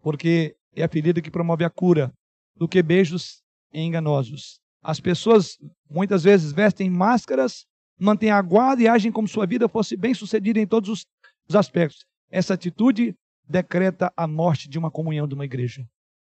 porque 0.00 0.56
é 0.74 0.82
a 0.82 0.88
ferida 0.88 1.20
que 1.20 1.30
promove 1.30 1.64
a 1.64 1.70
cura, 1.70 2.12
do 2.56 2.68
que 2.68 2.82
beijos 2.82 3.42
enganosos. 3.72 4.60
As 4.82 5.00
pessoas 5.00 5.58
muitas 5.88 6.24
vezes 6.24 6.52
vestem 6.52 6.90
máscaras, 6.90 7.66
mantêm 7.98 8.30
a 8.30 8.42
guarda 8.42 8.82
e 8.82 8.88
agem 8.88 9.12
como 9.12 9.28
se 9.28 9.34
sua 9.34 9.46
vida 9.46 9.68
fosse 9.68 9.96
bem 9.96 10.12
sucedida 10.12 10.58
em 10.58 10.66
todos 10.66 10.90
os, 10.90 11.06
os 11.48 11.56
aspectos. 11.56 12.04
Essa 12.30 12.54
atitude 12.54 13.14
decreta 13.48 14.12
a 14.16 14.26
morte 14.26 14.68
de 14.68 14.78
uma 14.78 14.90
comunhão 14.90 15.28
de 15.28 15.34
uma 15.34 15.44
igreja. 15.44 15.86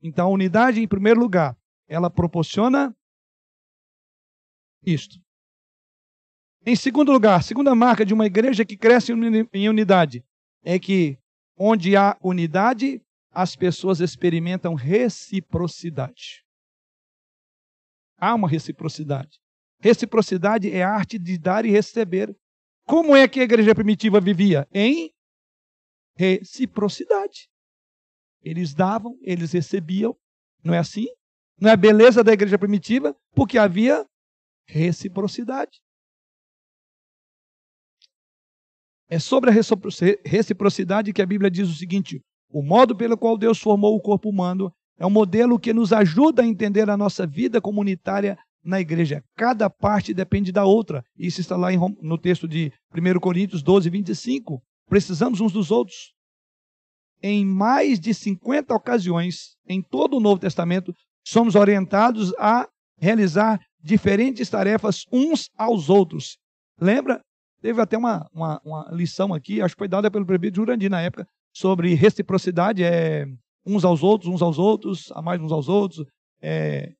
Então, 0.02 0.28
a 0.28 0.30
unidade, 0.30 0.80
em 0.80 0.88
primeiro 0.88 1.20
lugar, 1.20 1.56
ela 1.88 2.08
proporciona 2.08 2.94
isto. 4.92 5.18
Em 6.66 6.76
segundo 6.76 7.12
lugar, 7.12 7.42
segunda 7.42 7.74
marca 7.74 8.04
de 8.04 8.12
uma 8.12 8.26
igreja 8.26 8.64
que 8.64 8.76
cresce 8.76 9.12
em 9.52 9.68
unidade 9.68 10.24
é 10.62 10.78
que 10.78 11.18
onde 11.56 11.96
há 11.96 12.16
unidade, 12.22 13.02
as 13.30 13.56
pessoas 13.56 14.00
experimentam 14.00 14.74
reciprocidade. 14.74 16.44
Há 18.16 18.34
uma 18.34 18.48
reciprocidade. 18.48 19.38
Reciprocidade 19.80 20.70
é 20.70 20.82
a 20.82 20.90
arte 20.90 21.18
de 21.18 21.38
dar 21.38 21.64
e 21.64 21.70
receber. 21.70 22.36
Como 22.84 23.14
é 23.14 23.28
que 23.28 23.40
a 23.40 23.44
igreja 23.44 23.74
primitiva 23.74 24.20
vivia? 24.20 24.66
Em 24.72 25.12
reciprocidade. 26.16 27.48
Eles 28.42 28.74
davam, 28.74 29.16
eles 29.22 29.52
recebiam. 29.52 30.16
Não 30.64 30.74
é 30.74 30.78
assim? 30.78 31.06
Não 31.60 31.70
é 31.70 31.72
a 31.72 31.76
beleza 31.76 32.24
da 32.24 32.32
igreja 32.32 32.58
primitiva? 32.58 33.16
Porque 33.34 33.58
havia 33.58 34.04
reciprocidade. 34.68 35.80
É 39.10 39.18
sobre 39.18 39.50
a 39.50 39.54
reciprocidade 40.24 41.12
que 41.12 41.22
a 41.22 41.26
Bíblia 41.26 41.50
diz 41.50 41.68
o 41.68 41.74
seguinte: 41.74 42.20
o 42.50 42.62
modo 42.62 42.94
pelo 42.94 43.16
qual 43.16 43.38
Deus 43.38 43.58
formou 43.58 43.96
o 43.96 44.00
corpo 44.00 44.28
humano 44.28 44.70
é 44.98 45.06
um 45.06 45.10
modelo 45.10 45.58
que 45.58 45.72
nos 45.72 45.92
ajuda 45.92 46.42
a 46.42 46.46
entender 46.46 46.90
a 46.90 46.96
nossa 46.96 47.26
vida 47.26 47.60
comunitária 47.60 48.36
na 48.62 48.80
igreja. 48.80 49.22
Cada 49.36 49.70
parte 49.70 50.12
depende 50.12 50.52
da 50.52 50.64
outra. 50.64 51.02
Isso 51.16 51.40
está 51.40 51.56
lá 51.56 51.68
no 52.02 52.18
texto 52.18 52.46
de 52.46 52.72
1 52.94 53.18
Coríntios 53.20 53.62
12, 53.62 53.88
25. 53.88 54.60
Precisamos 54.88 55.40
uns 55.40 55.52
dos 55.52 55.70
outros. 55.70 56.12
Em 57.22 57.44
mais 57.44 57.98
de 57.98 58.12
50 58.12 58.74
ocasiões, 58.74 59.56
em 59.66 59.80
todo 59.82 60.16
o 60.16 60.20
Novo 60.20 60.40
Testamento, 60.40 60.92
somos 61.24 61.54
orientados 61.54 62.32
a 62.38 62.68
realizar 62.98 63.60
diferentes 63.82 64.48
tarefas 64.48 65.04
uns 65.12 65.50
aos 65.56 65.88
outros. 65.88 66.38
Lembra? 66.80 67.20
Teve 67.60 67.80
até 67.80 67.98
uma, 67.98 68.28
uma, 68.32 68.60
uma 68.64 68.88
lição 68.92 69.34
aqui, 69.34 69.60
acho 69.60 69.74
que 69.74 69.80
foi 69.80 69.88
dada 69.88 70.10
pelo 70.10 70.24
prefeito 70.24 70.56
Jurandir 70.56 70.90
na 70.90 71.00
época, 71.00 71.26
sobre 71.52 71.92
reciprocidade, 71.94 72.84
é, 72.84 73.26
uns 73.66 73.84
aos 73.84 74.02
outros, 74.02 74.32
uns 74.32 74.42
aos 74.42 74.58
outros, 74.58 75.10
a 75.12 75.20
mais 75.20 75.40
uns 75.40 75.50
aos 75.50 75.68
outros, 75.68 76.06
é, 76.40 76.92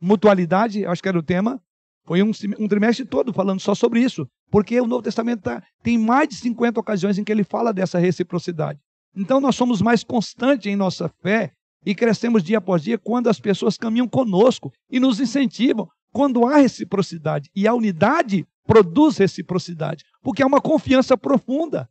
mutualidade, 0.00 0.86
acho 0.86 1.02
que 1.02 1.08
era 1.08 1.18
o 1.18 1.22
tema. 1.22 1.60
Foi 2.04 2.22
um, 2.22 2.30
um, 2.58 2.68
trimestre 2.68 3.06
todo 3.06 3.32
falando 3.32 3.60
só 3.60 3.74
sobre 3.74 4.00
isso, 4.00 4.26
porque 4.50 4.78
o 4.80 4.86
Novo 4.86 5.02
Testamento 5.02 5.42
tá, 5.42 5.62
tem 5.82 5.98
mais 5.98 6.28
de 6.28 6.36
50 6.36 6.78
ocasiões 6.78 7.18
em 7.18 7.24
que 7.24 7.32
ele 7.32 7.42
fala 7.42 7.72
dessa 7.72 7.98
reciprocidade. 7.98 8.78
Então 9.16 9.40
nós 9.40 9.56
somos 9.56 9.80
mais 9.80 10.04
constantes 10.04 10.66
em 10.66 10.76
nossa 10.76 11.08
fé 11.22 11.52
e 11.84 11.94
crescemos 11.94 12.42
dia 12.42 12.58
após 12.58 12.82
dia 12.82 12.98
quando 12.98 13.28
as 13.28 13.40
pessoas 13.40 13.76
caminham 13.76 14.08
conosco 14.08 14.72
e 14.90 15.00
nos 15.00 15.18
incentivam. 15.18 15.88
Quando 16.14 16.46
há 16.46 16.58
reciprocidade 16.58 17.50
e 17.56 17.66
a 17.66 17.74
unidade 17.74 18.46
produz 18.64 19.18
reciprocidade, 19.18 20.04
porque 20.22 20.44
há 20.44 20.46
uma 20.46 20.60
confiança 20.60 21.18
profunda, 21.18 21.90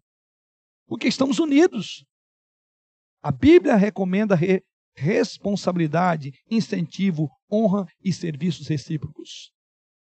porque 0.88 1.10
estamos 1.10 1.40
unidos. 1.40 2.06
A 3.22 3.34
Bíblia 3.34 3.76
recomenda 3.76 4.34
re 4.34 4.64
responsabilidade, 4.96 6.32
incentivo, 6.50 7.30
honra 7.52 7.86
e 8.02 8.14
serviços 8.14 8.68
recíprocos. 8.68 9.52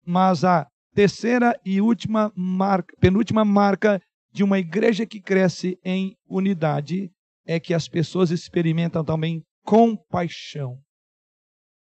Mas 0.06 0.44
a 0.44 0.68
terceira 0.94 1.60
e 1.66 1.82
última 1.82 2.32
marca, 2.36 2.94
penúltima 3.00 3.44
marca 3.44 4.00
de 4.32 4.44
uma 4.44 4.60
igreja 4.60 5.04
que 5.04 5.20
cresce 5.20 5.80
em 5.84 6.16
unidade 6.30 7.10
é 7.44 7.60
que 7.60 7.74
as 7.74 7.88
pessoas 7.88 8.30
experimentam 8.30 9.04
também 9.04 9.42
compaixão. 9.64 10.78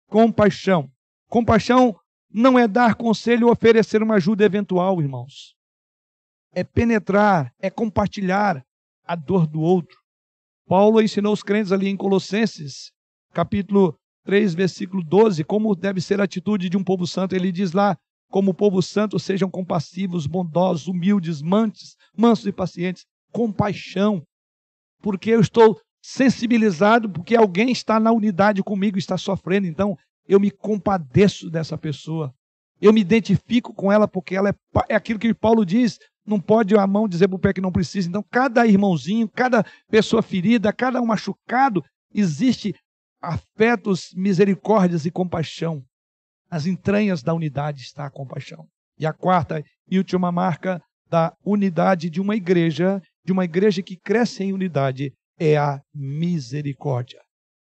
Compaixão. 0.09 0.91
Compaixão 1.29 1.95
não 2.33 2.59
é 2.59 2.69
dar 2.69 2.95
conselho 2.95 3.47
ou 3.47 3.53
oferecer 3.53 4.03
uma 4.03 4.15
ajuda 4.15 4.45
eventual, 4.45 5.01
irmãos. 5.01 5.55
É 6.53 6.63
penetrar, 6.65 7.53
é 7.59 7.71
compartilhar 7.71 8.65
a 9.05 9.17
dor 9.17 9.47
do 9.47 9.61
outro. 9.61 9.99
Paulo 10.67 11.03
ensinou 11.03 11.33
os 11.33 11.43
crentes 11.43 11.73
ali 11.73 11.89
em 11.89 11.97
Colossenses, 11.97 12.93
capítulo 13.33 13.99
3, 14.25 14.55
versículo 14.55 15.03
12, 15.03 15.43
como 15.45 15.75
deve 15.75 16.01
ser 16.01 16.21
a 16.21 16.25
atitude 16.25 16.69
de 16.69 16.77
um 16.77 16.85
povo 16.85 17.07
santo. 17.07 17.35
Ele 17.35 17.51
diz 17.51 17.73
lá: 17.73 17.97
como 18.31 18.55
povo 18.55 18.81
santo, 18.81 19.19
sejam 19.19 19.51
compassivos, 19.51 20.27
bondosos, 20.27 20.87
humildes, 20.87 21.43
mantes, 21.43 21.97
mansos 22.17 22.47
e 22.47 22.53
pacientes, 22.53 23.05
compaixão, 23.33 24.23
porque 25.03 25.31
eu 25.31 25.41
estou 25.41 25.81
sensibilizado, 26.03 27.11
porque 27.11 27.37
alguém 27.37 27.71
está 27.71 28.01
na 28.01 28.13
unidade 28.13 28.63
comigo, 28.63 28.97
está 28.97 29.19
sofrendo, 29.19 29.67
então 29.67 29.99
eu 30.31 30.39
me 30.39 30.49
compadeço 30.49 31.51
dessa 31.51 31.77
pessoa. 31.77 32.33
Eu 32.81 32.93
me 32.93 33.01
identifico 33.01 33.75
com 33.75 33.91
ela 33.91 34.07
porque 34.07 34.37
ela 34.37 34.51
é, 34.51 34.55
é 34.91 34.95
aquilo 34.95 35.19
que 35.19 35.35
Paulo 35.35 35.67
diz, 35.67 35.99
não 36.25 36.41
pode 36.41 36.77
a 36.77 36.87
mão 36.87 37.09
dizer 37.09 37.27
para 37.27 37.37
o 37.37 37.41
pé 37.41 37.53
que 37.53 37.61
não 37.61 37.73
precisa. 37.73 38.09
Então, 38.09 38.25
cada 38.31 38.65
irmãozinho, 38.65 39.29
cada 39.29 39.67
pessoa 39.91 40.23
ferida, 40.23 40.73
cada 40.73 41.03
um 41.03 41.07
machucado, 41.07 41.85
existe 42.15 42.73
afetos, 43.21 44.11
misericórdias 44.15 45.05
e 45.05 45.11
compaixão. 45.11 45.83
As 46.49 46.65
entranhas 46.65 47.25
da 47.25 47.35
unidade 47.35 47.83
está 47.83 48.07
a 48.07 48.11
compaixão. 48.11 48.69
E 48.97 49.05
a 49.05 49.13
quarta 49.13 49.65
e 49.91 49.99
última 49.99 50.31
marca 50.31 50.81
da 51.09 51.35
unidade 51.45 52.09
de 52.09 52.21
uma 52.21 52.37
igreja, 52.37 53.03
de 53.25 53.33
uma 53.33 53.45
igreja 53.45 53.83
que 53.83 53.97
cresce 53.97 54.45
em 54.45 54.53
unidade, 54.53 55.13
é 55.41 55.57
a 55.57 55.81
misericórdia 55.93 57.21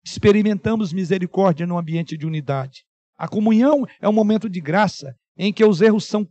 experimentamos 0.09 0.91
misericórdia 0.91 1.67
no 1.67 1.77
ambiente 1.77 2.17
de 2.17 2.25
unidade. 2.25 2.83
A 3.17 3.27
comunhão 3.27 3.85
é 4.01 4.09
um 4.09 4.13
momento 4.13 4.49
de 4.49 4.59
graça 4.59 5.15
em 5.37 5.53
que 5.53 5.63
os 5.63 5.81
erros 5.81 6.05
são, 6.05 6.27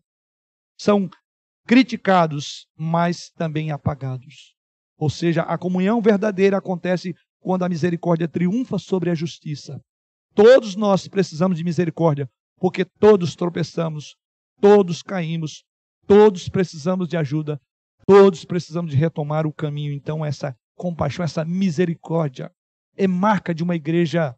são 0.79 1.09
criticados, 1.67 2.67
mas 2.77 3.31
também 3.37 3.71
apagados. 3.71 4.55
Ou 4.99 5.09
seja, 5.09 5.43
a 5.43 5.57
comunhão 5.57 6.01
verdadeira 6.01 6.59
acontece 6.59 7.15
quando 7.39 7.65
a 7.65 7.69
misericórdia 7.69 8.27
triunfa 8.27 8.79
sobre 8.79 9.11
a 9.11 9.15
justiça. 9.15 9.81
Todos 10.35 10.75
nós 10.75 11.07
precisamos 11.07 11.57
de 11.59 11.65
misericórdia, 11.65 12.29
porque 12.57 12.85
todos 12.85 13.37
tropeçamos, 13.37 14.17
todos 14.61 15.03
caímos, 15.03 15.65
todos 16.07 16.49
precisamos 16.49 17.09
de 17.09 17.17
ajuda, 17.17 17.61
todos 18.07 18.45
precisamos 18.45 18.91
de 18.91 18.97
retomar 18.97 19.47
o 19.47 19.53
caminho. 19.53 19.93
Então, 19.93 20.25
essa 20.25 20.57
compaixão, 20.75 21.25
essa 21.25 21.45
misericórdia 21.45 22.51
é 22.99 23.07
marca 23.07 23.55
de 23.55 23.63
uma 23.63 23.77
igreja 23.77 24.35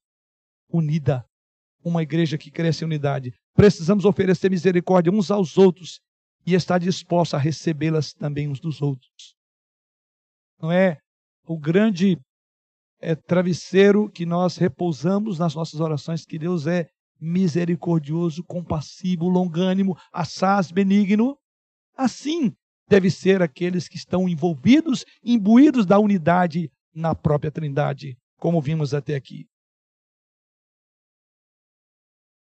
unida, 0.68 1.24
uma 1.82 2.02
igreja 2.02 2.36
que 2.36 2.50
cresce 2.50 2.84
em 2.84 2.86
unidade. 2.86 3.32
Precisamos 3.54 4.04
oferecer 4.04 4.50
misericórdia 4.50 5.10
uns 5.10 5.30
aos 5.30 5.56
outros 5.56 6.00
e 6.46 6.54
estar 6.54 6.78
disposto 6.78 7.34
a 7.34 7.38
recebê-las 7.38 8.12
também 8.12 8.48
uns 8.48 8.60
dos 8.60 8.82
outros. 8.82 9.34
Não 10.60 10.70
é 10.70 10.98
o 11.46 11.58
grande 11.58 12.20
é, 13.00 13.14
travesseiro 13.14 14.10
que 14.10 14.26
nós 14.26 14.58
repousamos 14.58 15.38
nas 15.38 15.54
nossas 15.54 15.80
orações, 15.80 16.26
que 16.26 16.38
Deus 16.38 16.66
é 16.66 16.86
misericordioso, 17.18 18.44
compassivo, 18.44 19.26
longânimo, 19.26 19.96
assaz, 20.12 20.70
benigno. 20.70 21.36
Assim 21.96 22.52
deve 22.88 23.10
ser 23.10 23.40
aqueles 23.40 23.88
que 23.88 23.96
estão 23.96 24.28
envolvidos, 24.28 25.04
imbuídos 25.24 25.86
da 25.86 25.98
unidade 25.98 26.70
na 26.94 27.14
própria 27.14 27.50
Trindade 27.50 28.18
como 28.40 28.60
vimos 28.60 28.92
até 28.92 29.14
aqui. 29.14 29.46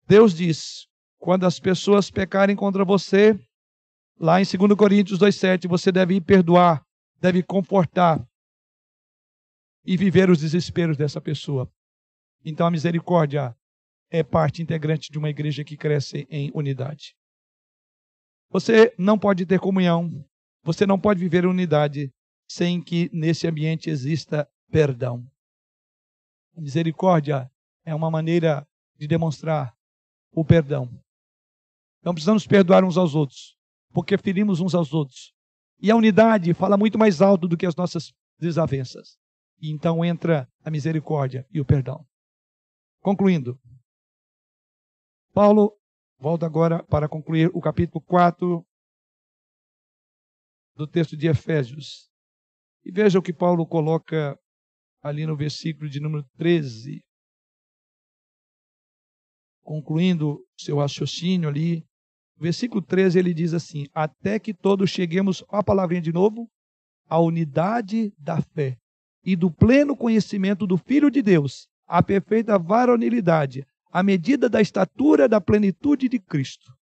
Deus 0.07 0.33
diz: 0.33 0.87
quando 1.19 1.45
as 1.45 1.59
pessoas 1.59 2.09
pecarem 2.09 2.55
contra 2.55 2.83
você, 2.83 3.39
lá 4.19 4.41
em 4.41 4.43
2 4.43 4.75
Coríntios 4.75 5.19
2,7, 5.19 5.67
você 5.67 5.91
deve 5.91 6.19
perdoar, 6.19 6.83
deve 7.19 7.43
confortar 7.43 8.25
e 9.85 9.95
viver 9.95 10.29
os 10.29 10.39
desesperos 10.39 10.97
dessa 10.97 11.21
pessoa. 11.21 11.71
Então 12.43 12.65
a 12.65 12.71
misericórdia 12.71 13.55
é 14.09 14.23
parte 14.23 14.61
integrante 14.61 15.11
de 15.11 15.17
uma 15.17 15.29
igreja 15.29 15.63
que 15.63 15.77
cresce 15.77 16.27
em 16.29 16.51
unidade. 16.53 17.15
Você 18.49 18.93
não 18.97 19.17
pode 19.17 19.45
ter 19.45 19.59
comunhão, 19.59 20.09
você 20.63 20.85
não 20.85 20.99
pode 20.99 21.19
viver 21.19 21.45
unidade 21.45 22.11
sem 22.49 22.81
que 22.81 23.09
nesse 23.13 23.47
ambiente 23.47 23.89
exista 23.89 24.47
perdão. 24.69 25.25
A 26.55 26.61
misericórdia 26.61 27.49
é 27.85 27.93
uma 27.93 28.11
maneira 28.11 28.67
de 28.97 29.07
demonstrar 29.07 29.75
o 30.31 30.45
perdão. 30.45 30.89
Então 31.99 32.13
precisamos 32.13 32.47
perdoar 32.47 32.83
uns 32.83 32.97
aos 32.97 33.15
outros, 33.15 33.57
porque 33.93 34.17
ferimos 34.17 34.59
uns 34.59 34.75
aos 34.75 34.93
outros. 34.93 35.33
E 35.79 35.89
a 35.89 35.95
unidade 35.95 36.53
fala 36.53 36.77
muito 36.77 36.97
mais 36.97 37.21
alto 37.21 37.47
do 37.47 37.57
que 37.57 37.65
as 37.65 37.75
nossas 37.75 38.13
desavenças. 38.39 39.17
E 39.59 39.71
então 39.71 40.03
entra 40.03 40.47
a 40.63 40.71
misericórdia 40.71 41.45
e 41.51 41.59
o 41.59 41.65
perdão. 41.65 42.05
Concluindo, 43.01 43.59
Paulo 45.33 45.75
Volto 46.21 46.45
agora 46.45 46.83
para 46.83 47.09
concluir 47.09 47.49
o 47.51 47.59
capítulo 47.59 47.99
4 47.99 48.63
do 50.75 50.85
texto 50.85 51.17
de 51.17 51.27
Efésios. 51.27 52.11
E 52.85 52.91
veja 52.91 53.17
o 53.17 53.23
que 53.23 53.33
Paulo 53.33 53.65
coloca 53.65 54.39
ali 55.01 55.25
no 55.25 55.35
versículo 55.35 55.89
de 55.89 55.99
número 55.99 56.23
13. 56.37 57.01
Concluindo 59.63 60.45
seu 60.57 60.77
raciocínio 60.77 61.49
ali, 61.49 61.83
versículo 62.37 62.81
13 62.81 63.19
ele 63.19 63.33
diz 63.33 63.53
assim: 63.53 63.87
Até 63.93 64.39
que 64.39 64.53
todos 64.53 64.89
cheguemos, 64.89 65.43
a 65.49 65.63
palavrinha 65.63 66.01
de 66.01 66.11
novo, 66.11 66.49
à 67.07 67.19
unidade 67.19 68.13
da 68.17 68.41
fé 68.41 68.77
e 69.23 69.35
do 69.35 69.51
pleno 69.51 69.95
conhecimento 69.95 70.65
do 70.65 70.77
Filho 70.77 71.09
de 71.11 71.21
Deus, 71.21 71.67
à 71.87 72.01
perfeita 72.01 72.57
varonilidade, 72.57 73.65
à 73.91 74.01
medida 74.01 74.49
da 74.49 74.61
estatura 74.61 75.27
da 75.27 75.39
plenitude 75.39 76.09
de 76.09 76.19
Cristo. 76.19 76.73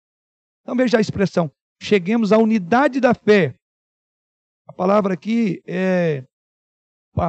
Então 0.62 0.76
veja 0.76 0.98
a 0.98 1.02
expressão: 1.02 1.52
cheguemos 1.82 2.32
à 2.32 2.38
unidade 2.38 3.00
da 3.00 3.14
fé. 3.14 3.56
A 4.68 4.74
palavra 4.74 5.16
aqui 5.16 5.62
é 5.66 6.24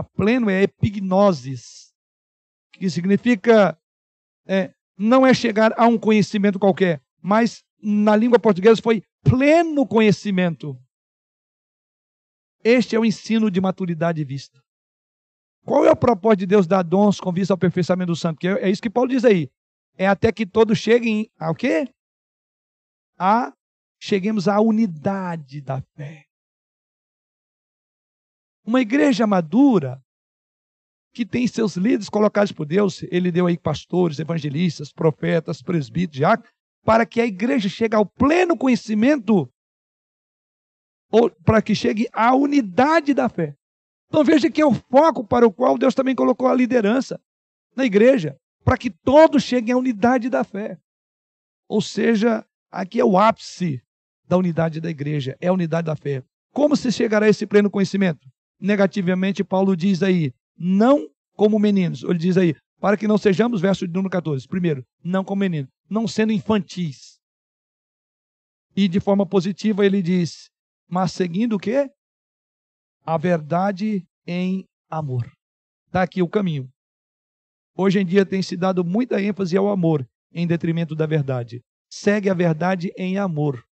pleno 0.02 0.48
é 0.48 0.62
epignosis, 0.62 1.92
que 2.72 2.88
significa 2.88 3.78
é, 4.46 4.72
não 4.96 5.26
é 5.26 5.32
chegar 5.34 5.72
a 5.78 5.86
um 5.86 5.98
conhecimento 5.98 6.58
qualquer, 6.58 7.02
mas 7.22 7.64
na 7.82 8.14
língua 8.16 8.38
portuguesa 8.38 8.80
foi 8.82 9.02
pleno 9.22 9.86
conhecimento. 9.86 10.78
Este 12.62 12.94
é 12.94 12.98
o 12.98 13.04
ensino 13.04 13.50
de 13.50 13.60
maturidade 13.60 14.22
vista. 14.24 14.62
Qual 15.64 15.84
é 15.84 15.90
o 15.90 15.96
propósito 15.96 16.40
de 16.40 16.46
Deus 16.46 16.66
dar 16.66 16.82
dons 16.82 17.20
com 17.20 17.32
vista 17.32 17.52
ao 17.52 17.56
aperfeiçoamento 17.56 18.12
do 18.12 18.16
santo? 18.16 18.36
Porque 18.36 18.48
é 18.48 18.70
isso 18.70 18.82
que 18.82 18.90
Paulo 18.90 19.10
diz 19.10 19.24
aí. 19.24 19.50
É 19.96 20.06
até 20.06 20.32
que 20.32 20.46
todos 20.46 20.78
cheguem 20.78 21.30
ao 21.38 21.54
quê? 21.54 21.88
A 23.18 23.52
cheguemos 24.00 24.48
à 24.48 24.60
unidade 24.60 25.60
da 25.60 25.82
fé. 25.94 26.29
Uma 28.70 28.80
igreja 28.80 29.26
madura 29.26 30.00
que 31.12 31.26
tem 31.26 31.44
seus 31.48 31.76
líderes 31.76 32.08
colocados 32.08 32.52
por 32.52 32.64
Deus, 32.64 33.02
ele 33.10 33.32
deu 33.32 33.48
aí 33.48 33.58
pastores, 33.58 34.20
evangelistas, 34.20 34.92
profetas, 34.92 35.60
presbíteros, 35.60 36.18
diáconos, 36.18 36.52
para 36.84 37.04
que 37.04 37.20
a 37.20 37.26
igreja 37.26 37.68
chegue 37.68 37.96
ao 37.96 38.06
pleno 38.06 38.56
conhecimento, 38.56 39.52
ou 41.10 41.28
para 41.44 41.60
que 41.60 41.74
chegue 41.74 42.08
à 42.12 42.32
unidade 42.32 43.12
da 43.12 43.28
fé. 43.28 43.56
Então 44.06 44.22
veja 44.22 44.48
que 44.48 44.62
é 44.62 44.66
o 44.66 44.72
foco 44.72 45.26
para 45.26 45.44
o 45.44 45.52
qual 45.52 45.76
Deus 45.76 45.92
também 45.92 46.14
colocou 46.14 46.46
a 46.46 46.54
liderança 46.54 47.20
na 47.74 47.84
igreja, 47.84 48.38
para 48.62 48.78
que 48.78 48.88
todos 48.88 49.42
cheguem 49.42 49.74
à 49.74 49.76
unidade 49.76 50.30
da 50.30 50.44
fé. 50.44 50.78
Ou 51.68 51.82
seja, 51.82 52.46
aqui 52.70 53.00
é 53.00 53.04
o 53.04 53.18
ápice 53.18 53.82
da 54.28 54.36
unidade 54.36 54.80
da 54.80 54.88
igreja, 54.88 55.36
é 55.40 55.48
a 55.48 55.52
unidade 55.52 55.86
da 55.86 55.96
fé. 55.96 56.22
Como 56.52 56.76
se 56.76 56.92
chegará 56.92 57.26
a 57.26 57.28
esse 57.28 57.48
pleno 57.48 57.68
conhecimento? 57.68 58.30
Negativamente, 58.60 59.42
Paulo 59.42 59.74
diz 59.76 60.02
aí, 60.02 60.32
não 60.56 61.08
como 61.34 61.58
meninos. 61.58 62.02
Ele 62.02 62.18
diz 62.18 62.36
aí, 62.36 62.54
para 62.78 62.96
que 62.96 63.08
não 63.08 63.16
sejamos, 63.16 63.60
verso 63.60 63.86
de 63.86 63.92
número 63.92 64.10
14. 64.10 64.46
Primeiro, 64.46 64.84
não 65.02 65.24
como 65.24 65.40
meninos, 65.40 65.70
não 65.88 66.06
sendo 66.06 66.32
infantis. 66.32 67.18
E 68.76 68.86
de 68.88 69.00
forma 69.00 69.26
positiva 69.26 69.84
ele 69.84 70.02
diz, 70.02 70.50
mas 70.88 71.12
seguindo 71.12 71.56
o 71.56 71.58
quê? 71.58 71.90
A 73.04 73.16
verdade 73.16 74.06
em 74.26 74.64
amor. 74.88 75.30
Está 75.86 76.02
aqui 76.02 76.22
o 76.22 76.28
caminho. 76.28 76.68
Hoje 77.76 77.98
em 77.98 78.06
dia 78.06 78.26
tem 78.26 78.42
se 78.42 78.56
dado 78.56 78.84
muita 78.84 79.22
ênfase 79.22 79.56
ao 79.56 79.68
amor 79.68 80.06
em 80.32 80.46
detrimento 80.46 80.94
da 80.94 81.06
verdade. 81.06 81.62
Segue 81.90 82.30
a 82.30 82.34
verdade 82.34 82.92
em 82.96 83.18
amor. 83.18 83.64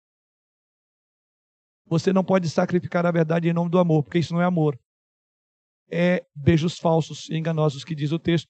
Você 1.86 2.12
não 2.12 2.24
pode 2.24 2.48
sacrificar 2.50 3.06
a 3.06 3.10
verdade 3.10 3.48
em 3.48 3.52
nome 3.52 3.70
do 3.70 3.78
amor, 3.78 4.02
porque 4.02 4.18
isso 4.18 4.34
não 4.34 4.42
é 4.42 4.44
amor 4.44 4.78
é 5.88 6.24
beijos 6.34 6.78
falsos 6.78 7.28
e 7.28 7.36
enganosos, 7.36 7.84
que 7.84 7.94
diz 7.94 8.12
o 8.12 8.18
texto. 8.18 8.48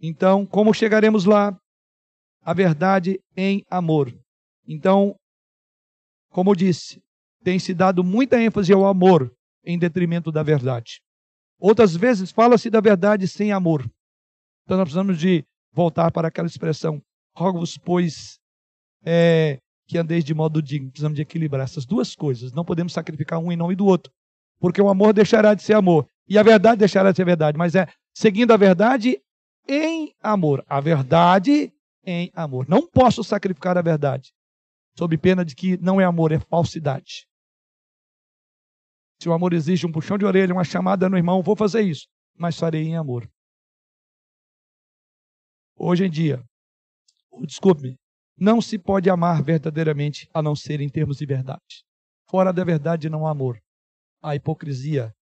Então, 0.00 0.44
como 0.44 0.74
chegaremos 0.74 1.24
lá? 1.24 1.58
A 2.42 2.52
verdade 2.52 3.20
em 3.36 3.64
amor. 3.70 4.12
Então, 4.66 5.16
como 6.30 6.50
eu 6.50 6.54
disse, 6.54 7.02
tem 7.42 7.58
se 7.58 7.72
dado 7.72 8.04
muita 8.04 8.40
ênfase 8.40 8.72
ao 8.72 8.86
amor 8.86 9.34
em 9.64 9.78
detrimento 9.78 10.30
da 10.30 10.42
verdade. 10.42 11.00
Outras 11.58 11.96
vezes 11.96 12.30
fala-se 12.30 12.68
da 12.68 12.80
verdade 12.80 13.26
sem 13.26 13.52
amor. 13.52 13.82
Então 14.64 14.76
nós 14.76 14.84
precisamos 14.84 15.18
de 15.18 15.44
voltar 15.72 16.10
para 16.12 16.28
aquela 16.28 16.46
expressão: 16.46 17.00
rogo-vos, 17.34 17.78
pois, 17.78 18.38
é, 19.04 19.58
que 19.86 19.98
andeis 19.98 20.24
de 20.24 20.34
modo 20.34 20.60
digno. 20.60 20.90
Precisamos 20.90 21.16
de 21.16 21.22
equilibrar 21.22 21.64
essas 21.64 21.86
duas 21.86 22.14
coisas. 22.14 22.52
Não 22.52 22.64
podemos 22.64 22.92
sacrificar 22.92 23.38
um 23.38 23.52
em 23.52 23.56
nome 23.56 23.76
do 23.76 23.86
outro, 23.86 24.12
porque 24.58 24.80
o 24.80 24.88
amor 24.88 25.12
deixará 25.12 25.54
de 25.54 25.62
ser 25.62 25.74
amor 25.74 26.08
e 26.28 26.38
a 26.38 26.42
verdade 26.42 26.78
deixará 26.78 27.10
de 27.10 27.16
ser 27.16 27.24
verdade, 27.24 27.56
mas 27.56 27.74
é 27.74 27.86
seguindo 28.12 28.52
a 28.52 28.56
verdade 28.56 29.20
em 29.68 30.14
amor. 30.20 30.64
A 30.68 30.80
verdade 30.80 31.72
em 32.04 32.30
amor. 32.34 32.68
Não 32.68 32.86
posso 32.86 33.22
sacrificar 33.22 33.76
a 33.78 33.82
verdade, 33.82 34.32
sob 34.96 35.16
pena 35.18 35.44
de 35.44 35.54
que 35.54 35.76
não 35.78 36.00
é 36.00 36.04
amor, 36.04 36.32
é 36.32 36.38
falsidade. 36.38 37.26
Se 39.20 39.28
o 39.28 39.32
amor 39.32 39.52
exige 39.52 39.86
um 39.86 39.92
puxão 39.92 40.18
de 40.18 40.24
orelha, 40.24 40.52
uma 40.52 40.64
chamada 40.64 41.08
no 41.08 41.16
irmão, 41.16 41.42
vou 41.42 41.56
fazer 41.56 41.82
isso, 41.82 42.06
mas 42.36 42.58
farei 42.58 42.82
em 42.82 42.96
amor. 42.96 43.28
Hoje 45.74 46.04
em 46.04 46.10
dia, 46.10 46.42
desculpe-me, 47.42 47.98
não 48.38 48.60
se 48.60 48.78
pode 48.78 49.08
amar 49.08 49.42
verdadeiramente 49.42 50.28
a 50.32 50.42
não 50.42 50.54
ser 50.54 50.80
em 50.80 50.88
termos 50.88 51.16
de 51.18 51.26
verdade. 51.26 51.84
Fora 52.28 52.52
da 52.52 52.62
verdade 52.64 53.08
não 53.08 53.26
há 53.26 53.30
amor. 53.30 53.62
A 54.22 54.34
hipocrisia 54.34 55.14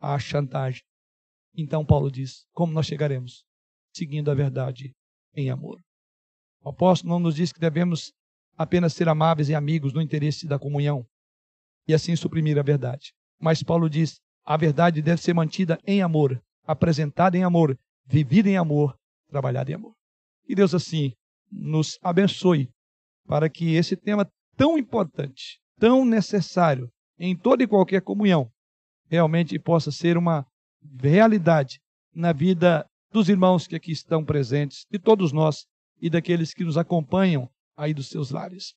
à 0.00 0.18
chantagem. 0.18 0.82
Então 1.54 1.84
Paulo 1.84 2.10
diz: 2.10 2.46
como 2.52 2.72
nós 2.72 2.86
chegaremos? 2.86 3.44
Seguindo 3.94 4.30
a 4.30 4.34
verdade 4.34 4.94
em 5.34 5.50
amor. 5.50 5.80
O 6.62 6.70
apóstolo 6.70 7.12
não 7.12 7.20
nos 7.20 7.34
diz 7.34 7.52
que 7.52 7.60
devemos 7.60 8.12
apenas 8.56 8.94
ser 8.94 9.08
amáveis 9.08 9.48
e 9.48 9.54
amigos 9.54 9.92
no 9.92 10.00
interesse 10.00 10.46
da 10.46 10.58
comunhão 10.58 11.06
e 11.86 11.94
assim 11.94 12.14
suprimir 12.16 12.58
a 12.58 12.62
verdade. 12.62 13.12
Mas 13.40 13.62
Paulo 13.62 13.88
diz: 13.90 14.20
a 14.44 14.56
verdade 14.56 15.02
deve 15.02 15.20
ser 15.20 15.34
mantida 15.34 15.78
em 15.86 16.00
amor, 16.00 16.42
apresentada 16.64 17.36
em 17.36 17.44
amor, 17.44 17.78
vivida 18.06 18.48
em 18.48 18.56
amor, 18.56 18.98
trabalhada 19.28 19.70
em 19.70 19.74
amor. 19.74 19.94
Que 20.44 20.54
Deus 20.54 20.74
assim 20.74 21.12
nos 21.50 21.98
abençoe 22.02 22.68
para 23.26 23.48
que 23.48 23.74
esse 23.74 23.96
tema 23.96 24.30
tão 24.56 24.78
importante, 24.78 25.60
tão 25.78 26.04
necessário 26.04 26.90
em 27.18 27.36
toda 27.36 27.62
e 27.62 27.66
qualquer 27.66 28.02
comunhão, 28.02 28.50
realmente 29.08 29.58
possa 29.58 29.90
ser 29.90 30.16
uma 30.16 30.46
realidade 31.00 31.80
na 32.14 32.32
vida 32.32 32.86
dos 33.12 33.28
irmãos 33.28 33.66
que 33.66 33.76
aqui 33.76 33.92
estão 33.92 34.24
presentes, 34.24 34.84
de 34.90 34.98
todos 34.98 35.32
nós 35.32 35.66
e 36.00 36.10
daqueles 36.10 36.52
que 36.52 36.64
nos 36.64 36.76
acompanham 36.76 37.48
aí 37.76 37.94
dos 37.94 38.08
seus 38.08 38.30
lares. 38.30 38.66